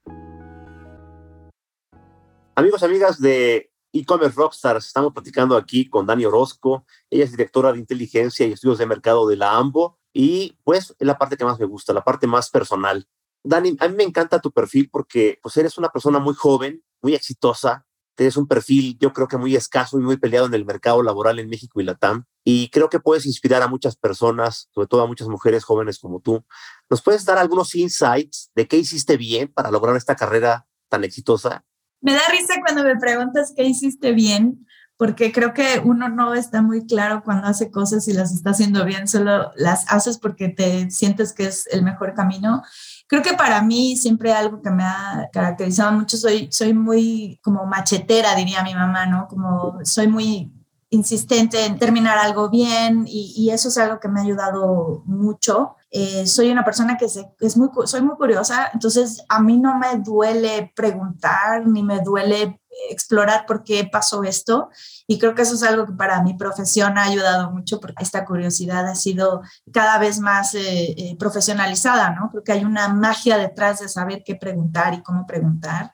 Amigos, 2.56 2.84
amigas 2.84 3.20
de 3.20 3.73
e-commerce 3.94 4.36
rockstars. 4.36 4.88
Estamos 4.88 5.14
platicando 5.14 5.56
aquí 5.56 5.88
con 5.88 6.06
Dani 6.06 6.26
Orozco. 6.26 6.86
Ella 7.10 7.24
es 7.24 7.32
directora 7.32 7.72
de 7.72 7.80
inteligencia 7.80 8.46
y 8.46 8.52
estudios 8.52 8.80
de 8.80 8.86
mercado 8.86 9.28
de 9.28 9.38
la 9.38 9.56
AMBO. 9.56 10.00
Y 10.12 10.58
pues 10.64 10.96
es 11.00 11.08
la 11.08 11.18
parte 11.18 11.38
que 11.38 11.46
más 11.46 11.60
me 11.60 11.66
gusta, 11.66 11.94
la 11.94 12.04
parte 12.04 12.28
más 12.28 12.50
personal. 12.50 13.08
Dani, 13.44 13.76
a 13.80 13.88
mí 13.88 13.96
me 13.96 14.04
encanta 14.04 14.40
tu 14.40 14.52
perfil 14.52 14.90
porque 14.90 15.40
pues 15.42 15.56
eres 15.58 15.78
una 15.78 15.90
persona 15.90 16.20
muy 16.20 16.34
joven, 16.34 16.84
muy 17.02 17.14
exitosa. 17.14 17.86
Tienes 18.16 18.38
un 18.38 18.48
perfil, 18.48 18.98
yo 19.00 19.12
creo 19.12 19.28
que 19.28 19.38
muy 19.38 19.56
escaso 19.56 19.98
y 20.00 20.04
muy 20.04 20.18
peleado 20.18 20.46
en 20.46 20.54
el 20.54 20.66
mercado 20.66 21.02
laboral 21.02 21.40
en 21.40 21.50
México 21.50 21.82
y 21.82 21.84
Latam. 21.84 22.26
Y 22.44 22.70
creo 22.70 22.90
que 22.90 23.00
puedes 23.00 23.26
inspirar 23.26 23.64
a 23.64 23.68
muchas 23.68 23.96
personas, 23.96 24.70
sobre 24.72 24.88
todo 24.88 25.02
a 25.02 25.08
muchas 25.08 25.28
mujeres 25.28 25.64
jóvenes 25.64 25.98
como 25.98 26.20
tú. 26.20 26.46
¿Nos 26.90 27.02
puedes 27.02 27.26
dar 27.26 27.38
algunos 27.40 27.74
insights 27.74 28.52
de 28.56 28.68
qué 28.68 28.78
hiciste 28.78 29.18
bien 29.18 29.52
para 29.52 29.72
lograr 29.72 29.96
esta 29.96 30.16
carrera 30.16 30.68
tan 30.90 31.04
exitosa? 31.04 31.66
Me 32.04 32.12
da 32.12 32.20
risa 32.30 32.56
cuando 32.60 32.84
me 32.84 32.98
preguntas 32.98 33.54
qué 33.56 33.64
hiciste 33.64 34.12
bien, 34.12 34.68
porque 34.98 35.32
creo 35.32 35.54
que 35.54 35.82
uno 35.84 36.10
no 36.10 36.34
está 36.34 36.62
muy 36.62 36.86
claro 36.86 37.24
cuando 37.24 37.48
hace 37.48 37.72
cosas 37.72 38.10
y 38.10 38.14
las 38.14 38.34
está 38.34 38.50
haciendo 38.50 38.84
bien, 38.84 39.08
solo 39.08 39.52
las 39.56 39.90
haces 39.90 40.18
porque 40.18 40.50
te 40.50 40.92
sientes 40.92 41.32
que 41.32 41.46
es 41.46 41.66
el 41.72 41.82
mejor 41.82 42.14
camino. 42.14 42.62
Creo 43.08 43.24
que 43.24 43.36
para 43.36 43.62
mí 43.62 43.96
siempre 43.96 44.34
algo 44.34 44.62
que 44.62 44.70
me 44.70 44.84
ha 44.84 45.30
caracterizado 45.32 45.94
mucho, 45.94 46.18
soy, 46.18 46.50
soy 46.52 46.74
muy 46.74 47.40
como 47.42 47.66
machetera, 47.66 48.36
diría 48.36 48.64
mi 48.64 48.76
mamá, 48.76 49.06
¿no? 49.06 49.30
Como 49.30 49.80
soy 49.86 50.08
muy 50.08 50.52
insistente 50.90 51.66
en 51.66 51.80
terminar 51.80 52.18
algo 52.18 52.50
bien 52.50 53.06
y, 53.08 53.34
y 53.38 53.52
eso 53.52 53.70
es 53.70 53.78
algo 53.78 54.02
que 54.02 54.10
me 54.10 54.20
ha 54.20 54.24
ayudado 54.24 55.04
mucho. 55.06 55.78
Eh, 55.96 56.26
soy 56.26 56.50
una 56.50 56.66
persona 56.66 56.98
que 56.98 57.08
se, 57.08 57.24
es 57.40 57.56
muy, 57.56 57.70
soy 57.86 58.02
muy 58.02 58.16
curiosa, 58.16 58.72
entonces 58.74 59.24
a 59.30 59.40
mí 59.40 59.60
no 59.60 59.78
me 59.78 60.00
duele 60.00 60.74
preguntar 60.76 61.68
ni 61.68 61.84
me 61.84 62.00
duele 62.00 62.60
explorar 62.90 63.46
por 63.46 63.64
qué 63.64 63.86
pasó 63.86 64.24
esto 64.24 64.70
y 65.06 65.20
creo 65.20 65.36
que 65.36 65.44
eso 65.44 65.54
es 65.54 65.62
algo 65.62 65.86
que 65.86 65.94
para 65.94 66.24
mi 66.24 66.34
profesión 66.34 66.98
ha 66.98 67.04
ayudado 67.04 67.52
mucho 67.52 67.80
porque 67.80 68.02
esta 68.04 68.26
curiosidad 68.26 68.88
ha 68.88 68.96
sido 68.96 69.44
cada 69.72 70.00
vez 70.00 70.20
más 70.20 70.56
eh, 70.56 70.96
eh, 70.98 71.16
profesionalizada, 71.20 72.10
¿no? 72.10 72.32
Creo 72.32 72.44
que 72.44 72.54
hay 72.54 72.66
una 72.66 72.88
magia 72.88 73.38
detrás 73.38 73.80
de 73.80 73.88
saber 73.88 74.24
qué 74.26 74.36
preguntar 74.36 74.96
y 74.96 75.04
cómo 75.04 75.28
preguntar 75.28 75.94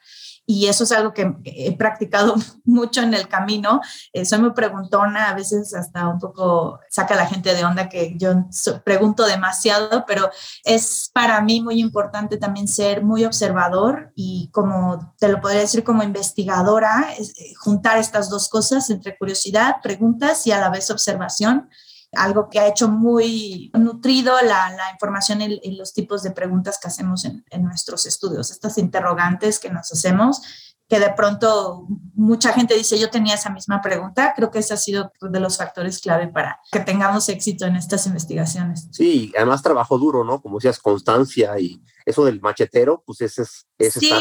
y 0.49 0.65
eso 0.65 0.83
es 0.83 0.91
algo 0.91 1.13
que 1.13 1.31
he 1.45 1.77
practicado 1.77 2.33
mucho 2.65 3.01
en 3.01 3.13
el 3.13 3.27
camino. 3.27 3.81
Eh, 4.11 4.25
soy 4.25 4.39
muy 4.39 4.53
preguntona, 4.53 5.29
a 5.29 5.35
veces 5.35 5.75
hasta 5.75 6.07
un 6.07 6.17
poco 6.17 6.79
saca 6.89 7.15
la 7.15 7.27
gente 7.27 7.53
de 7.53 7.63
onda 7.63 7.87
que 7.87 8.15
yo 8.17 8.33
pregunto 8.83 9.27
demasiado, 9.27 10.05
pero 10.07 10.31
es 10.63 11.11
para 11.13 11.39
mí 11.41 11.61
muy 11.61 11.79
importante 11.79 12.37
también 12.37 12.67
ser 12.67 13.03
muy 13.03 13.25
observador 13.25 14.11
y 14.15 14.49
como 14.51 15.13
te 15.19 15.27
lo 15.27 15.39
podría 15.39 15.61
decir 15.61 15.83
como 15.83 16.01
investigadora, 16.01 17.13
eh, 17.15 17.53
juntar 17.59 17.99
estas 17.99 18.27
dos 18.31 18.49
cosas 18.49 18.89
entre 18.89 19.19
curiosidad, 19.19 19.75
preguntas 19.83 20.47
y 20.47 20.51
a 20.51 20.59
la 20.59 20.71
vez 20.71 20.89
observación 20.89 21.69
algo 22.13 22.49
que 22.49 22.59
ha 22.59 22.67
hecho 22.67 22.87
muy 22.87 23.71
nutrido 23.73 24.33
la, 24.43 24.73
información 24.91 25.41
y, 25.41 25.75
los 25.75 25.93
tipos 25.93 26.23
de 26.23 26.31
preguntas 26.31 26.79
que 26.81 26.87
hacemos 26.87 27.25
en, 27.25 27.63
nuestros 27.63 28.05
estudios, 28.05 28.51
estas 28.51 28.77
interrogantes 28.77 29.59
que 29.59 29.69
nos 29.69 29.91
hacemos 29.91 30.41
que 30.89 30.99
de 30.99 31.13
pronto 31.13 31.85
mucha 32.15 32.51
gente 32.51 32.73
dice, 32.73 32.97
yo 32.97 33.11
tenía 33.11 33.35
esa 33.35 33.51
misma 33.51 33.79
pregunta, 33.79 34.33
creo 34.35 34.49
que 34.49 34.57
ese 34.57 34.73
ha 34.73 34.77
sido 34.77 35.11
uno 35.21 35.31
de 35.31 35.39
los 35.39 35.55
factores 35.55 35.99
clave 35.99 36.27
para 36.27 36.59
que 36.71 36.79
tengamos 36.79 37.29
éxito 37.29 37.67
en 37.67 37.75
estas 37.75 38.07
investigaciones. 38.07 38.87
Sí, 38.91 39.31
además 39.37 39.61
trabajo 39.61 39.99
duro, 39.99 40.23
¿no? 40.23 40.41
Como 40.41 40.57
decías, 40.57 40.79
constancia 40.79 41.59
y 41.59 41.79
eso 42.09 42.25
del 42.25 42.41
machetero, 42.41 43.03
pues 43.05 43.21
ese 43.21 43.43
es... 43.43 43.67
Ese 43.77 43.99
sí, 43.99 44.11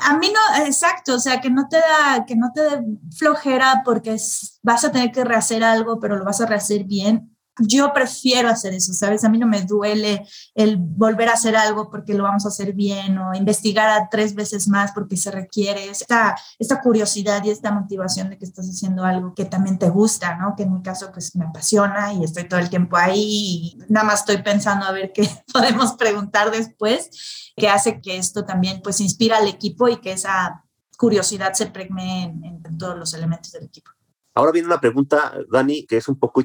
a 0.00 0.16
mí 0.16 0.32
no, 0.32 0.64
exacto, 0.64 1.14
o 1.14 1.18
sea, 1.18 1.40
que 1.40 1.50
no 1.50 1.68
te 1.68 1.76
da, 1.76 2.24
que 2.26 2.36
no 2.36 2.52
te 2.54 2.62
dé 2.62 2.82
flojera 3.16 3.82
porque 3.84 4.16
vas 4.62 4.84
a 4.84 4.92
tener 4.92 5.12
que 5.12 5.24
rehacer 5.24 5.62
algo, 5.62 6.00
pero 6.00 6.16
lo 6.16 6.24
vas 6.24 6.40
a 6.40 6.46
rehacer 6.46 6.84
bien 6.84 7.35
yo 7.58 7.92
prefiero 7.92 8.48
hacer 8.48 8.74
eso, 8.74 8.92
¿sabes? 8.92 9.24
A 9.24 9.28
mí 9.28 9.38
no 9.38 9.46
me 9.46 9.62
duele 9.62 10.26
el 10.54 10.76
volver 10.76 11.28
a 11.28 11.34
hacer 11.34 11.56
algo 11.56 11.90
porque 11.90 12.14
lo 12.14 12.24
vamos 12.24 12.44
a 12.44 12.48
hacer 12.48 12.74
bien 12.74 13.16
o 13.18 13.34
investigar 13.34 13.88
a 13.88 14.08
tres 14.08 14.34
veces 14.34 14.68
más 14.68 14.92
porque 14.92 15.16
se 15.16 15.30
requiere 15.30 15.88
esta, 15.88 16.36
esta 16.58 16.80
curiosidad 16.80 17.42
y 17.44 17.50
esta 17.50 17.70
motivación 17.70 18.30
de 18.30 18.38
que 18.38 18.44
estás 18.44 18.68
haciendo 18.68 19.04
algo 19.04 19.34
que 19.34 19.44
también 19.44 19.78
te 19.78 19.88
gusta, 19.88 20.36
¿no? 20.36 20.54
Que 20.56 20.64
en 20.64 20.74
mi 20.74 20.82
caso 20.82 21.10
pues 21.12 21.34
me 21.34 21.46
apasiona 21.46 22.12
y 22.12 22.24
estoy 22.24 22.48
todo 22.48 22.60
el 22.60 22.70
tiempo 22.70 22.96
ahí 22.96 23.76
y 23.76 23.78
nada 23.88 24.06
más 24.06 24.20
estoy 24.20 24.42
pensando 24.42 24.84
a 24.84 24.92
ver 24.92 25.12
qué 25.14 25.28
podemos 25.52 25.94
preguntar 25.94 26.50
después, 26.50 27.52
que 27.56 27.68
hace 27.68 28.00
que 28.00 28.18
esto 28.18 28.44
también 28.44 28.80
pues 28.82 29.00
inspira 29.00 29.38
al 29.38 29.48
equipo 29.48 29.88
y 29.88 29.96
que 29.96 30.12
esa 30.12 30.64
curiosidad 30.96 31.52
se 31.52 31.66
pregne 31.66 32.24
en, 32.24 32.78
todos 32.78 32.98
los 32.98 33.14
elementos 33.14 33.52
del 33.52 33.64
equipo. 33.64 33.90
Ahora 34.34 34.52
viene 34.52 34.66
una 34.66 34.80
pregunta, 34.80 35.32
Dani, 35.50 35.86
que 35.86 35.96
es 35.96 36.08
un 36.08 36.18
poco, 36.18 36.42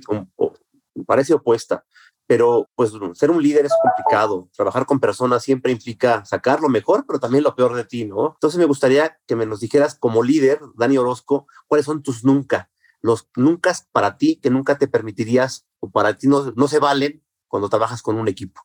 parece 1.06 1.34
opuesta, 1.34 1.86
pero 2.28 2.70
pues 2.76 2.92
ser 3.14 3.32
un 3.32 3.42
líder 3.42 3.66
es 3.66 3.74
complicado. 3.82 4.50
Trabajar 4.56 4.86
con 4.86 5.00
personas 5.00 5.44
siempre 5.44 5.72
implica 5.72 6.24
sacar 6.26 6.62
lo 6.62 6.70
mejor, 6.70 7.06
pero 7.06 7.20
también 7.20 7.44
lo 7.44 7.56
peor 7.56 7.76
de 7.76 7.84
ti, 7.84 8.06
¿no? 8.06 8.34
Entonces 8.36 8.58
me 8.58 8.66
gustaría 8.66 9.18
que 9.28 9.36
me 9.36 9.46
nos 9.46 9.60
dijeras 9.60 9.96
como 9.96 10.24
líder, 10.24 10.60
Dani 10.76 10.98
Orozco, 10.98 11.48
cuáles 11.68 11.86
son 11.86 12.04
tus 12.04 12.24
nunca, 12.24 12.70
los 13.02 13.30
nunca 13.36 13.74
para 13.92 14.18
ti 14.18 14.40
que 14.42 14.50
nunca 14.50 14.78
te 14.78 14.88
permitirías 14.88 15.66
o 15.80 15.90
para 15.90 16.18
ti 16.18 16.28
no, 16.28 16.52
no 16.56 16.68
se 16.68 16.80
valen 16.80 17.24
cuando 17.48 17.70
trabajas 17.70 18.02
con 18.02 18.18
un 18.18 18.28
equipo. 18.28 18.62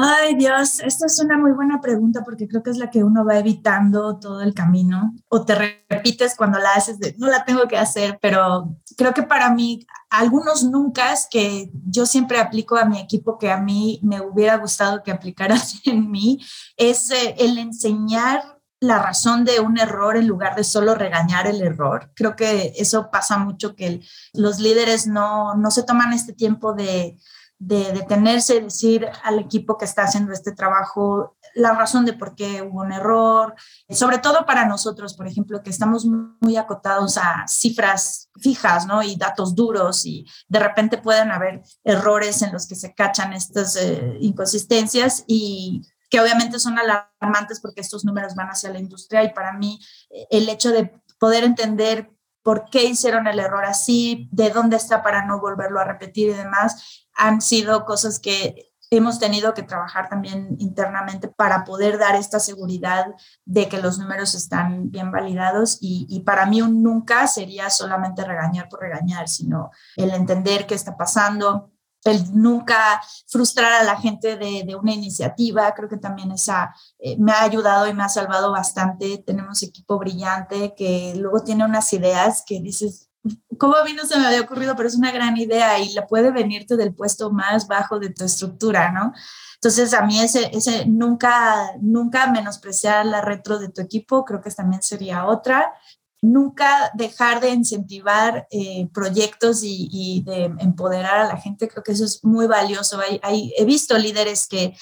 Ay 0.00 0.36
Dios, 0.36 0.78
esta 0.78 1.06
es 1.06 1.18
una 1.18 1.36
muy 1.36 1.50
buena 1.50 1.80
pregunta 1.80 2.22
porque 2.24 2.46
creo 2.46 2.62
que 2.62 2.70
es 2.70 2.76
la 2.76 2.88
que 2.88 3.02
uno 3.02 3.24
va 3.24 3.36
evitando 3.36 4.16
todo 4.20 4.42
el 4.42 4.54
camino 4.54 5.12
o 5.28 5.44
te 5.44 5.82
repites 5.88 6.36
cuando 6.36 6.60
la 6.60 6.74
haces 6.74 7.00
de 7.00 7.16
no 7.18 7.26
la 7.26 7.44
tengo 7.44 7.66
que 7.66 7.76
hacer, 7.76 8.16
pero 8.22 8.76
creo 8.96 9.12
que 9.12 9.24
para 9.24 9.50
mí 9.50 9.84
algunos 10.08 10.62
nunca 10.62 11.12
es 11.12 11.26
que 11.28 11.72
yo 11.84 12.06
siempre 12.06 12.38
aplico 12.38 12.76
a 12.76 12.84
mi 12.84 13.00
equipo 13.00 13.38
que 13.38 13.50
a 13.50 13.58
mí 13.58 13.98
me 14.04 14.20
hubiera 14.20 14.58
gustado 14.58 15.02
que 15.02 15.10
aplicaras 15.10 15.80
en 15.84 16.08
mí 16.08 16.38
es 16.76 17.10
eh, 17.10 17.34
el 17.36 17.58
enseñar 17.58 18.60
la 18.78 19.00
razón 19.00 19.44
de 19.44 19.58
un 19.58 19.78
error 19.78 20.16
en 20.16 20.28
lugar 20.28 20.54
de 20.54 20.62
solo 20.62 20.94
regañar 20.94 21.48
el 21.48 21.60
error. 21.60 22.12
Creo 22.14 22.36
que 22.36 22.72
eso 22.76 23.10
pasa 23.10 23.36
mucho 23.36 23.74
que 23.74 24.00
los 24.32 24.60
líderes 24.60 25.08
no, 25.08 25.56
no 25.56 25.72
se 25.72 25.82
toman 25.82 26.12
este 26.12 26.32
tiempo 26.32 26.72
de 26.74 27.18
de 27.58 27.92
detenerse 27.92 28.56
y 28.56 28.60
decir 28.60 29.08
al 29.24 29.38
equipo 29.40 29.76
que 29.76 29.84
está 29.84 30.02
haciendo 30.02 30.32
este 30.32 30.52
trabajo 30.52 31.36
la 31.54 31.72
razón 31.72 32.04
de 32.04 32.12
por 32.12 32.36
qué 32.36 32.62
hubo 32.62 32.82
un 32.82 32.92
error, 32.92 33.54
sobre 33.90 34.18
todo 34.18 34.46
para 34.46 34.66
nosotros, 34.66 35.14
por 35.14 35.26
ejemplo, 35.26 35.62
que 35.62 35.70
estamos 35.70 36.06
muy 36.06 36.56
acotados 36.56 37.18
a 37.18 37.44
cifras 37.48 38.30
fijas, 38.40 38.86
¿no? 38.86 39.02
Y 39.02 39.16
datos 39.16 39.54
duros 39.56 40.06
y 40.06 40.24
de 40.46 40.60
repente 40.60 40.98
pueden 40.98 41.32
haber 41.32 41.62
errores 41.82 42.42
en 42.42 42.52
los 42.52 42.68
que 42.68 42.76
se 42.76 42.94
cachan 42.94 43.32
estas 43.32 43.76
eh, 43.76 44.18
inconsistencias 44.20 45.24
y 45.26 45.82
que 46.10 46.20
obviamente 46.20 46.58
son 46.58 46.78
alarmantes 46.78 47.60
porque 47.60 47.80
estos 47.80 48.04
números 48.04 48.34
van 48.34 48.48
hacia 48.48 48.70
la 48.70 48.78
industria 48.78 49.24
y 49.24 49.32
para 49.32 49.52
mí 49.52 49.80
eh, 50.10 50.26
el 50.30 50.48
hecho 50.48 50.70
de 50.70 50.92
poder 51.18 51.44
entender 51.44 52.10
por 52.48 52.70
qué 52.70 52.84
hicieron 52.84 53.26
el 53.26 53.40
error 53.40 53.66
así, 53.66 54.26
de 54.32 54.48
dónde 54.48 54.78
está 54.78 55.02
para 55.02 55.26
no 55.26 55.38
volverlo 55.38 55.80
a 55.80 55.84
repetir 55.84 56.30
y 56.30 56.32
demás, 56.32 57.06
han 57.14 57.42
sido 57.42 57.84
cosas 57.84 58.18
que 58.18 58.72
hemos 58.88 59.18
tenido 59.18 59.52
que 59.52 59.62
trabajar 59.62 60.08
también 60.08 60.56
internamente 60.58 61.28
para 61.28 61.66
poder 61.66 61.98
dar 61.98 62.16
esta 62.16 62.40
seguridad 62.40 63.04
de 63.44 63.68
que 63.68 63.82
los 63.82 63.98
números 63.98 64.34
están 64.34 64.90
bien 64.90 65.12
validados. 65.12 65.76
Y, 65.82 66.22
para 66.24 66.46
mí 66.46 66.62
un 66.62 66.82
nunca 66.82 67.26
sería 67.26 67.68
solamente 67.68 68.24
regañar 68.24 68.70
por 68.70 68.80
regañar, 68.80 69.28
sino 69.28 69.70
el 69.96 70.08
entender 70.12 70.66
qué 70.66 70.74
está 70.74 70.96
pasando, 70.96 71.70
el 72.04 72.34
nunca 72.34 73.00
frustrar 73.26 73.72
a 73.72 73.84
la 73.84 73.96
gente 73.96 74.36
de, 74.36 74.64
de 74.64 74.76
una 74.76 74.92
iniciativa, 74.92 75.74
creo 75.74 75.88
que 75.88 75.96
también 75.96 76.32
esa 76.32 76.74
eh, 76.98 77.16
me 77.18 77.32
ha 77.32 77.42
ayudado 77.42 77.88
y 77.88 77.94
me 77.94 78.02
ha 78.02 78.08
salvado 78.08 78.52
bastante. 78.52 79.18
Tenemos 79.18 79.62
equipo 79.62 79.98
brillante 79.98 80.74
que 80.76 81.14
luego 81.16 81.42
tiene 81.42 81.64
unas 81.64 81.92
ideas 81.92 82.44
que 82.46 82.60
dices, 82.60 83.08
¿cómo 83.58 83.76
a 83.76 83.84
mí 83.84 83.92
no 83.92 84.06
se 84.06 84.18
me 84.18 84.26
había 84.26 84.40
ocurrido? 84.40 84.76
Pero 84.76 84.88
es 84.88 84.96
una 84.96 85.12
gran 85.12 85.36
idea 85.36 85.78
y 85.78 85.92
la 85.92 86.06
puede 86.06 86.30
venirte 86.30 86.76
del 86.76 86.94
puesto 86.94 87.30
más 87.30 87.66
bajo 87.66 87.98
de 87.98 88.10
tu 88.10 88.24
estructura, 88.24 88.92
¿no? 88.92 89.12
Entonces, 89.54 89.92
a 89.92 90.02
mí 90.02 90.20
ese, 90.20 90.50
ese 90.56 90.86
nunca, 90.86 91.72
nunca 91.80 92.30
menospreciar 92.30 93.04
la 93.06 93.20
retro 93.20 93.58
de 93.58 93.68
tu 93.68 93.80
equipo, 93.80 94.24
creo 94.24 94.40
que 94.40 94.52
también 94.52 94.82
sería 94.82 95.26
otra 95.26 95.72
nunca 96.20 96.90
dejar 96.94 97.40
de 97.40 97.50
incentivar 97.50 98.46
eh, 98.50 98.88
proyectos 98.92 99.60
y, 99.62 100.22
de 100.24 100.44
empoderar 100.58 101.18
a 101.20 101.28
la 101.28 101.36
gente, 101.36 101.68
creo 101.68 101.82
que 101.82 101.92
eso 101.92 102.04
es 102.04 102.24
muy 102.24 102.46
valioso. 102.46 103.00
Hay, 103.22 103.52
he 103.56 103.64
visto 103.64 103.96
líderes 103.96 104.46
que 104.46 104.76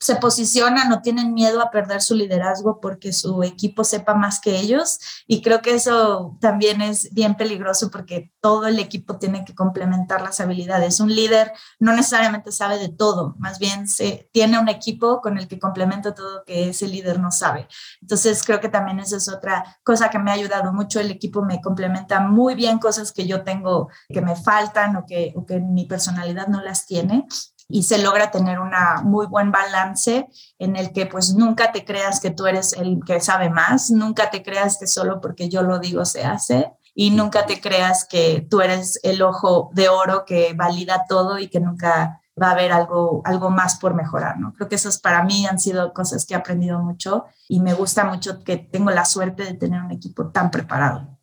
se 0.00 0.16
posicionan 0.16 0.92
o 0.92 1.02
tienen 1.02 1.34
miedo 1.34 1.60
a 1.60 1.70
perder 1.70 2.02
su 2.02 2.14
liderazgo 2.14 2.80
porque 2.80 3.12
su 3.12 3.42
equipo 3.42 3.84
sepa 3.84 4.14
más 4.14 4.40
que 4.40 4.58
ellos 4.58 4.98
y 5.26 5.42
creo 5.42 5.60
que 5.60 5.74
eso 5.74 6.36
también 6.40 6.80
es 6.80 7.12
bien 7.12 7.36
peligroso 7.36 7.90
porque 7.90 8.32
todo 8.40 8.66
el 8.66 8.78
equipo 8.78 9.18
tiene 9.18 9.44
que 9.44 9.54
complementar 9.54 10.22
las 10.22 10.40
habilidades. 10.40 11.00
Un 11.00 11.14
líder 11.14 11.52
no 11.78 11.92
necesariamente 11.92 12.52
sabe 12.52 12.78
de 12.78 12.88
todo, 12.88 13.34
más 13.38 13.58
bien 13.58 13.88
se 13.88 14.28
tiene 14.32 14.58
un 14.58 14.68
equipo 14.68 15.20
con 15.20 15.38
el 15.38 15.48
que 15.48 15.58
complementa 15.58 16.14
todo 16.14 16.44
que 16.44 16.70
ese 16.70 16.86
líder 16.86 17.18
no 17.20 17.30
sabe. 17.30 17.68
Entonces 18.00 18.42
creo 18.44 18.60
que 18.60 18.68
también 18.68 19.00
esa 19.00 19.16
es 19.16 19.28
otra 19.28 19.78
cosa 19.82 20.10
que 20.10 20.18
me 20.18 20.30
ha 20.30 20.34
ayudado 20.34 20.72
mucho. 20.72 21.00
El 21.00 21.10
equipo 21.10 21.42
me 21.42 21.60
complementa 21.60 22.20
muy 22.20 22.54
bien 22.54 22.78
cosas 22.78 23.12
que 23.12 23.26
yo 23.26 23.42
tengo 23.42 23.88
que 24.08 24.20
me 24.20 24.36
faltan 24.36 24.96
o 24.96 25.06
que, 25.06 25.32
o 25.36 25.44
que 25.44 25.60
mi 25.60 25.86
personalidad 25.86 26.48
no 26.48 26.60
las 26.62 26.86
tiene 26.86 27.26
y 27.68 27.82
se 27.82 27.98
logra 27.98 28.30
tener 28.30 28.58
un 28.58 28.72
muy 29.04 29.26
buen 29.26 29.52
balance 29.52 30.26
en 30.58 30.76
el 30.76 30.92
que 30.92 31.06
pues 31.06 31.34
nunca 31.34 31.70
te 31.70 31.84
creas 31.84 32.18
que 32.18 32.30
tú 32.30 32.46
eres 32.46 32.72
el 32.72 33.00
que 33.06 33.20
sabe 33.20 33.50
más, 33.50 33.90
nunca 33.90 34.30
te 34.30 34.42
creas 34.42 34.78
que 34.78 34.86
solo 34.86 35.20
porque 35.20 35.48
yo 35.48 35.62
lo 35.62 35.78
digo 35.78 36.04
se 36.04 36.24
hace 36.24 36.72
y 36.94 37.10
nunca 37.10 37.46
te 37.46 37.60
creas 37.60 38.06
que 38.06 38.46
tú 38.50 38.60
eres 38.62 38.98
el 39.02 39.22
ojo 39.22 39.70
de 39.74 39.88
oro 39.88 40.24
que 40.24 40.54
valida 40.54 41.04
todo 41.08 41.38
y 41.38 41.48
que 41.48 41.60
nunca 41.60 42.22
va 42.40 42.48
a 42.48 42.52
haber 42.52 42.72
algo, 42.72 43.20
algo 43.24 43.50
más 43.50 43.78
por 43.78 43.94
mejorar, 43.94 44.38
¿no? 44.38 44.54
Creo 44.54 44.68
que 44.68 44.76
esos 44.76 44.98
para 44.98 45.24
mí 45.24 45.46
han 45.46 45.58
sido 45.58 45.92
cosas 45.92 46.24
que 46.24 46.34
he 46.34 46.36
aprendido 46.36 46.78
mucho 46.78 47.26
y 47.48 47.60
me 47.60 47.74
gusta 47.74 48.04
mucho 48.04 48.42
que 48.42 48.56
tengo 48.56 48.90
la 48.90 49.04
suerte 49.04 49.44
de 49.44 49.54
tener 49.54 49.82
un 49.82 49.90
equipo 49.90 50.30
tan 50.30 50.50
preparado. 50.50 51.18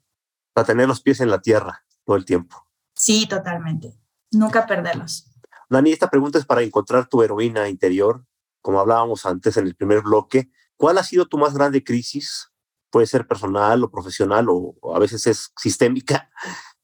Para 0.53 0.67
tener 0.67 0.87
los 0.87 1.01
pies 1.01 1.19
en 1.21 1.29
la 1.29 1.41
tierra 1.41 1.83
todo 2.05 2.15
el 2.15 2.25
tiempo. 2.25 2.67
Sí, 2.93 3.27
totalmente. 3.27 3.97
Nunca 4.31 4.65
perderlos. 4.65 5.31
Dani, 5.69 5.91
esta 5.91 6.09
pregunta 6.09 6.37
es 6.37 6.45
para 6.45 6.61
encontrar 6.61 7.07
tu 7.07 7.21
heroína 7.21 7.69
interior, 7.69 8.25
como 8.61 8.79
hablábamos 8.79 9.25
antes 9.25 9.57
en 9.57 9.67
el 9.67 9.75
primer 9.75 10.01
bloque. 10.01 10.49
¿Cuál 10.77 10.97
ha 10.97 11.03
sido 11.03 11.25
tu 11.25 11.37
más 11.37 11.53
grande 11.53 11.83
crisis? 11.83 12.51
Puede 12.89 13.07
ser 13.07 13.27
personal 13.27 13.83
o 13.83 13.91
profesional 13.91 14.47
o, 14.49 14.75
a 14.93 14.99
veces 14.99 15.27
es 15.27 15.51
sistémica. 15.57 16.29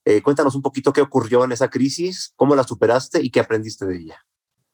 Eh, 0.03 0.23
cuéntanos 0.23 0.55
un 0.55 0.63
poquito 0.63 0.93
qué 0.93 1.01
ocurrió 1.01 1.43
en 1.43 1.51
esa 1.51 1.69
crisis, 1.69 2.33
cómo 2.35 2.55
la 2.55 2.63
superaste 2.63 3.21
y 3.21 3.29
qué 3.29 3.39
aprendiste 3.39 3.85
de 3.85 3.97
ella. 3.97 4.25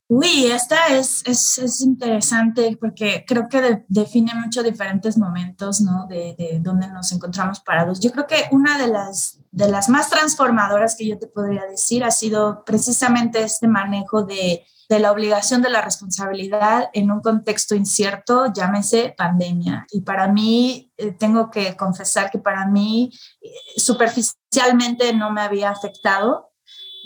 Uy, 0.10 0.46
esta 0.46 0.88
es, 0.88 1.22
es, 1.26 1.58
es 1.58 1.82
interesante 1.82 2.78
porque 2.80 3.26
creo 3.28 3.50
que 3.50 3.84
define 3.90 4.34
muchos 4.36 4.64
diferentes 4.64 5.18
momentos, 5.18 5.82
¿no? 5.82 6.08
De, 6.08 6.34
de 6.38 6.60
donde 6.62 6.88
nos 6.88 7.12
encontramos 7.12 7.60
parados. 7.60 8.00
Yo 8.00 8.12
creo 8.12 8.26
que 8.26 8.46
una 8.52 8.78
de 8.78 8.88
las, 8.88 9.40
de 9.52 9.68
las 9.68 9.90
más 9.90 10.10
transformadoras 10.10 10.96
que 10.96 11.08
yo 11.08 11.20
te 11.20 11.28
podría 11.28 11.66
decir 11.66 12.06
ha 12.06 12.12
sido 12.12 12.64
precisamente 12.64 13.44
este 13.44 13.68
manejo 13.68 14.24
de, 14.24 14.66
de 14.88 15.00
la 15.00 15.12
obligación 15.12 15.62
de 15.62 15.70
la 15.70 15.82
responsabilidad 15.82 16.90
en 16.94 17.12
un 17.12 17.20
contexto 17.20 17.76
incierto, 17.76 18.54
llámese 18.54 19.14
pandemia. 19.18 19.86
Y 19.92 20.02
para 20.02 20.30
mí, 20.30 20.92
eh, 20.96 21.12
tengo 21.12 21.52
que 21.52 21.76
confesar 21.76 22.32
que 22.32 22.40
para 22.40 22.66
mí 22.66 23.12
eh, 23.42 23.50
superficialmente 23.76 25.14
no 25.14 25.32
me 25.32 25.42
había 25.42 25.70
afectado, 25.70 26.52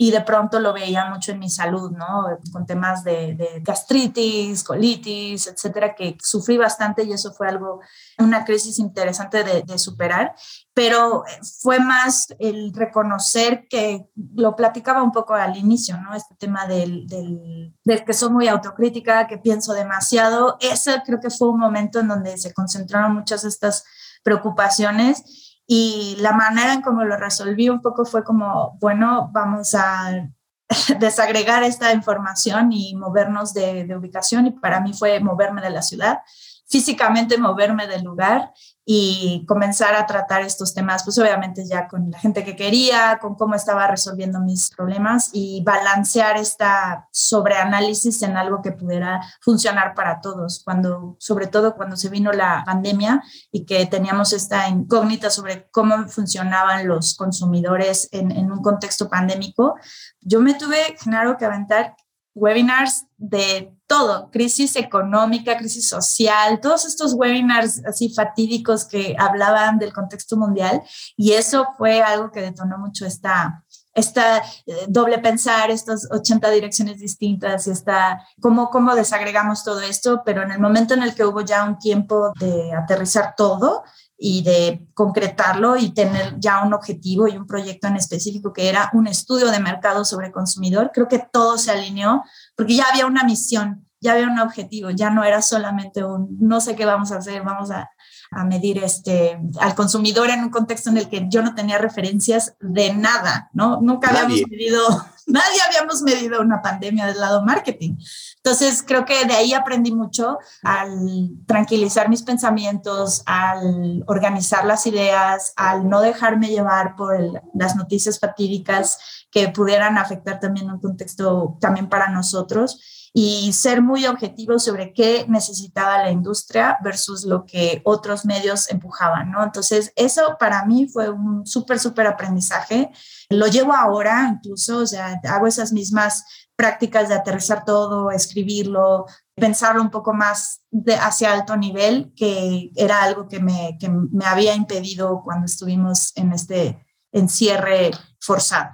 y 0.01 0.09
de 0.09 0.21
pronto 0.21 0.59
lo 0.59 0.73
veía 0.73 1.05
mucho 1.11 1.31
en 1.31 1.37
mi 1.37 1.47
salud, 1.47 1.91
¿no? 1.91 2.25
Con 2.51 2.65
temas 2.65 3.03
de, 3.03 3.61
gastritis, 3.61 4.63
colitis, 4.63 5.45
etcétera, 5.45 5.93
que 5.93 6.17
sufrí 6.19 6.57
bastante 6.57 7.03
y 7.03 7.13
eso 7.13 7.31
fue 7.33 7.47
algo, 7.47 7.81
una 8.17 8.43
crisis 8.43 8.79
interesante 8.79 9.43
de, 9.43 9.77
superar, 9.77 10.33
pero 10.73 11.23
fue 11.61 11.79
más 11.79 12.33
el 12.39 12.73
reconocer 12.73 13.67
que 13.69 14.07
lo 14.33 14.55
platicaba 14.55 15.03
un 15.03 15.11
poco 15.11 15.35
al 15.35 15.55
inicio, 15.55 15.95
¿no? 16.01 16.15
Este 16.15 16.33
tema 16.33 16.65
del, 16.65 17.05
del, 17.05 17.71
del 17.83 18.03
que 18.03 18.13
soy 18.13 18.31
muy 18.31 18.47
autocrítica, 18.47 19.27
que 19.27 19.37
pienso 19.37 19.73
demasiado, 19.73 20.57
ese 20.61 21.03
creo 21.05 21.19
que 21.19 21.29
fue 21.29 21.49
un 21.49 21.59
momento 21.59 21.99
en 21.99 22.07
donde 22.07 22.39
se 22.39 22.55
concentraron 22.55 23.13
muchas 23.13 23.43
de 23.43 23.49
estas 23.49 23.83
preocupaciones 24.23 25.50
y 25.73 26.17
la 26.19 26.33
manera 26.33 26.73
en 26.73 26.81
cómo 26.81 27.05
lo 27.05 27.15
resolví 27.15 27.69
un 27.69 27.79
poco 27.79 28.03
fue 28.03 28.25
como, 28.25 28.77
bueno, 28.81 29.29
vamos 29.31 29.73
a 29.73 30.27
desagregar 30.99 31.63
esta 31.63 31.93
información 31.93 32.73
y 32.73 32.93
movernos 32.93 33.53
de, 33.53 33.85
de 33.85 33.95
ubicación. 33.95 34.47
Y 34.47 34.51
para 34.51 34.81
mí 34.81 34.91
fue 34.91 35.21
moverme 35.21 35.61
de 35.61 35.69
la 35.69 35.81
ciudad, 35.81 36.19
físicamente 36.67 37.37
moverme 37.37 37.87
del 37.87 38.03
lugar 38.03 38.51
y 38.85 39.45
comenzar 39.47 39.93
a 39.95 40.07
tratar 40.07 40.41
estos 40.41 40.73
temas, 40.73 41.03
pues 41.03 41.17
obviamente 41.19 41.65
ya 41.67 41.87
con 41.87 42.09
la 42.09 42.19
gente 42.19 42.43
que 42.43 42.55
quería, 42.55 43.19
con 43.21 43.35
cómo 43.35 43.55
estaba 43.55 43.87
resolviendo 43.87 44.39
mis 44.39 44.69
problemas 44.69 45.29
y 45.33 45.63
balancear 45.63 46.37
esta 46.37 47.07
sobreanálisis 47.11 48.21
en 48.23 48.37
algo 48.37 48.61
que 48.61 48.71
pudiera 48.71 49.21
funcionar 49.39 49.93
para 49.93 50.19
todos, 50.19 50.63
cuando, 50.63 51.15
sobre 51.19 51.47
todo 51.47 51.75
cuando 51.75 51.95
se 51.95 52.09
vino 52.09 52.31
la 52.31 52.63
pandemia 52.65 53.21
y 53.51 53.65
que 53.65 53.85
teníamos 53.85 54.33
esta 54.33 54.67
incógnita 54.67 55.29
sobre 55.29 55.69
cómo 55.69 56.07
funcionaban 56.07 56.87
los 56.87 57.15
consumidores 57.15 58.09
en, 58.11 58.31
en 58.31 58.51
un 58.51 58.61
contexto 58.61 59.09
pandémico, 59.09 59.75
yo 60.21 60.39
me 60.39 60.55
tuve, 60.55 60.95
claro, 61.01 61.37
que 61.37 61.45
aventar 61.45 61.95
webinars 62.33 63.05
de 63.17 63.73
todo, 63.87 64.29
crisis 64.31 64.75
económica, 64.75 65.57
crisis 65.57 65.87
social, 65.87 66.59
todos 66.61 66.85
estos 66.85 67.13
webinars 67.13 67.83
así 67.85 68.13
fatídicos 68.13 68.85
que 68.85 69.15
hablaban 69.19 69.77
del 69.77 69.93
contexto 69.93 70.37
mundial. 70.37 70.81
Y 71.17 71.33
eso 71.33 71.67
fue 71.77 72.01
algo 72.01 72.31
que 72.31 72.41
detonó 72.41 72.77
mucho 72.77 73.05
esta, 73.05 73.63
esta 73.93 74.37
eh, 74.65 74.85
doble 74.87 75.19
pensar, 75.19 75.71
estas 75.71 76.07
80 76.09 76.49
direcciones 76.51 76.99
distintas 76.99 77.67
y 77.67 77.71
esta, 77.71 78.25
cómo, 78.39 78.69
cómo 78.69 78.95
desagregamos 78.95 79.63
todo 79.63 79.81
esto, 79.81 80.21
pero 80.25 80.41
en 80.43 80.51
el 80.51 80.59
momento 80.59 80.93
en 80.93 81.03
el 81.03 81.13
que 81.13 81.25
hubo 81.25 81.41
ya 81.41 81.65
un 81.65 81.77
tiempo 81.77 82.31
de 82.39 82.73
aterrizar 82.73 83.35
todo, 83.35 83.83
y 84.23 84.43
de 84.43 84.87
concretarlo 84.93 85.77
y 85.77 85.95
tener 85.95 86.35
ya 86.37 86.63
un 86.63 86.75
objetivo 86.75 87.27
y 87.27 87.35
un 87.35 87.47
proyecto 87.47 87.87
en 87.87 87.95
específico 87.95 88.53
que 88.53 88.69
era 88.69 88.91
un 88.93 89.07
estudio 89.07 89.49
de 89.49 89.59
mercado 89.59 90.05
sobre 90.05 90.31
consumidor, 90.31 90.91
creo 90.93 91.07
que 91.07 91.17
todo 91.17 91.57
se 91.57 91.71
alineó 91.71 92.23
porque 92.55 92.75
ya 92.75 92.85
había 92.91 93.07
una 93.07 93.23
misión, 93.23 93.87
ya 93.99 94.13
había 94.13 94.27
un 94.27 94.37
objetivo, 94.37 94.91
ya 94.91 95.09
no 95.09 95.23
era 95.23 95.41
solamente 95.41 96.03
un 96.03 96.37
no 96.39 96.61
sé 96.61 96.75
qué 96.75 96.85
vamos 96.85 97.11
a 97.11 97.17
hacer, 97.17 97.41
vamos 97.41 97.71
a, 97.71 97.89
a 98.31 98.45
medir 98.45 98.83
este, 98.83 99.37
al 99.59 99.75
consumidor 99.75 100.29
en 100.29 100.41
un 100.41 100.49
contexto 100.49 100.89
en 100.89 100.97
el 100.97 101.09
que 101.09 101.25
yo 101.29 101.41
no 101.41 101.53
tenía 101.53 101.77
referencias 101.77 102.55
de 102.61 102.93
nada, 102.93 103.49
¿no? 103.53 103.81
Nunca 103.81 104.09
habíamos 104.09 104.41
medido 104.49 104.81
nadie 105.27 105.59
habíamos 105.67 106.01
medido 106.01 106.41
una 106.41 106.61
pandemia 106.61 107.07
del 107.07 107.19
lado 107.19 107.43
marketing. 107.43 107.97
Entonces, 108.37 108.83
creo 108.85 109.05
que 109.05 109.25
de 109.25 109.33
ahí 109.33 109.53
aprendí 109.53 109.91
mucho 109.91 110.39
al 110.63 111.31
tranquilizar 111.45 112.09
mis 112.09 112.23
pensamientos, 112.23 113.23
al 113.25 114.03
organizar 114.07 114.65
las 114.65 114.85
ideas, 114.87 115.53
al 115.55 115.89
no 115.89 116.01
dejarme 116.01 116.49
llevar 116.49 116.95
por 116.95 117.17
las 117.53 117.75
noticias 117.75 118.19
fatídicas 118.19 119.25
que 119.31 119.49
pudieran 119.49 119.97
afectar 119.97 120.39
también 120.39 120.69
un 120.69 120.79
contexto 120.79 121.57
también 121.59 121.87
para 121.87 122.09
nosotros 122.09 123.00
y 123.13 123.51
ser 123.51 123.81
muy 123.81 124.05
objetivo 124.05 124.57
sobre 124.57 124.93
qué 124.93 125.25
necesitaba 125.27 125.97
la 125.97 126.11
industria 126.11 126.77
versus 126.81 127.25
lo 127.25 127.45
que 127.45 127.81
otros 127.83 128.25
medios 128.25 128.69
empujaban, 128.69 129.31
¿no? 129.31 129.43
Entonces, 129.43 129.91
eso 129.97 130.37
para 130.39 130.65
mí 130.65 130.87
fue 130.87 131.09
un 131.09 131.45
súper, 131.45 131.79
súper 131.79 132.07
aprendizaje. 132.07 132.89
Lo 133.29 133.47
llevo 133.47 133.73
ahora 133.73 134.29
incluso, 134.33 134.77
o 134.77 134.87
sea, 134.87 135.19
hago 135.25 135.45
esas 135.45 135.73
mismas 135.73 136.23
prácticas 136.55 137.09
de 137.09 137.15
aterrizar 137.15 137.65
todo, 137.65 138.11
escribirlo, 138.11 139.07
pensarlo 139.35 139.81
un 139.81 139.89
poco 139.89 140.13
más 140.13 140.61
de 140.69 140.95
hacia 140.95 141.33
alto 141.33 141.57
nivel, 141.57 142.13
que 142.15 142.71
era 142.75 143.03
algo 143.03 143.27
que 143.27 143.41
me, 143.41 143.77
que 143.79 143.89
me 143.89 144.25
había 144.25 144.55
impedido 144.55 145.21
cuando 145.23 145.47
estuvimos 145.47 146.13
en 146.15 146.31
este 146.31 146.85
encierre 147.11 147.91
forzado. 148.21 148.69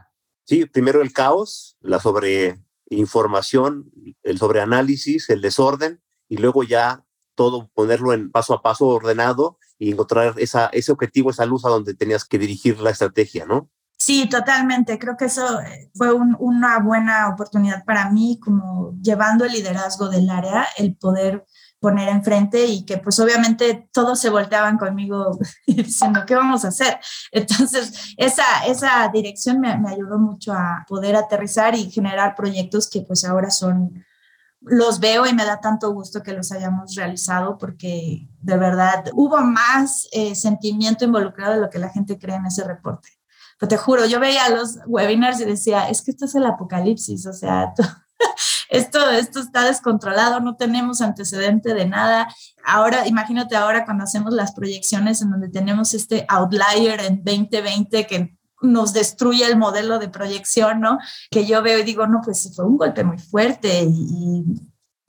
Sí, 0.45 0.65
primero 0.65 1.01
el 1.01 1.11
caos, 1.11 1.75
la 1.81 1.99
sobre 1.99 2.66
información, 2.89 3.91
el 4.23 4.37
sobreanálisis, 4.37 5.29
el 5.29 5.41
desorden 5.41 6.01
y 6.29 6.37
luego 6.37 6.63
ya 6.63 7.03
todo 7.35 7.69
ponerlo 7.73 8.13
en 8.13 8.31
paso 8.31 8.53
a 8.53 8.61
paso 8.61 8.87
ordenado 8.87 9.59
y 9.77 9.91
encontrar 9.91 10.33
esa, 10.37 10.67
ese 10.67 10.91
objetivo, 10.91 11.29
esa 11.29 11.45
luz 11.45 11.65
a 11.65 11.69
donde 11.69 11.93
tenías 11.93 12.25
que 12.25 12.39
dirigir 12.39 12.79
la 12.79 12.89
estrategia, 12.89 13.45
¿no? 13.45 13.69
Sí, 13.97 14.29
totalmente. 14.29 14.99
Creo 14.99 15.17
que 15.17 15.25
eso 15.25 15.59
eh, 15.61 15.91
fue 15.95 16.13
una 16.13 16.79
buena 16.79 17.29
oportunidad 17.29 17.83
para 17.83 18.09
mí, 18.09 18.39
como 18.41 18.95
llevando 19.01 19.45
el 19.45 19.51
liderazgo 19.51 20.07
del 20.07 20.29
área, 20.29 20.67
el 20.77 20.95
poder 20.95 21.45
poner 21.79 22.09
enfrente 22.09 22.65
y 22.65 22.85
que 22.85 22.97
pues 22.97 23.19
obviamente 23.19 23.89
todos 23.91 24.19
se 24.19 24.29
volteaban 24.29 24.77
conmigo 24.77 25.37
diciendo, 25.67 26.23
¿qué 26.25 26.35
vamos 26.35 26.65
a 26.65 26.69
hacer? 26.69 26.99
Entonces, 27.31 28.13
esa, 28.17 28.65
esa 28.65 29.07
dirección 29.13 29.59
me, 29.59 29.77
me, 29.77 29.91
ayudó 29.91 30.17
mucho 30.17 30.53
a 30.53 30.85
poder 30.87 31.15
aterrizar 31.15 31.75
y 31.75 31.91
generar 31.91 32.35
proyectos 32.35 32.89
que 32.89 33.01
pues 33.01 33.25
ahora 33.25 33.51
son, 33.51 34.03
los 34.61 34.99
veo 34.99 35.25
y 35.25 35.33
me 35.33 35.45
da 35.45 35.59
tanto 35.59 35.91
gusto 35.93 36.23
que 36.23 36.33
los 36.33 36.51
hayamos 36.51 36.95
realizado 36.95 37.57
porque 37.57 38.27
de 38.41 38.57
verdad 38.57 39.05
hubo 39.13 39.37
más 39.39 40.07
eh, 40.11 40.35
sentimiento 40.35 41.05
involucrado 41.05 41.53
de 41.53 41.61
lo 41.61 41.69
que 41.69 41.79
la 41.79 41.89
gente 41.89 42.17
cree 42.17 42.35
en 42.35 42.45
ese 42.45 42.63
reporte. 42.63 43.09
Pero 43.59 43.69
te 43.69 43.77
juro, 43.77 44.05
yo 44.05 44.19
veía 44.19 44.49
los 44.49 44.79
webinars 44.85 45.39
y 45.41 45.45
decía, 45.45 45.89
es 45.89 46.01
que 46.01 46.11
esto 46.11 46.25
es 46.25 46.35
el 46.35 46.45
apocalipsis, 46.45 47.25
o 47.25 47.33
sea, 47.33 47.73
esto, 48.69 49.09
esto 49.09 49.39
está 49.39 49.65
descontrolado, 49.65 50.39
no 50.39 50.55
tenemos 50.55 51.01
antecedente 51.01 51.73
de 51.73 51.85
nada. 51.85 52.27
Ahora, 52.65 53.07
imagínate 53.07 53.55
ahora 53.55 53.85
cuando 53.85 54.03
hacemos 54.03 54.33
las 54.33 54.53
proyecciones 54.53 55.21
en 55.21 55.31
donde 55.31 55.49
tenemos 55.49 55.93
este 55.93 56.25
outlier 56.27 56.99
en 57.01 57.23
2020 57.23 58.07
que 58.07 58.37
nos 58.61 58.93
destruye 58.93 59.45
el 59.45 59.57
modelo 59.57 59.99
de 59.99 60.09
proyección, 60.09 60.81
¿no? 60.81 60.97
Que 61.29 61.45
yo 61.45 61.61
veo 61.61 61.79
y 61.79 61.83
digo, 61.83 62.07
no, 62.07 62.21
pues 62.23 62.51
fue 62.55 62.65
un 62.65 62.77
golpe 62.77 63.03
muy 63.03 63.19
fuerte 63.19 63.83
y, 63.83 64.43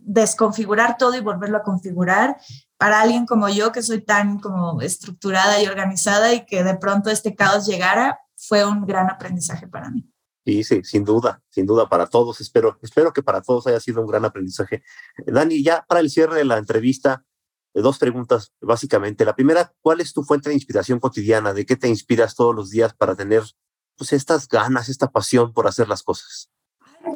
desconfigurar 0.09 0.97
todo 0.97 1.15
y 1.15 1.21
volverlo 1.21 1.59
a 1.59 1.63
configurar 1.63 2.39
para 2.79 3.03
alguien 3.03 3.27
como 3.27 3.51
yo, 3.51 3.73
que 3.73 3.83
soy 3.83 4.01
tan 4.01 4.39
como 4.39 4.81
estructurada 4.81 5.63
y 5.63 5.67
organizada 5.67 6.33
y 6.33 6.47
que 6.47 6.65
de 6.65 6.79
pronto 6.79 7.11
este 7.11 7.35
caos 7.35 7.67
llegara, 7.67 8.19
fue 8.35 8.65
un 8.65 8.87
gran 8.87 9.11
aprendizaje 9.11 9.69
para 9.69 9.91
mí. 9.91 10.11
Sí, 10.49 10.65
sí, 10.65 10.83
sin 10.83 11.05
duda, 11.05 11.43
sin 11.51 11.67
duda 11.67 11.91
para 11.91 12.07
todos. 12.07 12.41
Espero, 12.41 12.79
espero 12.81 13.13
que 13.13 13.23
para 13.23 13.43
todos 13.43 13.67
haya 13.67 13.81
sido 13.81 14.01
un 14.01 14.07
gran 14.07 14.25
aprendizaje. 14.25 14.83
Dani, 15.27 15.63
ya 15.63 15.85
para 15.87 16.01
el 16.01 16.09
cierre 16.09 16.37
de 16.37 16.47
la 16.47 16.57
entrevista, 16.57 17.27
eh, 17.75 17.83
dos 17.83 17.99
preguntas 17.99 18.55
básicamente. 18.59 19.27
La 19.27 19.37
primera, 19.37 19.75
¿cuál 19.83 20.01
es 20.01 20.15
tu 20.15 20.23
fuente 20.23 20.49
de 20.49 20.55
inspiración 20.55 21.01
cotidiana? 21.01 21.53
¿De 21.53 21.67
qué 21.67 21.77
te 21.77 21.89
inspiras 21.89 22.35
todos 22.35 22.55
los 22.55 22.71
días 22.71 22.95
para 22.95 23.15
tener 23.15 23.43
pues 23.99 24.15
estas 24.15 24.49
ganas, 24.49 24.89
esta 24.89 25.11
pasión 25.11 25.53
por 25.53 25.67
hacer 25.67 25.87
las 25.87 26.03
cosas? 26.03 26.51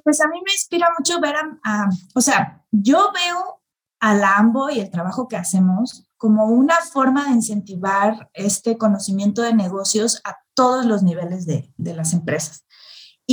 Pues 0.04 0.20
a 0.20 0.28
mí 0.28 0.38
me 0.44 0.52
inspira 0.52 0.90
mucho 0.98 1.18
ver 1.18 1.36
a, 1.36 1.88
o 2.14 2.20
sea, 2.20 2.66
yo 2.70 3.12
veo 3.14 3.62
al 4.00 4.22
AMBO 4.22 4.68
y 4.68 4.80
el 4.80 4.90
trabajo 4.90 5.26
que 5.26 5.36
hacemos 5.36 6.04
como 6.18 6.48
una 6.48 6.76
forma 6.82 7.24
de 7.24 7.30
incentivar 7.30 8.28
este 8.34 8.76
conocimiento 8.76 9.40
de 9.40 9.54
negocios 9.54 10.20
a 10.24 10.36
todos 10.52 10.84
los 10.84 11.02
niveles 11.02 11.46
de 11.46 11.94
las 11.94 12.12
empresas. 12.12 12.66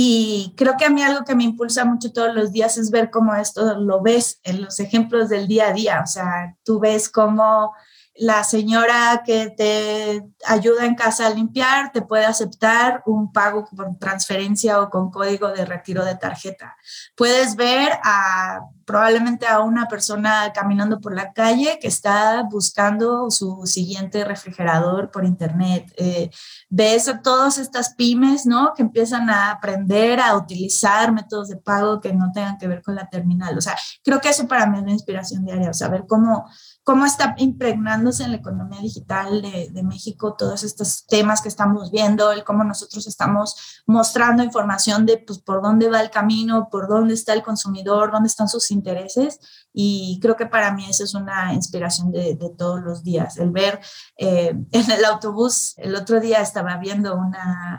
Y 0.02 0.54
creo 0.56 0.76
que 0.78 0.86
a 0.86 0.90
mí 0.90 1.02
algo 1.02 1.26
que 1.26 1.34
me 1.34 1.44
impulsa 1.44 1.84
mucho 1.84 2.10
todos 2.10 2.34
los 2.34 2.52
días 2.52 2.78
es 2.78 2.90
ver 2.90 3.10
cómo 3.10 3.34
esto 3.34 3.78
lo 3.78 4.00
ves 4.00 4.40
en 4.44 4.62
los 4.62 4.80
ejemplos 4.80 5.28
del 5.28 5.46
día 5.46 5.68
a 5.68 5.72
día. 5.74 6.00
O 6.02 6.06
sea, 6.06 6.56
tú 6.64 6.80
ves 6.80 7.10
cómo 7.10 7.74
la 8.20 8.44
señora 8.44 9.22
que 9.24 9.48
te 9.48 10.22
ayuda 10.46 10.84
en 10.84 10.94
casa 10.94 11.26
a 11.26 11.30
limpiar 11.30 11.90
te 11.90 12.02
puede 12.02 12.26
aceptar 12.26 13.02
un 13.06 13.32
pago 13.32 13.64
con 13.64 13.98
transferencia 13.98 14.78
o 14.82 14.90
con 14.90 15.10
código 15.10 15.48
de 15.48 15.64
retiro 15.64 16.04
de 16.04 16.16
tarjeta. 16.16 16.76
Puedes 17.16 17.56
ver 17.56 17.98
a 18.04 18.60
probablemente 18.84 19.46
a 19.46 19.60
una 19.60 19.86
persona 19.86 20.52
caminando 20.52 21.00
por 21.00 21.14
la 21.14 21.32
calle 21.32 21.78
que 21.80 21.86
está 21.86 22.42
buscando 22.42 23.30
su 23.30 23.62
siguiente 23.64 24.24
refrigerador 24.24 25.12
por 25.12 25.24
internet. 25.24 25.92
Eh, 25.96 26.28
ves 26.68 27.08
a 27.08 27.22
todas 27.22 27.56
estas 27.56 27.94
pymes, 27.94 28.46
¿no? 28.46 28.74
Que 28.74 28.82
empiezan 28.82 29.30
a 29.30 29.52
aprender 29.52 30.18
a 30.18 30.36
utilizar 30.36 31.12
métodos 31.12 31.48
de 31.48 31.56
pago 31.56 32.00
que 32.00 32.12
no 32.12 32.32
tengan 32.34 32.58
que 32.58 32.66
ver 32.66 32.82
con 32.82 32.96
la 32.96 33.08
terminal. 33.08 33.56
O 33.56 33.60
sea, 33.60 33.76
creo 34.02 34.20
que 34.20 34.30
eso 34.30 34.48
para 34.48 34.66
mí 34.66 34.78
es 34.78 34.82
una 34.82 34.92
inspiración 34.92 35.44
diaria, 35.44 35.70
o 35.70 35.74
sea, 35.74 35.86
ver 35.86 36.04
cómo 36.08 36.50
cómo 36.90 37.06
está 37.06 37.36
impregnándose 37.38 38.24
en 38.24 38.32
la 38.32 38.38
economía 38.38 38.80
digital 38.80 39.42
de, 39.42 39.82
México 39.84 40.34
todos 40.36 40.64
estos 40.64 41.06
temas 41.06 41.40
que 41.40 41.48
estamos 41.48 41.92
viendo, 41.92 42.32
el 42.32 42.42
cómo 42.42 42.64
nosotros 42.64 43.06
estamos 43.06 43.82
mostrando 43.86 44.42
información 44.42 45.06
de 45.06 45.18
pues, 45.18 45.38
por 45.38 45.62
dónde 45.62 45.88
va 45.88 46.00
el 46.00 46.10
camino, 46.10 46.68
por 46.68 46.88
dónde 46.88 47.14
está 47.14 47.32
el 47.32 47.44
consumidor, 47.44 48.10
dónde 48.10 48.26
están 48.26 48.48
sus 48.48 48.72
intereses. 48.72 49.38
Y 49.72 50.18
creo 50.20 50.34
que 50.34 50.46
para 50.46 50.72
mí 50.72 50.84
eso 50.90 51.04
es 51.04 51.14
una 51.14 51.54
inspiración 51.54 52.10
de, 52.10 52.36
todos 52.58 52.80
los 52.80 53.04
días, 53.04 53.38
el 53.38 53.50
ver 53.50 53.78
eh, 54.16 54.48
en 54.72 54.90
el 54.90 55.04
autobús, 55.04 55.74
el 55.76 55.94
otro 55.94 56.18
día 56.18 56.40
estaba 56.40 56.76
viendo 56.78 57.14
un 57.14 57.32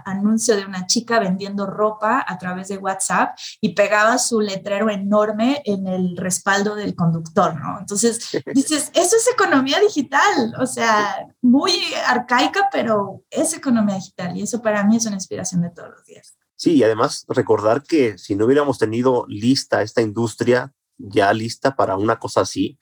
anuncio 0.05 0.55
de 0.55 0.65
una 0.65 0.87
chica 0.87 1.19
vendiendo 1.19 1.65
ropa 1.65 2.23
a 2.25 2.37
través 2.37 2.69
de 2.69 2.77
WhatsApp 2.77 3.37
y 3.59 3.73
pegaba 3.73 4.17
su 4.17 4.39
letrero 4.39 4.89
enorme 4.89 5.61
en 5.65 5.85
el 5.87 6.15
respaldo 6.15 6.75
del 6.75 6.95
conductor, 6.95 7.59
¿no? 7.59 7.77
Entonces 7.77 8.29
dices, 8.55 8.89
eso 9.01 9.15
es 9.15 9.27
economía 9.33 9.79
digital, 9.79 10.53
o 10.59 10.65
sea, 10.65 11.27
muy 11.41 11.71
arcaica, 12.07 12.69
pero 12.71 13.23
es 13.29 13.53
economía 13.53 13.95
digital 13.95 14.37
y 14.37 14.43
eso 14.43 14.61
para 14.61 14.83
mí 14.83 14.97
es 14.97 15.05
una 15.05 15.15
inspiración 15.15 15.61
de 15.61 15.71
todos 15.71 15.89
los 15.89 16.05
días. 16.05 16.37
Sí, 16.55 16.75
y 16.75 16.83
además 16.83 17.25
recordar 17.27 17.81
que 17.83 18.17
si 18.17 18.35
no 18.35 18.45
hubiéramos 18.45 18.77
tenido 18.77 19.25
lista 19.27 19.81
esta 19.81 20.01
industria, 20.01 20.73
ya 20.97 21.33
lista 21.33 21.75
para 21.75 21.97
una 21.97 22.19
cosa 22.19 22.41
así, 22.41 22.77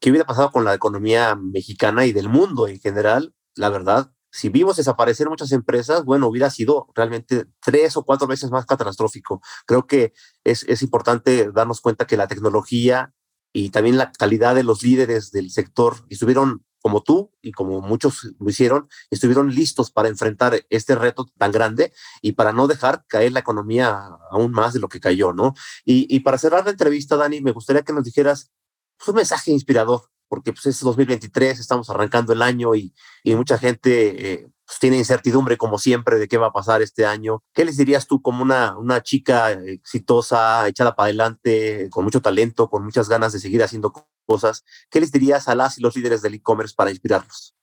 ¿qué 0.00 0.10
hubiera 0.10 0.26
pasado 0.26 0.50
con 0.50 0.64
la 0.64 0.72
economía 0.72 1.36
mexicana 1.36 2.06
y 2.06 2.12
del 2.12 2.30
mundo 2.30 2.66
en 2.66 2.80
general? 2.80 3.34
La 3.54 3.68
verdad, 3.68 4.10
si 4.30 4.48
vimos 4.48 4.76
desaparecer 4.76 5.28
muchas 5.28 5.52
empresas, 5.52 6.04
bueno, 6.04 6.28
hubiera 6.28 6.48
sido 6.48 6.88
realmente 6.94 7.46
tres 7.60 7.96
o 7.96 8.04
cuatro 8.04 8.26
veces 8.26 8.50
más 8.50 8.64
catastrófico. 8.64 9.42
Creo 9.66 9.86
que 9.86 10.14
es, 10.44 10.64
es 10.64 10.82
importante 10.82 11.50
darnos 11.52 11.82
cuenta 11.82 12.06
que 12.06 12.16
la 12.16 12.28
tecnología 12.28 13.12
y 13.52 13.70
también 13.70 13.96
la 13.96 14.12
calidad 14.12 14.54
de 14.54 14.62
los 14.62 14.82
líderes 14.82 15.30
del 15.30 15.50
sector 15.50 15.96
estuvieron 16.08 16.64
como 16.80 17.02
tú 17.02 17.32
y 17.42 17.52
como 17.52 17.80
muchos 17.80 18.34
lo 18.38 18.48
hicieron, 18.48 18.88
estuvieron 19.10 19.54
listos 19.54 19.90
para 19.90 20.08
enfrentar 20.08 20.64
este 20.70 20.94
reto 20.94 21.26
tan 21.36 21.52
grande 21.52 21.92
y 22.22 22.32
para 22.32 22.52
no 22.52 22.66
dejar 22.66 23.04
caer 23.08 23.32
la 23.32 23.40
economía 23.40 24.08
aún 24.30 24.52
más 24.52 24.74
de 24.74 24.80
lo 24.80 24.88
que 24.88 25.00
cayó, 25.00 25.32
¿no? 25.32 25.54
Y, 25.84 26.20
para 26.20 26.38
cerrar 26.38 26.64
la 26.64 26.70
entrevista, 26.70 27.16
Dani, 27.16 27.40
me 27.40 27.52
gustaría 27.52 27.82
que 27.82 27.92
nos 27.92 28.04
dijeras 28.04 28.50
pues, 28.96 29.08
un 29.08 29.16
mensaje 29.16 29.50
inspirador, 29.50 30.02
porque 30.28 30.52
pues 30.52 30.66
es 30.66 30.80
2023, 30.80 31.58
estamos 31.58 31.90
arrancando 31.90 32.32
el 32.32 32.42
año 32.42 32.74
y, 32.74 32.94
y 33.24 33.34
mucha 33.34 33.58
gente 33.58 34.32
eh, 34.32 34.48
pues, 34.68 34.78
tiene 34.80 34.98
incertidumbre 34.98 35.56
como 35.56 35.78
siempre 35.78 36.18
de 36.18 36.28
qué 36.28 36.36
va 36.36 36.48
a 36.48 36.52
pasar 36.52 36.82
este 36.82 37.06
año. 37.06 37.42
¿Qué 37.54 37.64
les 37.64 37.78
dirías 37.78 38.06
tú 38.06 38.20
como 38.20 38.42
una, 38.42 38.76
una 38.76 39.02
chica 39.02 39.52
exitosa, 39.52 40.68
echada 40.68 40.94
para 40.94 41.06
adelante, 41.06 41.88
con 41.90 42.04
mucho 42.04 42.20
talento, 42.20 42.68
con 42.68 42.84
muchas 42.84 43.08
ganas 43.08 43.32
de 43.32 43.40
seguir 43.40 43.62
haciendo 43.62 43.94
cosas? 44.26 44.64
¿Qué 44.90 45.00
les 45.00 45.10
dirías 45.10 45.48
a 45.48 45.54
las 45.54 45.78
y 45.78 45.80
los 45.80 45.96
líderes 45.96 46.20
del 46.20 46.34
e-commerce 46.34 46.74
para 46.76 46.90
inspirarlos? 46.90 47.57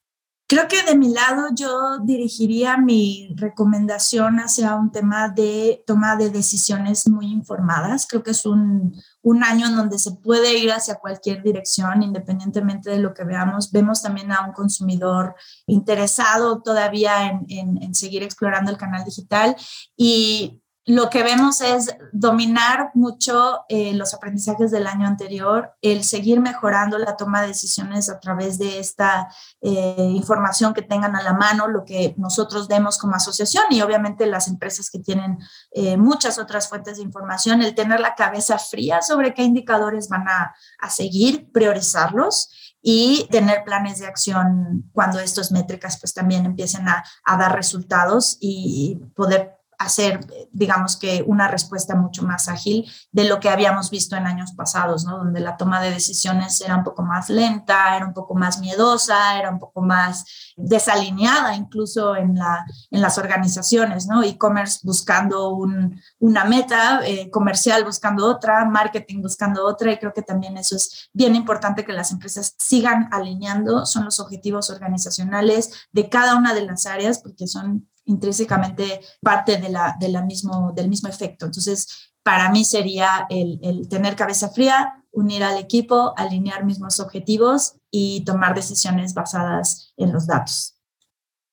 Creo 0.48 0.68
que 0.68 0.84
de 0.84 0.96
mi 0.96 1.12
lado 1.12 1.48
yo 1.56 1.98
dirigiría 2.04 2.78
mi 2.78 3.34
recomendación 3.36 4.38
hacia 4.38 4.76
un 4.76 4.92
tema 4.92 5.28
de 5.28 5.84
toma 5.88 6.16
de 6.18 6.30
decisiones 6.30 7.08
muy 7.08 7.32
informadas. 7.32 8.06
Creo 8.08 8.22
que 8.22 8.30
es 8.30 8.46
un, 8.46 8.96
un, 9.24 9.44
año 9.44 9.66
en 9.66 9.76
donde 9.76 9.98
se 9.98 10.12
puede 10.12 10.56
ir 10.60 10.72
hacia 10.72 11.00
cualquier 11.00 11.42
dirección, 11.42 12.04
independientemente 12.04 12.92
de 12.92 13.00
lo 13.00 13.16
que 13.16 13.24
veamos. 13.24 13.72
Vemos 13.72 14.04
también 14.04 14.32
a 14.32 14.46
un 14.46 14.54
consumidor 14.54 15.36
interesado 15.66 16.62
todavía 16.62 17.28
en, 17.28 17.46
en, 17.50 17.82
en 17.82 17.96
seguir 17.96 18.22
explorando 18.22 18.70
el 18.70 18.78
canal 18.78 19.04
digital 19.04 19.56
y 19.98 20.62
lo 20.88 21.10
que 21.10 21.24
vemos 21.24 21.62
es 21.62 21.96
dominar 22.12 22.92
mucho 22.94 23.66
eh, 23.70 23.94
los 23.96 24.14
aprendizajes 24.14 24.70
del 24.70 24.86
año 24.86 25.08
anterior, 25.08 25.74
el 25.82 26.04
seguir 26.04 26.40
mejorando 26.40 27.00
la 27.00 27.18
toma 27.18 27.42
de 27.42 27.48
decisiones 27.48 28.08
a 28.08 28.20
través 28.20 28.60
de 28.60 28.78
esta 28.78 29.28
eh, 29.62 30.12
información 30.14 30.76
que 30.76 30.84
tengan 30.84 31.16
a 31.16 31.24
la 31.24 31.34
mano, 31.34 31.68
lo 31.68 31.86
que 31.86 32.14
nosotros 32.18 32.68
demos 32.68 33.00
como 33.00 33.16
asociación 33.16 33.64
y 33.72 33.82
obviamente 33.82 34.28
las 34.28 34.48
empresas 34.48 34.92
que 34.92 35.00
tienen 35.00 35.40
eh, 35.72 35.98
muchas 35.98 36.38
otras 36.38 36.70
fuentes 36.70 36.98
de 36.98 37.04
información, 37.04 37.64
el 37.64 37.74
tener 37.74 38.00
la 38.00 38.14
cabeza 38.14 38.60
fría 38.60 39.02
sobre 39.02 39.34
qué 39.34 39.42
indicadores 39.42 40.08
van 40.08 40.28
a, 40.28 40.54
a 40.80 40.90
seguir, 40.92 41.52
priorizarlos 41.52 42.76
y 42.88 43.28
tener 43.32 43.64
planes 43.64 43.98
de 43.98 44.06
acción 44.06 44.88
cuando 44.94 45.20
estas 45.20 45.52
métricas 45.52 46.00
pues 46.00 46.14
también 46.14 46.46
empiecen 46.46 46.88
a, 46.88 47.04
a 47.24 47.38
dar 47.38 47.56
resultados 47.56 48.38
y 48.40 49.02
poder 49.16 49.55
hacer, 49.80 50.20
digamos 50.52 50.98
que, 50.98 51.24
una 51.26 51.48
respuesta 51.48 51.96
mucho 51.96 52.24
más 52.24 52.48
ágil 52.48 52.90
de 53.12 53.26
lo 53.26 53.40
que 53.40 53.50
habíamos 53.50 53.90
visto 53.90 54.16
en 54.16 54.28
años 54.28 54.54
pasados, 54.54 55.06
¿no? 55.06 55.18
Donde 55.18 55.40
la 55.40 55.58
toma 55.58 55.82
de 55.82 55.92
decisiones 55.92 56.62
era 56.62 56.76
un 56.76 56.84
poco 56.84 57.04
más 57.04 57.30
lenta, 57.30 57.96
era 57.96 58.06
un 58.06 58.14
poco 58.14 58.36
más 58.36 58.60
miedosa, 58.60 59.38
era 59.38 59.50
un 59.50 59.60
poco 59.60 59.82
más 59.82 60.26
desalineada 60.56 61.56
incluso 61.56 62.16
en, 62.16 62.36
la, 62.36 62.66
en 62.92 63.02
las 63.02 63.18
organizaciones, 63.18 64.08
¿no? 64.08 64.24
E-commerce 64.24 64.80
buscando 64.84 65.50
un, 65.50 66.02
una 66.20 66.46
meta, 66.46 67.02
eh, 67.06 67.30
comercial 67.30 67.84
buscando 67.84 68.26
otra, 68.26 68.66
marketing 68.66 69.22
buscando 69.22 69.66
otra, 69.66 69.92
y 69.92 69.98
creo 69.98 70.14
que 70.14 70.22
también 70.22 70.58
eso 70.58 70.76
es 70.76 71.10
bien 71.14 71.36
importante 71.36 71.86
que 71.86 71.94
las 71.94 72.12
empresas 72.12 72.56
sigan 72.58 73.10
alineando, 73.12 73.86
son 73.86 74.06
los 74.06 74.20
objetivos 74.20 74.70
organizacionales 74.70 75.72
de 75.92 76.10
cada 76.10 76.36
una 76.36 76.54
de 76.54 76.66
las 76.66 76.86
áreas, 76.86 77.20
porque 77.20 77.48
son 77.48 77.88
intrínsecamente 78.06 79.02
parte 79.22 79.58
de 79.58 79.70
la, 79.70 79.96
de 80.00 80.10
la 80.10 80.22
mismo, 80.22 80.72
del 80.76 80.90
mismo 80.90 81.10
efecto. 81.10 81.46
Entonces, 81.46 82.12
para 82.24 82.50
mí 82.50 82.66
sería 82.66 83.28
el, 83.30 83.60
el, 83.62 83.88
tener 83.90 84.16
cabeza 84.16 84.50
fría, 84.50 85.04
unir 85.12 85.44
al 85.44 85.58
equipo, 85.58 86.14
alinear 86.18 86.66
mismos 86.66 87.00
objetivos 87.00 87.76
y 87.92 88.24
tomar 88.26 88.56
decisiones 88.56 89.14
basadas 89.14 89.94
en 89.98 90.12
los 90.12 90.28
datos. 90.28 90.76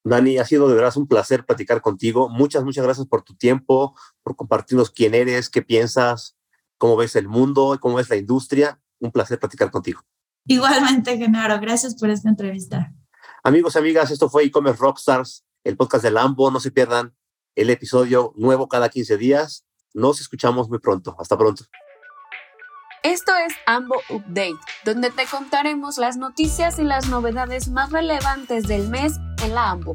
Dani, 0.04 0.38
ha 0.38 0.44
sido 0.44 0.68
de 0.68 0.74
verdad 0.74 0.96
un 0.96 1.06
placer 1.06 1.46
platicar 1.46 1.80
contigo. 1.80 2.28
Muchas, 2.28 2.64
muchas 2.64 2.84
gracias 2.84 3.06
por 3.06 3.22
tu 3.22 3.36
tiempo, 3.36 3.94
por 4.22 4.34
compartirnos 4.34 4.90
quién 4.90 5.14
eres, 5.14 5.48
qué 5.48 5.62
piensas, 5.62 6.36
cómo 6.76 6.96
ves 6.96 7.14
el 7.14 7.28
mundo, 7.28 7.78
cómo 7.80 7.96
ves 7.96 8.10
la 8.10 8.16
industria. 8.16 8.80
Un 8.98 9.12
placer 9.12 9.38
platicar 9.38 9.70
contigo. 9.70 10.00
Igualmente, 10.46 11.16
Genaro, 11.18 11.60
gracias 11.60 11.94
por 11.94 12.10
esta 12.10 12.28
entrevista. 12.28 12.92
Amigos 13.44 13.74
y 13.74 13.78
amigas, 13.78 14.10
esto 14.10 14.28
fue 14.28 14.44
e-commerce 14.44 14.80
Rockstars 14.80 15.44
el 15.64 15.76
podcast 15.76 16.04
de 16.04 16.10
Lambo. 16.10 16.50
No 16.50 16.60
se 16.60 16.70
pierdan 16.70 17.14
el 17.54 17.70
episodio 17.70 18.32
nuevo 18.36 18.68
cada 18.68 18.88
15 18.88 19.16
días. 19.16 19.64
Nos 19.94 20.20
escuchamos 20.20 20.68
muy 20.68 20.78
pronto. 20.78 21.14
Hasta 21.18 21.36
pronto. 21.36 21.64
Esto 23.02 23.32
es 23.34 23.52
Ambo 23.66 23.96
Update, 24.10 24.60
donde 24.84 25.10
te 25.10 25.26
contaremos 25.26 25.98
las 25.98 26.16
noticias 26.16 26.78
y 26.78 26.84
las 26.84 27.08
novedades 27.08 27.68
más 27.68 27.90
relevantes 27.90 28.68
del 28.68 28.88
mes 28.88 29.14
en 29.42 29.56
la 29.56 29.70
Ambo. 29.70 29.92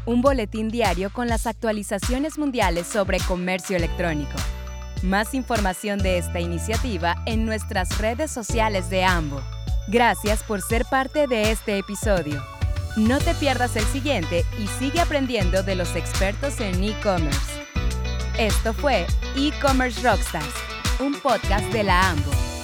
un 0.07 0.23
boletín 0.23 0.71
diario 0.71 1.13
con 1.13 1.29
las 1.29 1.47
actualizaciones 1.47 2.39
mundiales 2.39 2.87
sobre 2.87 3.21
comercio 3.21 3.77
electrónico. 3.77 4.39
Más 5.03 5.35
información 5.35 5.99
de 5.99 6.17
esta 6.17 6.41
iniciativa 6.41 7.15
en 7.27 7.45
nuestras 7.45 7.99
redes 7.99 8.31
sociales 8.31 8.89
de 8.89 9.05
AMBO. 9.05 9.43
Gracias 9.89 10.43
por 10.43 10.63
ser 10.63 10.87
parte 10.87 11.27
de 11.27 11.51
este 11.51 11.77
episodio. 11.77 12.43
No 12.97 13.19
te 13.19 13.35
pierdas 13.35 13.77
el 13.77 13.85
siguiente 13.85 14.47
y 14.59 14.67
sigue 14.79 15.03
aprendiendo 15.03 15.63
de 15.63 15.75
los 15.75 15.95
expertos 15.95 16.59
en 16.59 16.83
e-commerce. 16.83 17.67
Esto 18.39 18.73
fue 18.73 19.07
E-Commerce 19.37 20.01
Rockstars, 20.03 20.55
un 21.01 21.13
podcast 21.21 21.71
de 21.71 21.85
la 21.85 22.13
AMBO. 22.13 22.56